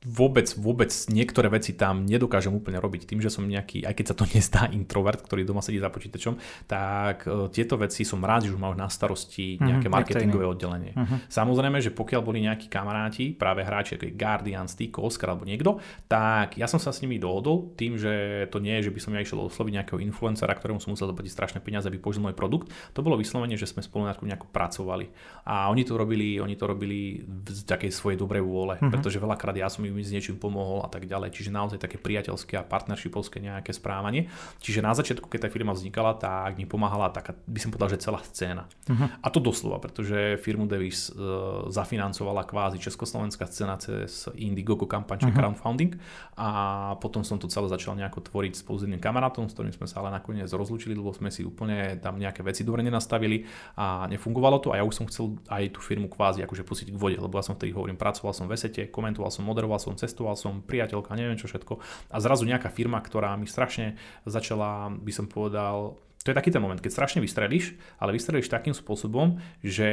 [0.05, 4.17] vôbec, vôbec niektoré veci tam nedokážem úplne robiť tým, že som nejaký, aj keď sa
[4.17, 6.37] to nezdá introvert, ktorý doma sedí za počítačom,
[6.69, 10.45] tak uh, tieto veci som rád, že už mám na starosti mhm, nejaké mm-hmm, marketingové
[10.45, 10.93] oddelenie.
[10.93, 11.19] Uh-huh.
[11.33, 16.61] Samozrejme, že pokiaľ boli nejakí kamaráti, práve hráči ako Guardian, Stick, Oscar alebo niekto, tak
[16.61, 19.25] ja som sa s nimi dohodol tým, že to nie je, že by som ja
[19.25, 22.69] išiel osloviť nejakého influencera, ktorému som musel zaplatiť strašné peniaze, aby použil môj produkt.
[22.93, 25.09] To bolo vyslovene, že sme spolu nejako pracovali.
[25.49, 28.93] A oni to robili, oni to robili z takej svojej dobrej vôle, uh-huh.
[28.93, 31.31] pretože veľakrát ja som im mi s niečím pomohol a tak ďalej.
[31.31, 34.27] Čiže naozaj také priateľské a partnershipovské nejaké správanie.
[34.59, 38.03] Čiže na začiatku, keď tá firma vznikala, tak mi pomáhala taká, by som povedal, že
[38.03, 38.67] celá scéna.
[38.91, 39.07] Uh-huh.
[39.23, 45.37] A to doslova, pretože firmu Davis uh, zafinancovala kvázi československá scéna cez Indiegogo kampaň, uh-huh.
[45.39, 45.95] crowdfunding
[46.35, 46.51] a
[46.99, 50.03] potom som to celé začal nejako tvoriť spolu s jedným kamarátom, s ktorým sme sa
[50.03, 53.47] ale nakoniec rozlúčili, lebo sme si úplne tam nejaké veci dobre nenastavili
[53.79, 56.97] a nefungovalo to a ja už som chcel aj tú firmu kvázi akože pustiť k
[56.99, 60.41] vode, lebo ja som vtedy hovorím, pracoval som v Esete, komentoval som, moderoval som, cestoval
[60.41, 61.77] som, priateľka, neviem čo všetko.
[62.09, 66.65] A zrazu nejaká firma, ktorá mi strašne začala, by som povedal, to je taký ten
[66.65, 69.89] moment, keď strašne vystrelíš, ale vystrelíš takým spôsobom, že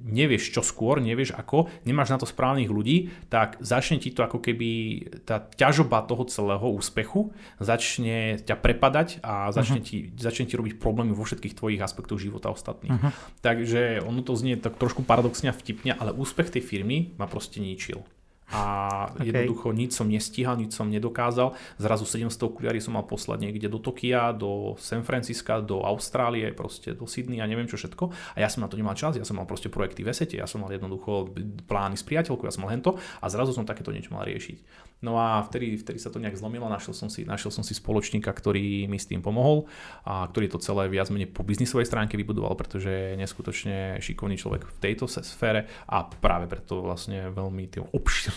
[0.00, 4.40] nevieš čo skôr, nevieš ako, nemáš na to správnych ľudí, tak začne ti to ako
[4.40, 10.08] keby tá ťažoba toho celého úspechu začne ťa prepadať a začne, uh-huh.
[10.08, 12.96] ti, začne ti robiť problémy vo všetkých tvojich aspektoch života ostatných.
[12.96, 13.12] Uh-huh.
[13.44, 17.60] Takže ono to znie tak trošku paradoxne a vtipne, ale úspech tej firmy ma proste
[17.60, 18.08] ničil
[18.52, 18.62] a
[19.08, 19.32] okay.
[19.32, 21.56] jednoducho nič som nestíhal, nič som nedokázal.
[21.80, 26.92] Zrazu 700 okuliari som mal poslať niekde do Tokia, do San Francisca, do Austrálie, proste
[26.92, 28.36] do Sydney a neviem čo všetko.
[28.36, 30.44] A ja som na to nemal čas, ja som mal proste projekty v esete, ja
[30.44, 31.32] som mal jednoducho
[31.64, 34.92] plány s priateľkou, ja som mal hento a zrazu som takéto niečo mal riešiť.
[35.04, 38.32] No a vtedy, vtedy sa to nejak zlomilo, našiel som, si, našiel som si spoločníka,
[38.32, 39.68] ktorý mi s tým pomohol
[40.08, 44.64] a ktorý to celé viac menej po biznisovej stránke vybudoval, pretože je neskutočne šikovný človek
[44.64, 48.33] v tejto sfére a práve preto vlastne veľmi tým obširnou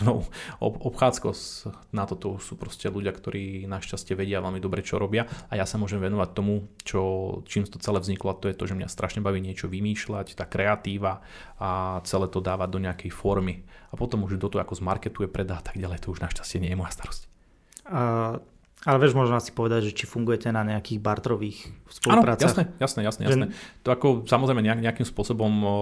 [0.66, 1.32] ob- obchádzkou
[1.94, 5.80] na toto sú proste ľudia, ktorí našťastie vedia veľmi dobre, čo robia a ja sa
[5.82, 7.02] môžem venovať tomu, čo,
[7.50, 10.46] čím to celé vzniklo a to je to, že mňa strašne baví niečo vymýšľať, tá
[10.46, 11.26] kreatíva
[11.58, 15.60] a celé to dávať do nejakej formy a potom už do toho, ako zmarketuje, predá
[15.60, 17.22] a tak ďalej, to už našťastie nie je moja starosť.
[17.88, 18.44] Uh,
[18.86, 22.54] ale vieš možno asi povedať, že či fungujete na nejakých bartrových spoluprácach.
[22.54, 23.22] Áno, jasné, jasné, jasné.
[23.26, 23.46] jasné.
[23.82, 25.76] To ako samozrejme nejak, nejakým spôsobom o,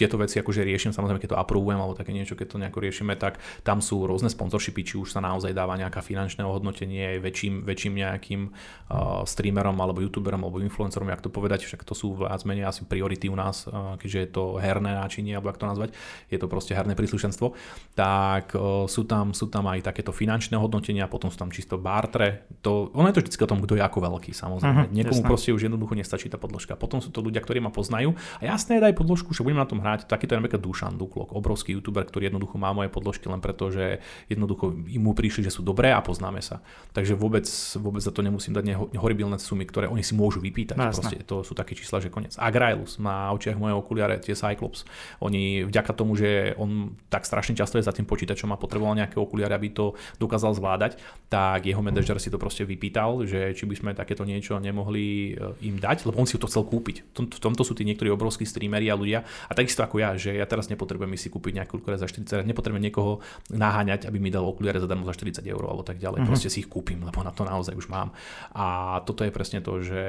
[0.00, 3.12] tieto veci akože riešim, samozrejme keď to approvujem alebo také niečo, keď to nejako riešime,
[3.20, 7.92] tak tam sú rôzne sponsorshipy, či už sa naozaj dáva nejaká finančné ohodnotenie väčším, väčším
[8.00, 12.64] nejakým uh, streamerom alebo youtuberom alebo influencerom, jak to povedať, však to sú viac menej
[12.64, 15.90] asi priority u nás, uh, keďže je to herné náčinie, alebo jak to nazvať,
[16.32, 17.52] je to proste herné príslušenstvo,
[17.92, 22.48] tak uh, sú, tam, sú tam aj takéto finančné hodnotenia, potom sú tam čisto bartre.
[22.64, 24.80] To, ono je to vždy o tom, kto je ako veľký, samozrejme.
[24.86, 25.28] Uh-huh, Niekomu jasné.
[25.28, 26.78] proste už jednoducho nestačí tá podložka.
[26.78, 28.14] Potom sú to ľudia, ktorí ma poznajú.
[28.38, 29.89] A jasné, daj podložku, že budem na tom hrať.
[29.98, 33.98] Takýto je napríklad Dušan Duklok, obrovský youtuber, ktorý jednoducho má moje podložky len preto, že
[34.28, 36.62] jednoducho mu prišli, že sú dobré a poznáme sa.
[36.94, 37.46] Takže vôbec,
[37.80, 40.76] vôbec za to nemusím dať horibilné sumy, ktoré oni si môžu vypýtať.
[40.76, 42.36] No, proste, to sú také čísla, že koniec.
[42.36, 44.84] Agrailus má očiach moje okuliare, tie Cyclops.
[45.24, 49.16] Oni vďaka tomu, že on tak strašne často je za tým počítačom a potreboval nejaké
[49.16, 51.00] okuliare, aby to dokázal zvládať,
[51.30, 55.66] tak jeho manažer si to proste vypýtal, že či by sme takéto niečo nemohli eh,
[55.66, 57.14] im dať, lebo on si to chcel kúpiť.
[57.16, 59.22] V tomto sú tí niektorí obrovskí streamery a ľudia.
[59.48, 62.84] A takisto ako ja, že ja teraz nepotrebujem si kúpiť nejakú okuliare za 40, nepotrebujem
[62.90, 66.22] niekoho naháňať, aby mi dal okuliare zadarmo za 40 eur alebo tak ďalej.
[66.24, 66.30] Uh-huh.
[66.30, 68.12] Proste si ich kúpim, lebo na to naozaj už mám.
[68.54, 70.00] A toto je presne to, že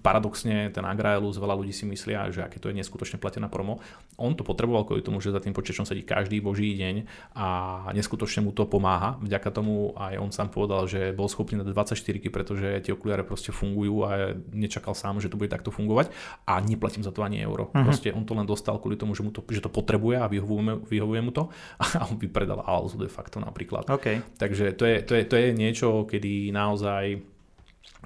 [0.00, 3.80] paradoxne ten Agraelus veľa ľudí si myslia, že aké to je neskutočne platená promo.
[4.20, 7.46] On to potreboval kvôli tomu, že za tým počítačom sedí každý boží deň a
[7.94, 9.16] neskutočne mu to pomáha.
[9.24, 11.98] Vďaka tomu aj on sám povedal, že bol schopný na 24
[12.28, 16.10] pretože tie okuliare proste fungujú a nečakal sám, že to bude takto fungovať
[16.46, 17.70] a neplatím za to ani euro.
[17.70, 17.86] Uh-huh.
[17.86, 20.88] Proste on to len dostal kvôli tomu, že, mu to, že to potrebuje a vyhovuje,
[20.88, 21.52] vyhovuje mu to
[21.84, 23.84] a on by predal Alzu de facto napríklad.
[23.84, 24.24] Okay.
[24.40, 27.20] Takže to je, to, je, to je niečo, kedy naozaj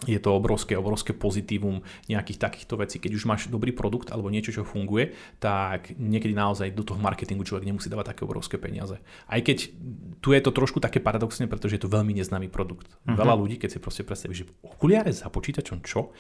[0.09, 2.97] je to obrovské, obrovské pozitívum nejakých takýchto vecí.
[2.99, 7.47] Keď už máš dobrý produkt alebo niečo, čo funguje, tak niekedy naozaj do toho marketingu
[7.47, 8.99] človek nemusí dávať také obrovské peniaze.
[9.29, 9.71] Aj keď
[10.19, 12.91] tu je to trošku také paradoxné, pretože je to veľmi neznámy produkt.
[13.07, 13.15] Uh-huh.
[13.15, 16.11] Veľa ľudí, keď si proste predstaví, že okuliare za počítačom čo?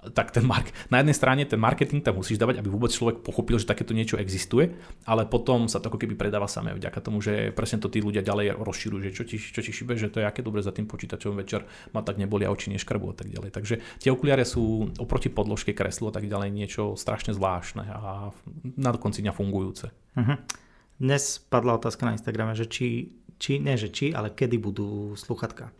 [0.00, 3.60] tak ten mark- na jednej strane ten marketing tam musíš dávať, aby vôbec človek pochopil,
[3.60, 4.72] že takéto niečo existuje,
[5.04, 8.24] ale potom sa to ako keby predáva samé vďaka tomu, že presne to tí ľudia
[8.24, 10.88] ďalej rozširujú, že čo ti, čo ti šibe, že to je aké dobre za tým
[10.88, 13.50] počítačom večer, ma tak nebolia oči, neškrbu a tak ďalej.
[13.52, 18.32] Takže tie okuliare sú oproti podložke kreslu a tak ďalej niečo strašne zvláštne a
[18.80, 19.92] na konci dňa fungujúce.
[20.16, 20.36] Uh-huh.
[20.96, 25.72] Dnes padla otázka na Instagrame, že či, či, nie že či, ale kedy budú sluchatka.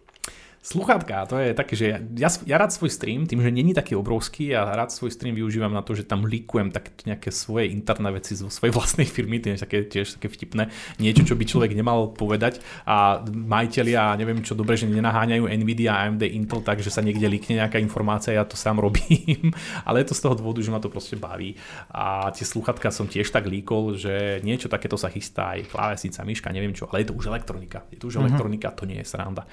[0.61, 3.97] Sluchátka, to je také, že ja, ja, ja rád svoj stream, tým, že není taký
[3.97, 7.73] obrovský a ja rád svoj stream využívam na to, že tam líkujem tak nejaké svoje
[7.73, 10.69] interné veci zo svojej vlastnej firmy, tiež také, tiež také vtipné,
[11.01, 16.29] niečo, čo by človek nemal povedať a majiteľia, neviem čo dobre, že nenaháňajú Nvidia, AMD,
[16.29, 19.57] Intel, takže sa niekde líkne nejaká informácia, ja to sám robím,
[19.89, 21.57] ale je to z toho dôvodu, že ma to proste baví
[21.89, 26.53] a tie sluchatka som tiež tak líkol, že niečo takéto sa chystá, aj klávesnica, myška,
[26.53, 28.29] neviem čo, ale je to už elektronika, je to už mm-hmm.
[28.29, 29.49] elektronika, to nie je sranda.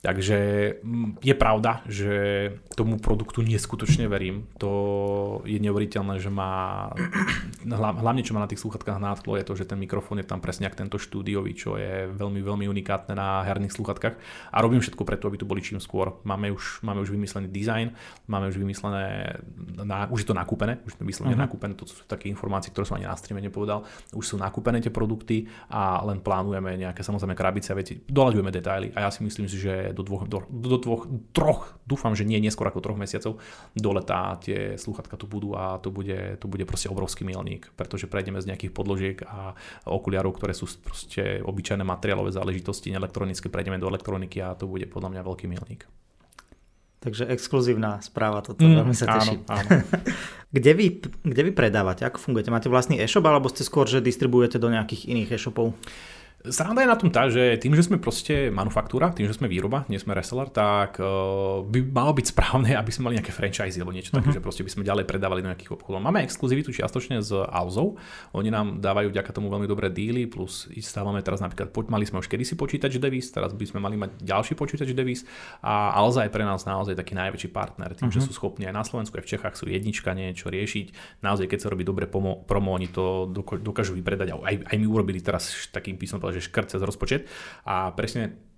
[0.00, 0.38] Takže
[0.80, 2.12] mm, je pravda, že
[2.72, 4.48] tomu produktu neskutočne verím.
[4.56, 6.88] To je neuveriteľné, že má,
[7.68, 10.72] hlavne čo má na tých sluchatkách nádchlo, je to, že ten mikrofón je tam presne
[10.72, 14.16] ako tento štúdiový, čo je veľmi, veľmi unikátne na herných sluchatkách.
[14.52, 16.16] A robím všetko preto, aby to boli čím skôr.
[16.24, 17.92] Máme už, máme už vymyslený dizajn,
[18.24, 19.36] máme už vymyslené,
[19.84, 21.44] na, už je to nakúpené, už je to vyslovene uh-huh.
[21.44, 23.84] nakúpené, to sú také informácie, ktoré som ani na streame nepovedal.
[24.16, 28.88] Už sú nakúpené tie produkty a len plánujeme nejaké samozrejme krabice a veci, doľaďujeme detaily
[28.96, 29.60] a ja si myslím si,
[29.90, 33.42] že do dvoch, do, do dvoch, troch, dúfam, že nie neskôr ako troch mesiacov,
[33.74, 38.06] do leta tie sluchatka tu budú a to bude, to bude proste obrovský milník, pretože
[38.06, 39.58] prejdeme z nejakých podložiek a
[39.90, 45.18] okuliarov, ktoré sú proste obyčajné materiálové záležitosti, elektronické, prejdeme do elektroniky a to bude podľa
[45.18, 45.90] mňa veľký milník.
[47.00, 49.40] Takže exkluzívna správa, toto mm, veľmi sa teším.
[49.48, 49.68] Áno, áno.
[50.56, 50.86] kde, vy,
[51.24, 52.04] kde vy predávate?
[52.04, 52.52] Ako fungujete?
[52.52, 55.72] Máte vlastný e-shop alebo ste skôr, že distribuujete do nejakých iných e-shopov?
[56.40, 59.84] Sranda je na tom tá, že tým, že sme proste manufaktúra, tým, že sme výroba,
[59.92, 63.92] nie sme reseller, tak uh, by malo byť správne, aby sme mali nejaké franchise alebo
[63.92, 64.24] niečo uh-huh.
[64.24, 64.36] také, mhm.
[64.40, 66.00] že proste by sme ďalej predávali do nejakých obchodov.
[66.00, 68.00] Máme exkluzivitu čiastočne s Alzou,
[68.32, 72.32] oni nám dávajú vďaka tomu veľmi dobré díly, plus stávame teraz napríklad, mali sme už
[72.32, 75.28] kedysi počítač Devis, teraz by sme mali mať ďalší počítač Devis
[75.60, 78.16] a Alza je pre nás naozaj taký najväčší partner, tým, uh-huh.
[78.16, 78.26] že mhm.
[78.26, 81.20] sú schopní aj na Slovensku, aj v Čechách sú jednička niečo riešiť.
[81.20, 83.28] Naozaj, keď sa robí dobre promo, promo oni to
[83.60, 84.40] dokážu vypredať.
[84.40, 87.26] Aj, aj my urobili teraz takým písmom že škrt cez rozpočet.
[87.64, 88.49] A presne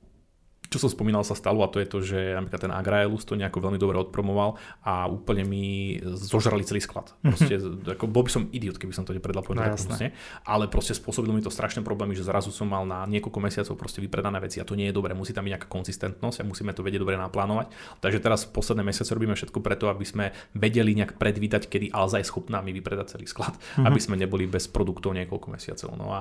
[0.72, 3.60] čo som spomínal sa stalo a to je to, že napríklad ten Agraelus to nejako
[3.60, 7.12] veľmi dobre odpromoval a úplne mi zožrali celý sklad.
[7.20, 7.28] Mhm.
[7.28, 7.54] Proste,
[7.92, 9.96] ako, bol by som idiot, keby som to nepredal povedal no,
[10.48, 14.00] ale proste spôsobilo mi to strašné problémy, že zrazu som mal na niekoľko mesiacov proste
[14.00, 16.80] vypredané veci a to nie je dobré, musí tam byť nejaká konzistentnosť a musíme to
[16.80, 17.68] vedieť dobre naplánovať.
[18.00, 22.26] Takže teraz posledné mesiace robíme všetko preto, aby sme vedeli nejak predvídať, kedy Alza je
[22.26, 23.86] schopná mi vypredať celý sklad, mm-hmm.
[23.86, 25.90] aby sme neboli bez produktov niekoľko mesiacov.
[25.98, 26.20] No a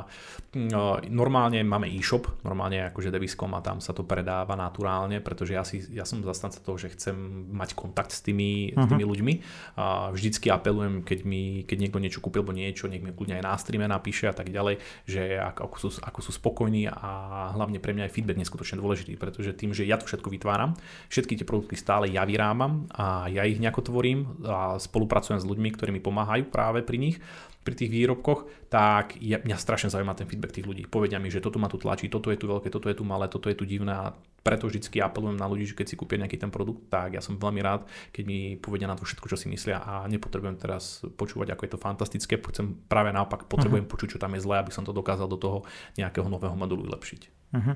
[0.57, 5.53] no, normálne máme e-shop, normálne akože Deviscom a tam sa to predá stáva naturálne, pretože
[5.53, 7.13] ja, si, ja som zastanca toho, že chcem
[7.53, 8.81] mať kontakt s tými, uh-huh.
[8.81, 9.33] s tými ľuďmi.
[9.77, 13.45] A vždycky apelujem, keď, mi, keď niekto niečo kúpil alebo niečo, nech mi kľudne aj
[13.45, 17.09] na streame napíše a tak ďalej, že ako, ako, sú, ako sú spokojní a
[17.53, 20.73] hlavne pre mňa je feedback neskutočne dôležitý, pretože tým, že ja to všetko vytváram,
[21.13, 25.69] všetky tie produkty stále ja vyrábam a ja ich nejako tvorím a spolupracujem s ľuďmi,
[25.77, 27.21] ktorí mi pomáhajú práve pri nich,
[27.61, 30.89] pri tých výrobkoch, tak ja, mňa strašne zaujíma ten feedback tých ľudí.
[30.89, 33.29] Povedia mi, že toto ma tu tlačí, toto je tu veľké, toto je tu malé,
[33.29, 36.41] toto je tu divné a preto vždy apelujem na ľudí, že keď si kúpia nejaký
[36.41, 39.45] ten produkt, tak ja som veľmi rád, keď mi povedia na to všetko, čo si
[39.53, 43.93] myslia a nepotrebujem teraz počúvať, ako je to fantastické, chcem práve naopak, potrebujem uh-huh.
[43.93, 45.61] počuť, čo tam je zlé, aby som to dokázal do toho
[46.01, 47.21] nejakého nového modulu vylepšiť.
[47.53, 47.75] Uh-huh.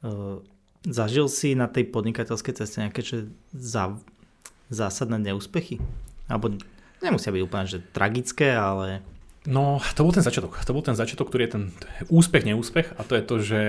[0.00, 0.36] Uh,
[0.88, 4.00] zažil si na tej podnikateľskej ceste nejaké čo za,
[4.72, 5.76] zásadné neúspechy?
[6.32, 6.56] Alebo
[7.02, 9.02] nemusia byť úplne že tragické, ale...
[9.46, 10.58] No, to bol ten začiatok.
[10.66, 11.64] To bol ten začiatok, ktorý je ten
[12.10, 13.62] úspech, neúspech a to je to, že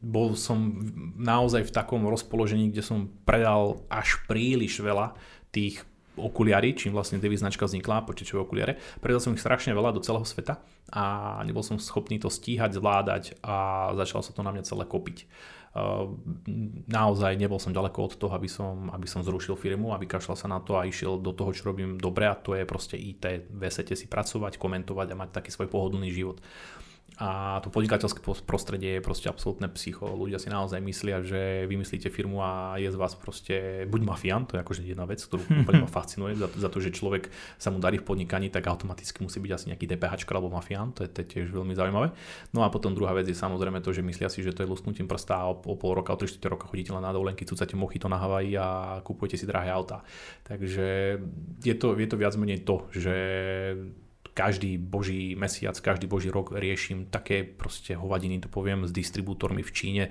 [0.00, 0.80] bol som
[1.20, 5.12] naozaj v takom rozpoložení, kde som predal až príliš veľa
[5.52, 5.84] tých
[6.16, 8.76] okuliari, čím vlastne Devi značka vznikla, počítačové okuliare.
[9.00, 10.60] Predal som ich strašne veľa do celého sveta
[10.92, 15.24] a nebol som schopný to stíhať, zvládať a začalo sa to na mňa celé kopiť.
[15.72, 16.20] Ehm,
[16.84, 20.44] naozaj nebol som ďaleko od toho, aby som, aby som zrušil firmu a vykašľal sa
[20.44, 23.48] na to a išiel do toho, čo robím dobre a to je proste IT.
[23.48, 26.44] Vesete si pracovať, komentovať a mať taký svoj pohodlný život.
[27.20, 30.08] A to podnikateľské prostredie je proste absolútne psycho.
[30.08, 34.56] Ľudia si naozaj myslia, že vymyslíte firmu a je z vás proste buď mafián, to
[34.56, 37.28] je akože jedna vec, ktorú úplne ma fascinuje, za to, za to, že človek
[37.60, 41.04] sa mu darí v podnikaní, tak automaticky musí byť asi nejaký DPH alebo mafián, to
[41.04, 42.16] je, to je tiež veľmi zaujímavé.
[42.56, 45.04] No a potom druhá vec je samozrejme to, že myslia si, že to je lusknutím
[45.04, 48.08] prsta a o, o pol roka, o 3 roka chodíte len na dovolenky, cucate to
[48.08, 48.68] na Havaji a
[49.04, 50.00] kupujete si drahé auta.
[50.42, 51.20] Takže
[51.60, 53.14] je to, je to viac menej to, že
[54.32, 59.70] každý boží mesiac, každý boží rok riešim také proste hovadiny, to poviem, s distribútormi v
[59.72, 60.02] Číne.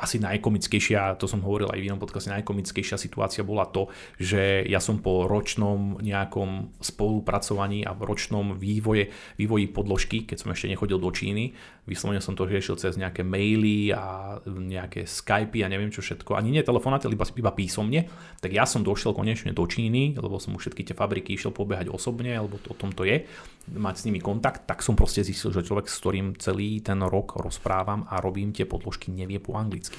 [0.00, 4.80] Asi najkomickejšia, to som hovoril aj v inom podcaste, najkomickejšia situácia bola to, že ja
[4.80, 11.12] som po ročnom nejakom spolupracovaní a ročnom vývoje, vývoji podložky, keď som ešte nechodil do
[11.12, 11.52] Číny,
[11.84, 16.54] vyslovene som to riešil cez nejaké maily a nejaké Skypey a neviem čo všetko, ani
[16.54, 18.08] nie telefonát, iba, iba písomne,
[18.40, 21.92] tak ja som došiel konečne do Číny, lebo som už všetky tie fabriky išiel pobehať
[21.92, 23.26] osobne, alebo o tom to je,
[23.74, 27.34] mať s nimi kontakt, tak som proste zistil, že človek, s ktorým celý ten rok
[27.34, 29.98] rozprávam a robím tie podložky, nevie po anglicky.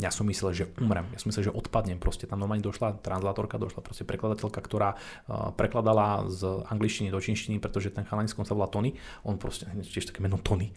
[0.00, 3.60] Ja som myslel, že umrem, ja som myslel, že odpadnem, proste tam normálne došla translátorka,
[3.60, 8.72] došla proste prekladateľka, ktorá uh, prekladala z angličtiny do čínštiny, pretože ten chalaniskom sa volá
[8.72, 8.96] Tony,
[9.28, 10.72] on proste, tiež také meno Tony,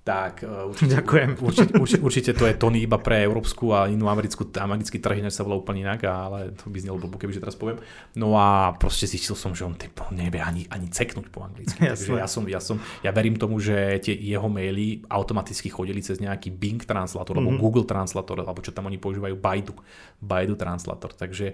[0.00, 1.30] tak uh, určite, Ďakujem.
[1.48, 5.36] Určite, určite, určite to je Tony iba pre európsku a inú americkú, americký trh, než
[5.36, 7.84] sa volá úplne inak, ale to by znelo blbo, kebyže teraz poviem.
[8.16, 11.84] No a proste zistil som, že on typ, nevie ani, ani ceknúť po anglicky.
[11.92, 16.16] Takže ja som, ja som, ja verím tomu, že tie jeho maily automaticky chodili cez
[16.16, 17.52] nejaký Bing translator, mm-hmm.
[17.52, 19.76] alebo Google translator, alebo čo tam oni používajú, Baidu,
[20.16, 21.12] Baidu translator.
[21.12, 21.52] Takže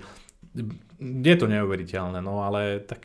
[1.02, 3.05] je to neuveriteľné, no ale tak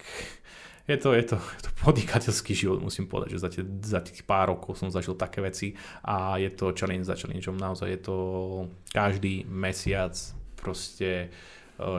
[0.87, 4.25] je to, je to, je to podnikateľský život, musím povedať, že za, tie, za tých
[4.25, 8.15] pár rokov som zažil také veci a je to challenge za challengeom, naozaj je to
[8.89, 10.13] každý mesiac
[10.57, 11.27] proste e,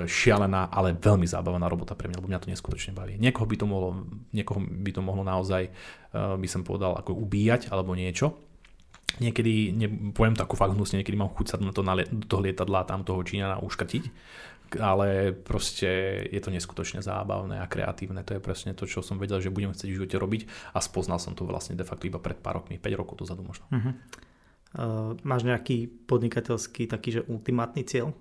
[0.07, 3.19] šialená, ale veľmi zábavná robota pre mňa, lebo mňa to neskutočne baví.
[3.19, 5.71] Niekoho by to mohlo, niekoho by to mohlo naozaj, e,
[6.15, 8.39] by som povedal, ako ubíjať alebo niečo.
[9.21, 9.87] Niekedy, ne,
[10.17, 13.05] poviem takú fakt hnusne, niekedy mám chuť sa na to, na, do toho lietadla tam
[13.05, 14.05] toho Číňana uškrtiť
[14.79, 15.89] ale proste
[16.29, 18.25] je to neskutočne zábavné a kreatívne.
[18.25, 20.43] To je presne to, čo som vedel, že budem chcieť v živote robiť
[20.73, 23.65] a spoznal som to vlastne de facto iba pred pár rokmi, 5 rokov dozadu možno.
[23.69, 23.93] Uh-huh.
[24.73, 28.17] Uh, máš nejaký podnikateľský taký, že ultimátny cieľ?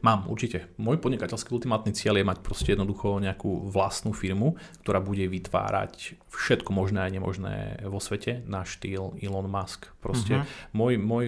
[0.00, 0.72] Mám, určite.
[0.80, 6.70] Môj podnikateľský ultimátny cieľ je mať proste jednoducho nejakú vlastnú firmu, ktorá bude vytvárať všetko
[6.70, 9.90] možné a nemožné vo svete na štýl Elon Musk.
[9.98, 10.70] Proste uh-huh.
[10.72, 11.24] môj, môj,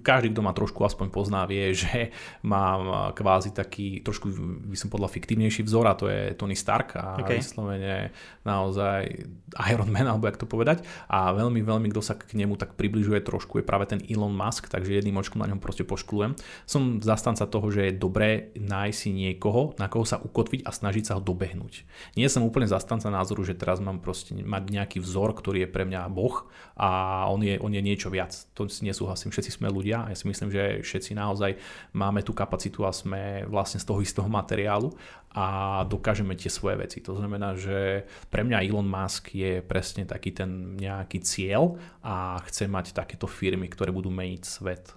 [0.00, 2.14] každý, kto ma trošku aspoň pozná, vie, že
[2.46, 4.30] mám kvázi taký trošku
[4.70, 7.42] by som podľa fiktívnejší vzor a to je Tony Stark a okay.
[7.42, 8.14] vyslovene
[8.46, 9.26] naozaj
[9.68, 10.86] Iron Man, alebo jak to povedať.
[11.10, 14.70] A veľmi, veľmi, kto sa k nemu tak približuje trošku, je práve ten Elon Musk,
[14.70, 16.38] takže jedným očkom na ňom proste poškulujem.
[16.64, 21.12] Som zastanca toho, že je dobré nájsť si niekoho, na koho sa ukotviť a snažiť
[21.12, 21.84] sa ho dobehnúť.
[22.16, 25.84] Nie som úplne zastanca názoru, že teraz mám proste mať nejaký vzor, ktorý je pre
[25.84, 26.48] mňa boh
[26.80, 26.88] a
[27.28, 28.32] on je, on je niečo viac.
[28.56, 31.60] To si nesúhlasím, všetci sme ľudia a ja si myslím, že všetci naozaj
[31.92, 34.96] máme tú kapacitu a sme vlastne z toho istého materiálu
[35.36, 37.04] a dokážeme tie svoje veci.
[37.04, 42.64] To znamená, že pre mňa Elon Musk je presne taký ten nejaký cieľ a chce
[42.64, 44.96] mať takéto firmy, ktoré budú meniť svet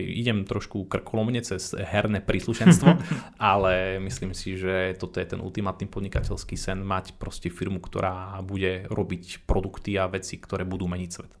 [0.00, 2.90] idem trošku krkolomne cez herné príslušenstvo,
[3.52, 8.88] ale myslím si, že toto je ten ultimátny podnikateľský sen, mať proste firmu, ktorá bude
[8.88, 11.32] robiť produkty a veci, ktoré budú meniť svet.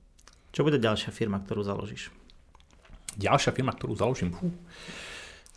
[0.50, 2.10] Čo bude ďalšia firma, ktorú založíš?
[3.18, 4.30] Ďalšia firma, ktorú založím?
[4.34, 4.50] Fú.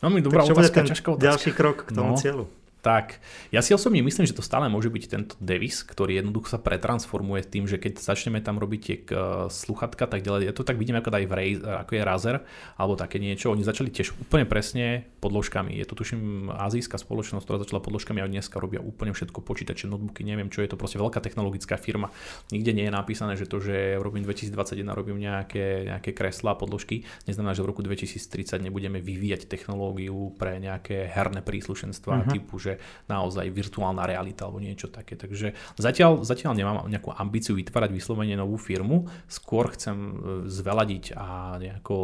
[0.02, 2.46] Veľmi dobrá tak čo otázka, bude ten ďalší krok k tomu no, cieľu?
[2.84, 3.24] Tak,
[3.56, 7.48] ja si osobne myslím, že to stále môže byť tento devis, ktorý jednoducho sa pretransformuje
[7.48, 11.00] tým, že keď začneme tam robiť tie uh, sluchatka, tak ďalej, ja to tak vidím
[11.00, 12.36] ako aj v Razer, ako je Razer,
[12.76, 15.80] alebo také niečo, oni začali tiež úplne presne podložkami.
[15.80, 20.28] Je to tuším azijská spoločnosť, ktorá začala podložkami a dneska robia úplne všetko, počítače, notebooky,
[20.28, 22.12] neviem čo je to, proste veľká technologická firma.
[22.52, 27.56] Nikde nie je napísané, že to, že robím 2021, robím nejaké, nejaké kreslá podložky, neznamená,
[27.56, 32.34] že v roku 2030 nebudeme vyvíjať technológiu pre nejaké herné príslušenstva uh-huh.
[32.36, 32.73] typu, že
[33.08, 35.18] naozaj virtuálna realita alebo niečo také.
[35.20, 40.14] Takže zatiaľ, zatiaľ nemám nejakú ambíciu vytvárať vyslovene novú firmu, skôr chcem e,
[40.50, 41.98] zveladiť a nejako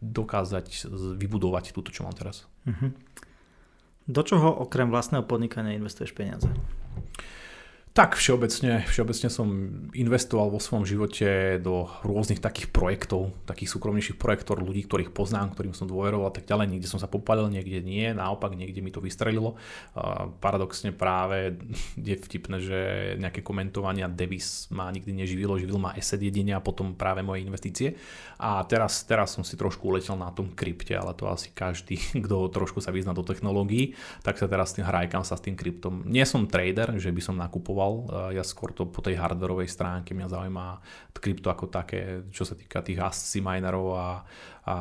[0.00, 2.48] dokázať vybudovať túto, čo mám teraz.
[2.66, 2.92] Uh-huh.
[4.10, 6.50] Do čoho okrem vlastného podnikania investuješ peniaze?
[7.90, 9.50] Tak všeobecne, všeobecne som
[9.98, 15.74] investoval vo svojom živote do rôznych takých projektov, takých súkromnejších projektov ľudí, ktorých poznám, ktorým
[15.74, 16.70] som dôveroval a tak ďalej.
[16.70, 19.58] Niekde som sa popalil, niekde nie, naopak niekde mi to vystrelilo.
[20.38, 21.58] paradoxne práve
[21.98, 22.78] je vtipné, že
[23.18, 27.98] nejaké komentovania Davis ma nikdy neživilo, živil ma asset jedine a potom práve moje investície.
[28.38, 32.54] A teraz, teraz som si trošku uletel na tom krypte, ale to asi každý, kto
[32.54, 36.06] trošku sa vyzná do technológií, tak sa teraz tým hrajkam sa s tým kryptom.
[36.06, 38.32] Nie som trader, že by som nakupoval kupoval.
[38.36, 40.66] Ja skôr to po tej hardwareovej stránke mňa zaujíma
[41.16, 44.24] krypto ako také, čo sa týka tých ASCII minerov a,
[44.68, 44.76] a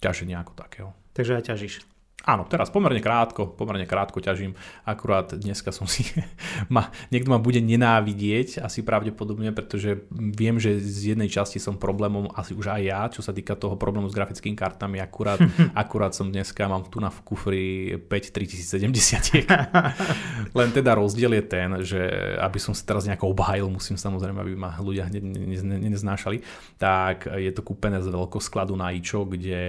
[0.00, 0.88] ťaženia ako takého.
[1.12, 1.74] Takže aj ťažíš.
[2.22, 4.54] Áno, teraz pomerne krátko, pomerne krátko ťažím.
[4.86, 6.06] Akurát dneska som si,
[6.74, 12.30] ma, niekto ma bude nenávidieť asi pravdepodobne, pretože viem, že z jednej časti som problémom
[12.38, 15.02] asi už aj ja, čo sa týka toho problému s grafickými kartami.
[15.02, 15.42] Akurát,
[15.82, 17.66] akurát som dneska, mám tu na v kufri
[17.98, 19.50] 5 3070.
[20.58, 22.00] Len teda rozdiel je ten, že
[22.38, 25.22] aby som si teraz nejako obhájil, musím samozrejme, aby ma ľudia hneď
[25.90, 26.38] neznášali,
[26.78, 29.60] tak je to kúpené z veľkoskladu na ičo, kde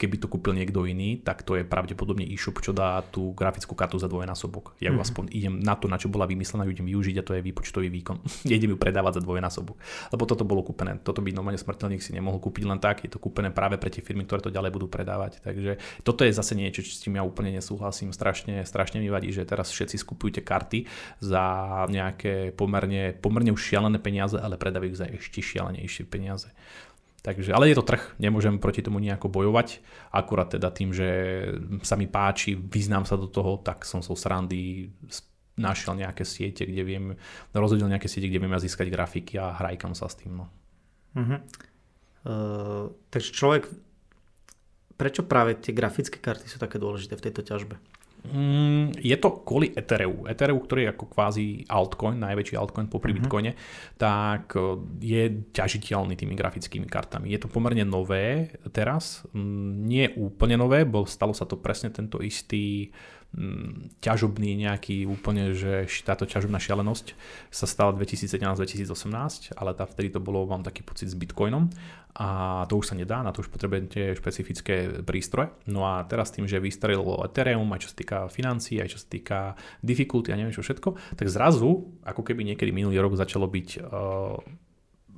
[0.00, 3.98] keby to kúpil niekto iný, tak to je pravdepodobne e-shop, čo dá tú grafickú kartu
[3.98, 4.78] za dvojnásobok.
[4.78, 5.02] Ja mm-hmm.
[5.02, 7.88] aspoň idem na to, na čo bola vymyslená, ju idem využiť a to je výpočtový
[7.90, 8.22] výkon.
[8.50, 9.76] Nejdem ju predávať za dvojnásobok.
[10.14, 10.98] Lebo toto bolo kúpené.
[11.02, 13.02] Toto by normálne smrteľník si nemohol kúpiť len tak.
[13.02, 15.42] Je to kúpené práve pre tie firmy, ktoré to ďalej budú predávať.
[15.42, 18.12] Takže toto je zase niečo, s tým ja úplne nesúhlasím.
[18.12, 20.86] Strašne, strašne mi vadí, že teraz všetci skupujete karty
[21.18, 21.44] za
[21.88, 26.52] nejaké pomerne, pomerne už šialené peniaze, ale predávajú za ešte šialenejšie peniaze.
[27.22, 29.78] Takže, ale je to trh, nemôžem proti tomu nejako bojovať.
[30.10, 31.08] Akurát teda tým, že
[31.86, 34.90] sa mi páči, vyznám sa do toho, tak som so srandy
[35.54, 37.04] našiel nejaké siete, kde viem,
[37.54, 40.34] rozhodil nejaké siete, kde viem ja získať grafiky a hrajkam sa s tým.
[40.34, 40.50] No.
[41.14, 41.38] Uh-huh.
[42.26, 43.70] Uh, takže človek,
[44.98, 47.78] prečo práve tie grafické karty sú také dôležité v tejto ťažbe?
[48.22, 50.30] Mm, je to kvôli Ethereu.
[50.30, 53.10] Ethereu, ktorý je ako kvázi altcoin, najväčší altcoin po uh-huh.
[53.18, 53.58] Bitcoine,
[53.98, 57.34] tak e, je ťažiteľný tými grafickými kartami.
[57.34, 62.22] Je to pomerne nové teraz, mm, nie úplne nové, bo stalo sa to presne tento
[62.22, 62.94] istý
[64.04, 67.16] ťažobný nejaký úplne, že táto ťažobná šialenosť
[67.48, 71.72] sa stala 2017-2018, ale tá vtedy to bolo, mám taký pocit, s Bitcoinom
[72.12, 75.48] a to už sa nedá, na to už potrebujete špecifické prístroje.
[75.64, 79.08] No a teraz tým, že vystrelilo Ethereum, aj čo sa týka financií, aj čo sa
[79.08, 79.38] týka
[79.80, 84.36] difficulty a neviem čo všetko, tak zrazu, ako keby niekedy minulý rok začalo byť uh,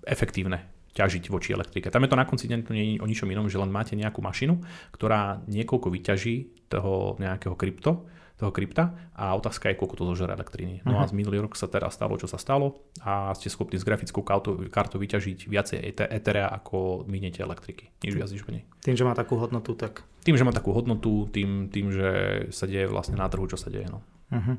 [0.06, 1.90] efektívne ťažiť voči elektrike.
[1.90, 3.98] Tam je to na konci dňa to nie je o ničom inom, že len máte
[3.98, 4.62] nejakú mašinu,
[4.94, 6.34] ktorá niekoľko vyťaží
[6.70, 10.82] toho nejakého krypto, toho krypta a otázka je, koľko to zožere elektriny.
[10.82, 11.02] No uh-huh.
[11.02, 11.10] a mhm.
[11.10, 14.58] z minulý rok sa teraz stalo, čo sa stalo a ste schopní s grafickou kartou,
[14.70, 15.78] kartou vyťažiť viacej
[16.10, 17.94] Etherea, ako miniete elektriky.
[18.02, 18.66] Nič viac, nič menej.
[18.82, 20.02] Tým, že má takú hodnotu, tak...
[20.26, 22.10] Tým, že má takú hodnotu, tým, tým že
[22.50, 23.86] sa deje vlastne na trhu, čo sa deje.
[23.86, 24.02] No.
[24.34, 24.56] Uh-huh.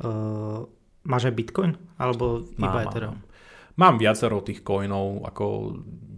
[0.00, 0.60] Uh,
[1.04, 1.76] máš aj Bitcoin?
[2.00, 3.20] Alebo iba Ethereum?
[3.76, 3.96] Mám.
[3.96, 5.44] Viacero tých coinov, ako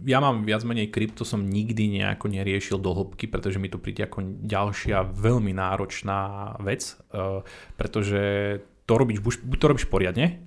[0.05, 4.05] ja mám viac menej krypto som nikdy nejako neriešil do hĺbky, pretože mi to príde
[4.05, 7.41] ako ďalšia veľmi náročná vec, uh,
[7.73, 8.21] pretože
[8.85, 10.45] to robíš, buď to robíš poriadne,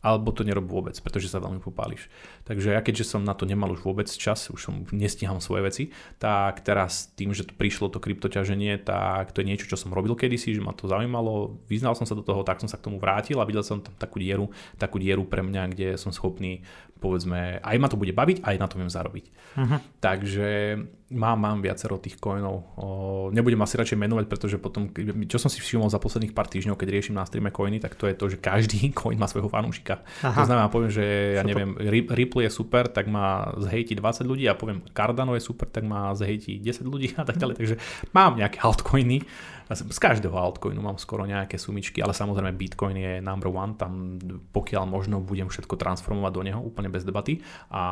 [0.00, 2.08] alebo to nerob vôbec, pretože sa veľmi popáliš.
[2.50, 5.84] Takže ja keďže som na to nemal už vôbec čas, už som nestíham svoje veci,
[6.18, 10.18] tak teraz tým, že to prišlo to kryptoťaženie, tak to je niečo, čo som robil
[10.18, 12.98] kedysi, že ma to zaujímalo, vyznal som sa do toho, tak som sa k tomu
[12.98, 14.50] vrátil a videl som tam takú dieru,
[14.82, 16.66] takú dieru pre mňa, kde som schopný
[17.00, 19.24] povedzme, aj ma to bude baviť, aj na to viem zarobiť.
[19.56, 19.80] Uh-huh.
[19.98, 20.76] Takže
[21.16, 22.70] mám, mám viacero tých coinov.
[22.76, 22.86] O,
[23.32, 24.92] nebudem asi radšej menovať, pretože potom,
[25.26, 28.06] čo som si všimol za posledných pár týždňov, keď riešim na streame coiny, tak to
[28.06, 30.04] je to, že každý coin má svojho fanúšika.
[30.22, 30.36] Aha.
[30.36, 31.74] To znamená, poviem, že ja neviem,
[32.12, 34.44] Ripple je super, tak má zhejti 20 ľudí.
[34.48, 37.56] A poviem Cardano je super, tak má zhejti 10 ľudí a tak ďalej.
[37.56, 37.76] Takže
[38.16, 39.22] mám nejaké altcoiny
[39.70, 44.18] z každého altcoinu mám skoro nejaké sumičky, ale samozrejme Bitcoin je number one, tam
[44.50, 47.38] pokiaľ možno budem všetko transformovať do neho úplne bez debaty
[47.70, 47.82] a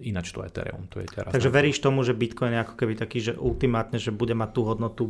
[0.00, 0.88] ináč to Ethereum.
[0.88, 4.08] To je teraz Takže veríš tomu, že Bitcoin je ako keby taký, že ultimátne, že
[4.08, 5.02] bude mať tú hodnotu,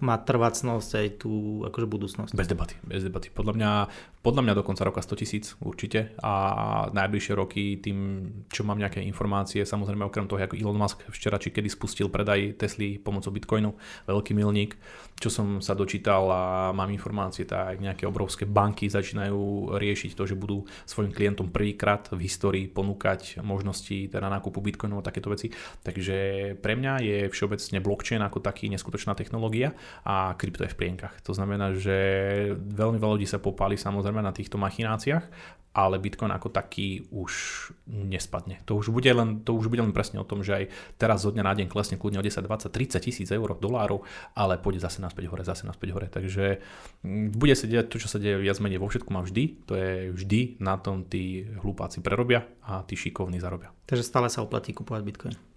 [0.00, 2.32] má trvacnosť aj tú akože budúcnosť.
[2.32, 3.28] Bez debaty, bez debaty.
[3.28, 3.70] Podľa mňa,
[4.24, 6.32] podľa mňa do konca roka 100 tisíc určite a
[6.92, 7.98] najbližšie roky tým,
[8.48, 12.56] čo mám nejaké informácie, samozrejme okrem toho, ako Elon Musk včera či kedy spustil predaj
[12.56, 13.76] Tesly pomocou Bitcoinu,
[14.08, 14.76] veľký milník,
[15.20, 16.42] čo som sa dočítal a
[16.72, 22.24] mám informácie, tak nejaké obrovské banky začínajú riešiť to, že budú svojim klientom prvýkrát v
[22.24, 25.52] histórii ponúkať možnosti teda nákupu bitcoinov a takéto veci.
[25.84, 26.16] Takže
[26.64, 29.76] pre mňa je všeobecne blockchain ako taký neskutočná technológia
[30.08, 31.20] a krypto je v plienkach.
[31.28, 31.96] To znamená, že
[32.56, 37.32] veľmi veľa ľudí sa popáli samozrejme na týchto machináciách ale Bitcoin ako taký už
[37.86, 38.58] nespadne.
[38.66, 40.64] To už bude len, to už bude len presne o tom, že aj
[40.98, 44.02] teraz zo dňa na deň klesne kľudne o 10, 20, 30 tisíc eur, dolárov,
[44.34, 46.10] ale pôjde zase naspäť hore, zase naspäť hore.
[46.10, 46.58] Takže
[47.06, 49.44] mm, bude sa deť to, čo sa deje viac menej vo všetkom a vždy.
[49.70, 53.70] To je vždy na tom tí hlupáci prerobia a tí šikovní zarobia.
[53.86, 55.49] Takže stále sa oplatí kupovať Bitcoin.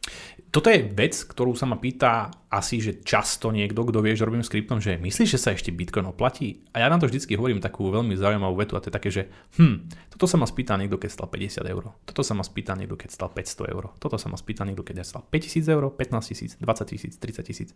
[0.53, 4.45] Toto je vec, ktorú sa ma pýta asi, že často niekto, kto vie, že robím
[4.45, 6.61] s kryptom, že myslíš, že sa ešte Bitcoin oplatí?
[6.77, 9.29] A ja na to vždycky hovorím takú veľmi zaujímavú vetu a to je také, že
[9.57, 11.83] hm, toto sa ma spýta niekto, keď stal 50 eur.
[12.05, 13.83] Toto sa ma spýta niekto, keď stal 500 eur.
[13.97, 17.69] Toto sa ma spýta niekto, keď stal 5000 eur, 15 tisíc, 20 tisíc, 30 tisíc.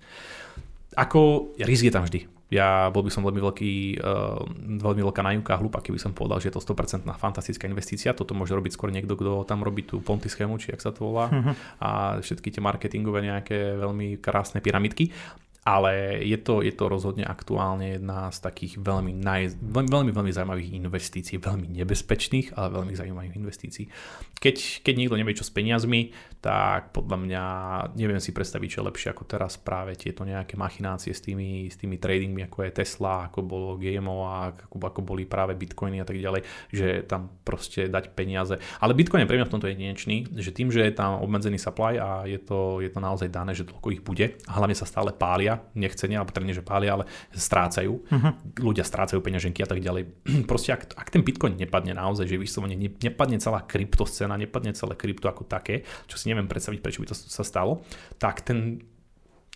[0.97, 2.25] Ako, risk je tam vždy.
[2.47, 4.39] Ja bol by som veľmi veľký, uh,
[4.79, 8.15] veľmi veľká najúka a hlúpa, keby som povedal, že je to 100% fantastická investícia.
[8.15, 11.11] Toto môže robiť skôr niekto, kto tam robí tú Ponty schému, či ak sa to
[11.11, 11.53] volá, uh-huh.
[11.83, 11.89] a
[12.23, 15.11] všetky tie marketingové nejaké veľmi krásne pyramidky
[15.67, 20.31] ale je to, je to rozhodne aktuálne jedna z takých veľmi, naj, veľmi, veľmi, veľmi
[20.31, 23.91] zaujímavých investícií, veľmi nebezpečných, ale veľmi zaujímavých investícií.
[24.39, 27.43] Keď, keď niekto nevie čo s peniazmi, tak podľa mňa
[27.99, 31.75] neviem si predstaviť, čo je lepšie ako teraz práve tieto nejaké machinácie s tými, s
[31.75, 36.15] tými tradingmi, ako je Tesla, ako bolo GMO ako, ako boli práve Bitcoiny a tak
[36.15, 38.55] ďalej, že tam proste dať peniaze.
[38.79, 41.99] Ale Bitcoin je pre mňa v tomto jedinečný, že tým, že je tam obmedzený supply
[41.99, 45.11] a je to, je to naozaj dané, že toľko ich bude a hlavne sa stále
[45.11, 48.03] pália, nechcene, alebo teda nie, že pália, ale strácajú.
[48.03, 48.31] Uh-huh.
[48.59, 50.03] Ľudia strácajú peňaženky a tak ďalej.
[50.49, 55.29] Proste ak, ak ten Bitcoin nepadne naozaj, že vyslovene nepadne celá kryptoscéna, nepadne celé krypto
[55.29, 57.83] ako také, čo si neviem predstaviť, prečo by to sa stalo,
[58.21, 58.81] tak ten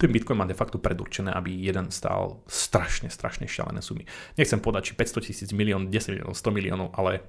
[0.01, 4.09] ten Bitcoin má de facto predurčené, aby jeden stál strašne, strašne šialené sumy.
[4.33, 7.21] Nechcem podať, či 500 tisíc milión, 10 miliónov, 100 miliónov, ale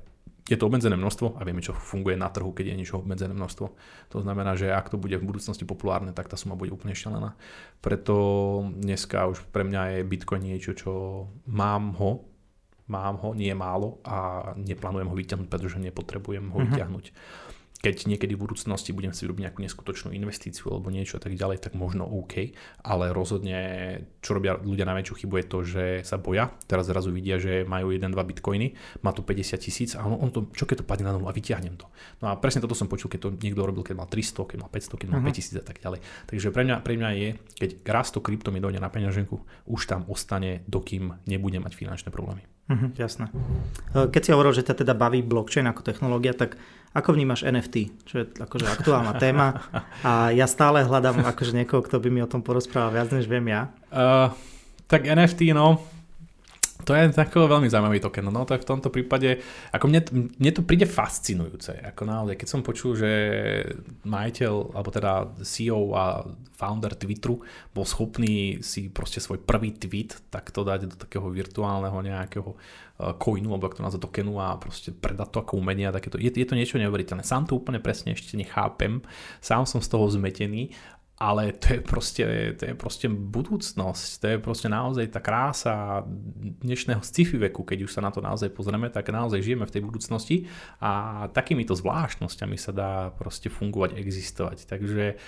[0.42, 3.66] je to obmedzené množstvo a vieme, čo funguje na trhu, keď je niečo obmedzené množstvo.
[4.10, 7.38] To znamená, že ak to bude v budúcnosti populárne, tak tá suma bude úplne šialená.
[7.78, 8.14] Preto
[8.74, 10.92] dneska už pre mňa je Bitcoin niečo, čo
[11.46, 12.26] mám ho,
[12.90, 16.70] mám ho, nie málo a neplánujem ho vyťahnuť, pretože nepotrebujem ho mm-hmm.
[16.74, 17.04] vyťahnuť
[17.82, 21.66] keď niekedy v budúcnosti budem si robiť nejakú neskutočnú investíciu alebo niečo a tak ďalej,
[21.66, 22.54] tak možno OK,
[22.86, 23.58] ale rozhodne,
[24.22, 27.90] čo robia ľudia najväčšiu chybu je to, že sa boja, teraz zrazu vidia, že majú
[27.90, 31.18] 1-2 bitcoiny, má to 50 tisíc a on, on to, čo keď to padne na
[31.18, 31.90] nulu a vyťahnem to.
[32.22, 34.70] No a presne toto som počul, keď to niekto robil, keď mal 300, keď mal
[34.70, 35.34] 500, keď mal uh-huh.
[35.34, 35.58] Mhm.
[35.58, 36.00] 5000 a tak ďalej.
[36.30, 37.28] Takže pre mňa, pre mňa je,
[37.58, 42.14] keď raz to krypto mi dojde na peňaženku, už tam ostane, dokým nebude mať finančné
[42.14, 42.46] problémy.
[42.70, 43.26] Uh-huh, jasné.
[43.92, 46.56] Keď si hovoril, že ťa teda baví blockchain ako technológia, tak
[46.92, 49.64] ako vnímaš NFT, čo je akože aktuálna téma
[50.06, 53.48] a ja stále hľadám akože niekoho, kto by mi o tom porozprával viac, než viem
[53.48, 53.72] ja.
[53.88, 54.28] Uh,
[54.86, 55.80] tak NFT, no,
[56.82, 58.28] to je takový veľmi zaujímavý token.
[58.28, 59.40] No je v tomto prípade,
[59.70, 60.00] ako mne,
[60.38, 61.78] mne to príde fascinujúce.
[61.94, 63.10] Ako naozaj, keď som počul, že
[64.04, 66.26] majiteľ, alebo teda CEO a
[66.58, 67.42] founder Twitteru
[67.74, 72.54] bol schopný si proste svoj prvý tweet takto dať do takého virtuálneho nejakého
[73.18, 76.22] coinu, alebo ako to nazva tokenu a proste predať to ako umenie a takéto.
[76.22, 77.26] Je, je to niečo neuveriteľné.
[77.26, 79.02] Sám to úplne presne ešte nechápem.
[79.42, 80.70] Sám som z toho zmetený,
[81.22, 82.24] ale to je proste,
[82.58, 86.02] to je proste budúcnosť, to je proste naozaj tá krása
[86.58, 89.82] dnešného sci-fi veku, keď už sa na to naozaj pozrieme, tak naozaj žijeme v tej
[89.86, 90.36] budúcnosti
[90.82, 94.66] a takýmito zvláštnosťami sa dá proste fungovať, existovať.
[94.66, 95.22] Takže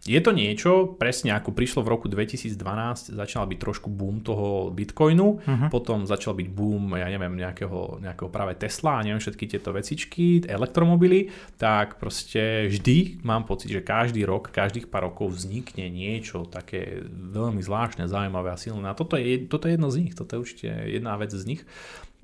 [0.00, 5.44] je to niečo, presne ako prišlo v roku 2012, začal byť trošku boom toho Bitcoinu,
[5.44, 5.68] uh-huh.
[5.68, 10.48] potom začal byť boom, ja neviem, nejakého, nejakého práve Tesla a neviem všetky tieto vecičky,
[10.48, 11.28] elektromobily,
[11.60, 17.60] tak proste vždy mám pocit, že každý rok, každých pár rokov vznikne niečo také veľmi
[17.60, 18.88] zvláštne, zaujímavé a silné.
[18.88, 21.62] A toto je, toto je jedno z nich, toto je určite jedna vec z nich.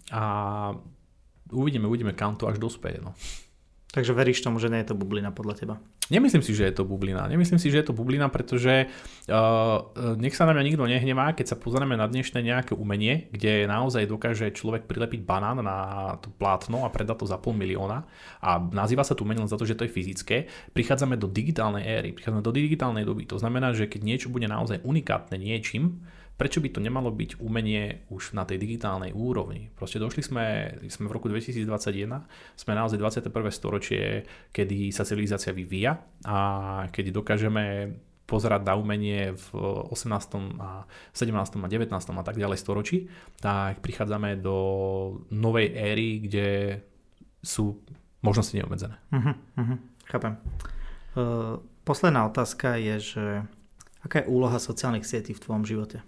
[0.09, 0.73] A
[1.53, 3.05] uvidíme, uvidíme, kam to až dospeje.
[3.05, 3.13] No.
[3.93, 5.77] Takže veríš tomu, že nie je to bublina podľa teba?
[6.07, 7.27] Nemyslím si, že je to bublina.
[7.27, 9.79] Nemyslím si, že je to bublina, pretože uh,
[10.15, 14.07] nech sa na mňa nikto nehnevá, keď sa pozrieme na dnešné nejaké umenie, kde naozaj
[14.07, 18.07] dokáže človek prilepiť banán na to plátno a predať to za pol milióna
[18.39, 20.37] a nazýva sa to umenie len za to, že to je fyzické,
[20.77, 23.27] prichádzame do digitálnej éry, prichádzame do digitálnej doby.
[23.27, 26.07] To znamená, že keď niečo bude naozaj unikátne niečím,
[26.37, 29.73] prečo by to nemalo byť umenie už na tej digitálnej úrovni?
[29.73, 31.65] Proste došli sme, sme v roku 2021,
[32.57, 33.33] sme naozaj 21.
[33.49, 35.97] storočie, kedy sa civilizácia vyvíja
[36.29, 36.39] a
[36.93, 37.97] keď dokážeme
[38.27, 39.47] pozerať na umenie v
[39.95, 40.61] 18.
[40.61, 40.85] a
[41.15, 41.63] 17.
[41.63, 41.95] a 19.
[41.95, 43.07] a tak ďalej storočí,
[43.39, 44.59] tak prichádzame do
[45.31, 46.49] novej éry, kde
[47.41, 47.81] sú
[48.27, 48.99] možnosti neobmedzené.
[49.15, 49.79] Uh-huh, uh-huh,
[50.11, 50.35] chápem.
[51.15, 53.25] Uh, posledná otázka je, že
[54.03, 56.03] aká je úloha sociálnych sietí v tvojom živote?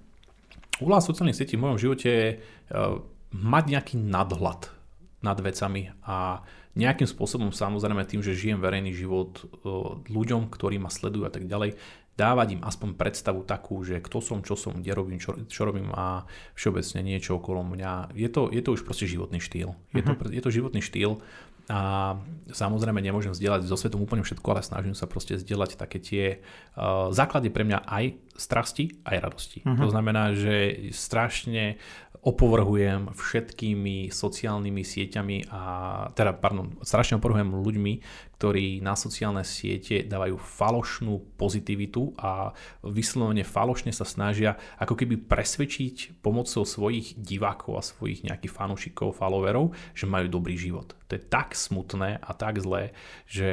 [0.78, 3.02] Úloha sociálnych sietí v mojom živote je uh,
[3.34, 4.70] mať nejaký nadhľad
[5.18, 6.46] nad vecami a
[6.78, 11.50] nejakým spôsobom samozrejme tým, že žijem verejný život uh, ľuďom, ktorí ma sledujú a tak
[11.50, 11.74] ďalej,
[12.18, 15.94] dávať im aspoň predstavu takú, že kto som, čo som, kde robím, čo, čo robím
[15.94, 16.26] a
[16.58, 18.14] všeobecne niečo okolo mňa.
[18.18, 19.78] Je to, je to už proste životný štýl.
[19.94, 20.34] Je to, mhm.
[20.34, 21.22] je to životný štýl
[21.68, 22.16] a
[22.48, 27.12] samozrejme nemôžem zdieľať so svetom úplne všetko, ale snažím sa proste zdieľať také tie uh,
[27.12, 28.04] základy pre mňa aj
[28.40, 29.60] strasti, aj radosti.
[29.60, 29.84] Uh-huh.
[29.84, 31.76] To znamená, že strašne
[32.24, 35.62] opovrhujem všetkými sociálnymi sieťami a
[36.16, 37.92] teda, pardon, strašne opovrhujem ľuďmi,
[38.38, 42.54] ktorí na sociálne siete dávajú falošnú pozitivitu a
[42.86, 49.74] vyslovene falošne sa snažia ako keby presvedčiť pomocou svojich divákov a svojich nejakých fanúšikov, followerov,
[49.90, 50.94] že majú dobrý život.
[51.08, 52.92] To je tak smutné a tak zlé,
[53.24, 53.48] že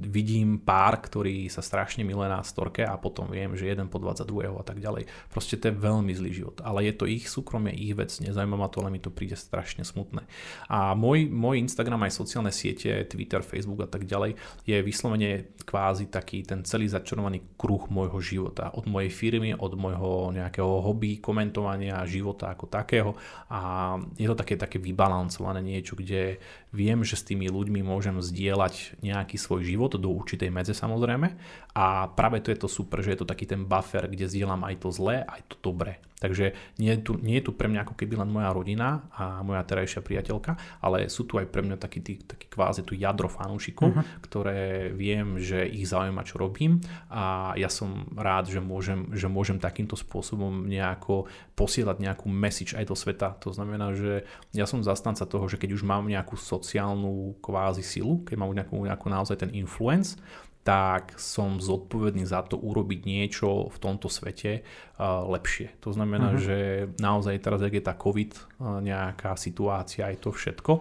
[0.00, 4.56] vidím pár, ktorý sa strašne miluje na storke a potom viem, že jeden podvádza druhého
[4.56, 5.10] a tak ďalej.
[5.28, 6.62] Proste to je veľmi zlý život.
[6.62, 9.82] Ale je to ich súkromie, ich vec, nezaujíma ma to, ale mi to príde strašne
[9.82, 10.24] smutné.
[10.70, 14.32] A môj, môj Instagram aj sociálne siete, Twitter, Facebook a tak ďalej
[14.64, 18.70] je vyslovene kvázi taký ten celý začarovaný kruh môjho života.
[18.72, 23.10] Od mojej firmy, od môjho nejakého hobby, komentovania života ako takého
[23.50, 26.38] a je to také, také vybalancované niečo, kde
[26.74, 31.34] viem, že s tými ľuďmi môžem zdieľať nejaký svoj život do určitej medze samozrejme
[31.76, 34.80] a práve to je to super, že je to taký ten buffer, kde zdieľam aj
[34.80, 36.00] to zlé, aj to dobré.
[36.16, 39.44] Takže nie je, tu, nie je tu pre mňa ako keby len moja rodina a
[39.44, 43.28] moja terajšia priateľka, ale sú tu aj pre mňa taký, tý, taký kvázi tu jadro
[43.28, 44.24] fanúšikov, uh-huh.
[44.24, 46.80] ktoré viem, že ich zaujíma, čo robím
[47.12, 52.88] a ja som rád, že môžem, že môžem takýmto spôsobom nejako posielať nejakú message aj
[52.88, 53.36] do sveta.
[53.44, 54.24] To znamená, že
[54.56, 58.74] ja som zastanca toho, že keď už mám nejakú sociálnu kvázi silu, keď mám nejakú,
[58.82, 60.18] nejakú naozaj ten influence,
[60.66, 64.66] tak som zodpovedný za to urobiť niečo v tomto svete
[65.04, 65.76] lepšie.
[65.84, 66.42] To znamená, uh-huh.
[66.42, 66.58] že
[66.96, 68.32] naozaj teraz, ak je tá COVID,
[68.80, 70.72] nejaká situácia, aj to všetko,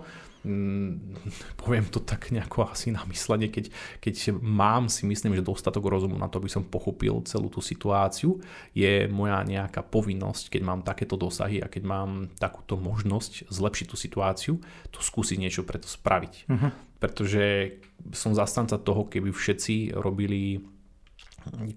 [0.45, 1.17] Mm,
[1.61, 6.21] poviem to tak nejako asi na myslenie, keď, keď mám si myslím, že dostatok rozumu
[6.21, 8.37] na to, aby som pochopil celú tú situáciu,
[8.77, 13.97] je moja nejaká povinnosť, keď mám takéto dosahy a keď mám takúto možnosť zlepšiť tú
[13.97, 14.53] situáciu,
[14.93, 16.33] to skúsiť niečo preto spraviť.
[16.45, 16.69] Uh-huh.
[17.01, 17.75] Pretože
[18.13, 20.61] som zastanca toho, keby všetci robili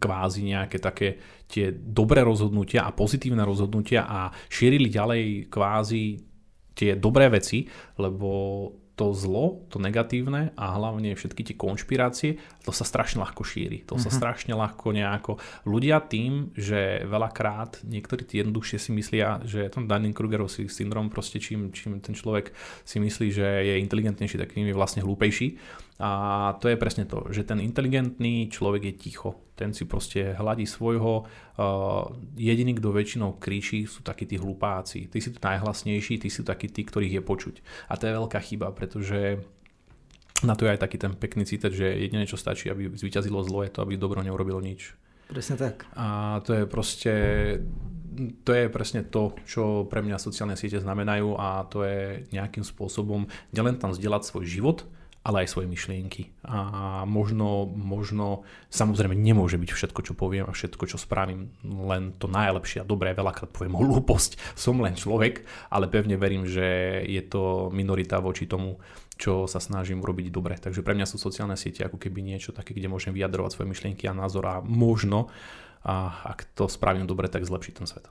[0.01, 6.21] kvázi nejaké také tie dobré rozhodnutia a pozitívne rozhodnutia a šírili ďalej kvázi
[6.79, 7.67] tie dobré veci,
[7.99, 8.31] lebo
[8.99, 13.87] to zlo, to negatívne a hlavne všetky tie konšpirácie, to sa strašne ľahko šíri.
[13.87, 14.03] To uh-huh.
[14.03, 14.17] sa mhm.
[14.19, 15.33] strašne ľahko nejako...
[15.71, 21.39] Ľudia tým, že veľakrát niektorí tí jednoduchšie si myslia, že je ten Dunning-Krugerov syndrom, proste
[21.39, 22.51] čím, čím ten človek
[22.83, 25.55] si myslí, že je inteligentnejší, tak tým je vlastne hlúpejší
[25.99, 29.31] a to je presne to, že ten inteligentný človek je ticho.
[29.59, 31.27] Ten si proste hladí svojho.
[31.59, 35.11] Uh, jediný, kto väčšinou kričí, sú takí tí hlupáci.
[35.11, 37.55] Tí si tu najhlasnejší, tí sú takí tí, ktorých je počuť.
[37.91, 39.43] A to je veľká chyba, pretože
[40.47, 43.67] na to je aj taký ten pekný citát, že jediné, čo stačí, aby zvyťazilo zlo,
[43.67, 44.95] je to, aby dobro neurobilo nič.
[45.27, 45.83] Presne tak.
[45.99, 47.15] A to je proste
[48.43, 53.31] to je presne to, čo pre mňa sociálne siete znamenajú a to je nejakým spôsobom
[53.55, 54.79] nielen tam zdieľať svoj život,
[55.29, 56.33] ale aj svoje myšlienky.
[56.49, 62.33] A možno, možno, samozrejme nemôže byť všetko, čo poviem a všetko, čo spravím, len to
[62.33, 66.65] najlepšie a dobré, veľakrát poviem hlúposť, som len človek, ale pevne verím, že
[67.05, 68.81] je to minorita voči tomu,
[69.21, 70.57] čo sa snažím urobiť dobre.
[70.57, 74.09] Takže pre mňa sú sociálne siete ako keby niečo také, kde môžem vyjadrovať svoje myšlienky
[74.09, 75.29] a názor a možno,
[75.85, 78.09] a ak to spravím dobre, tak zlepšiť ten svet.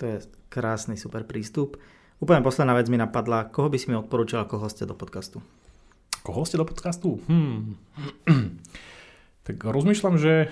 [0.00, 0.16] To je
[0.48, 1.76] krásny, super prístup.
[2.24, 5.44] Úplne posledná vec mi napadla, koho by si mi odporúčal ako hostia do podcastu?
[6.24, 7.20] Ako hostia do podcastu?
[7.28, 7.76] Hmm.
[9.46, 10.48] tak rozmýšľam, že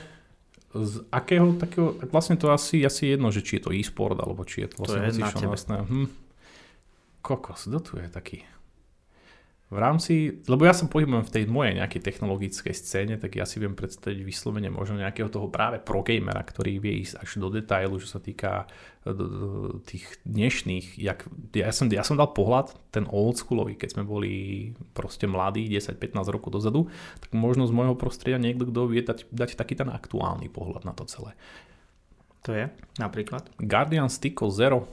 [0.76, 4.68] z akého takého, vlastne to asi, asi jedno, že či je to e-sport, alebo či
[4.68, 5.48] je to vlastne to je na tebe.
[5.48, 6.08] Vlastné, hm.
[7.24, 8.44] Kokos, kto tu je taký?
[9.72, 13.56] V rámci, lebo ja som pohybujem v tej mojej nejakej technologickej scéne, tak ja si
[13.56, 17.96] viem predstaviť vyslovene možno nejakého toho práve pro gamera, ktorý vie ísť až do detailu,
[17.96, 18.68] čo sa týka
[19.08, 19.16] e,
[19.88, 21.24] tých dnešných, jak,
[21.56, 24.32] ja, som, ja som dal pohľad, ten old schoolový, keď sme boli
[24.92, 26.92] proste mladí, 10-15 rokov dozadu,
[27.24, 30.92] tak možno z môjho prostredia niekto, kto vie dať, dať taký ten aktuálny pohľad na
[30.92, 31.32] to celé.
[32.44, 32.68] To je
[33.00, 33.48] napríklad?
[33.56, 34.84] Guardian Stickle Zero,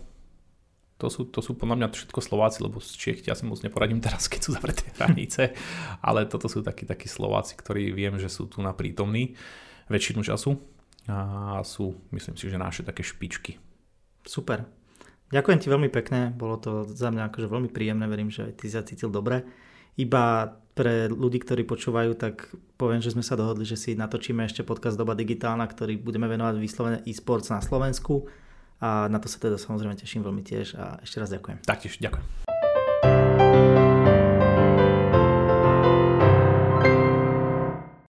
[1.00, 4.04] to sú, to sú podľa mňa všetko Slováci, lebo z Čech ja si moc neporadím
[4.04, 5.56] teraz, keď sú zavreté hranice,
[6.04, 9.40] ale toto sú takí, takí Slováci, ktorí viem, že sú tu na prítomní
[9.88, 10.60] väčšinu času
[11.08, 13.58] a sú, myslím si, že naše také špičky.
[14.28, 14.68] Super.
[15.32, 18.68] Ďakujem ti veľmi pekne, bolo to za mňa akože veľmi príjemné, verím, že aj ty
[18.68, 19.48] sa cítil dobre.
[19.98, 24.66] Iba pre ľudí, ktorí počúvajú, tak poviem, že sme sa dohodli, že si natočíme ešte
[24.66, 28.26] podcast Doba digitálna, ktorý budeme venovať vyslovene e-sports na Slovensku
[28.80, 31.64] a na to sa teda samozrejme teším veľmi tiež a ešte raz ďakujem.
[31.68, 32.49] Taktiež ďakujem.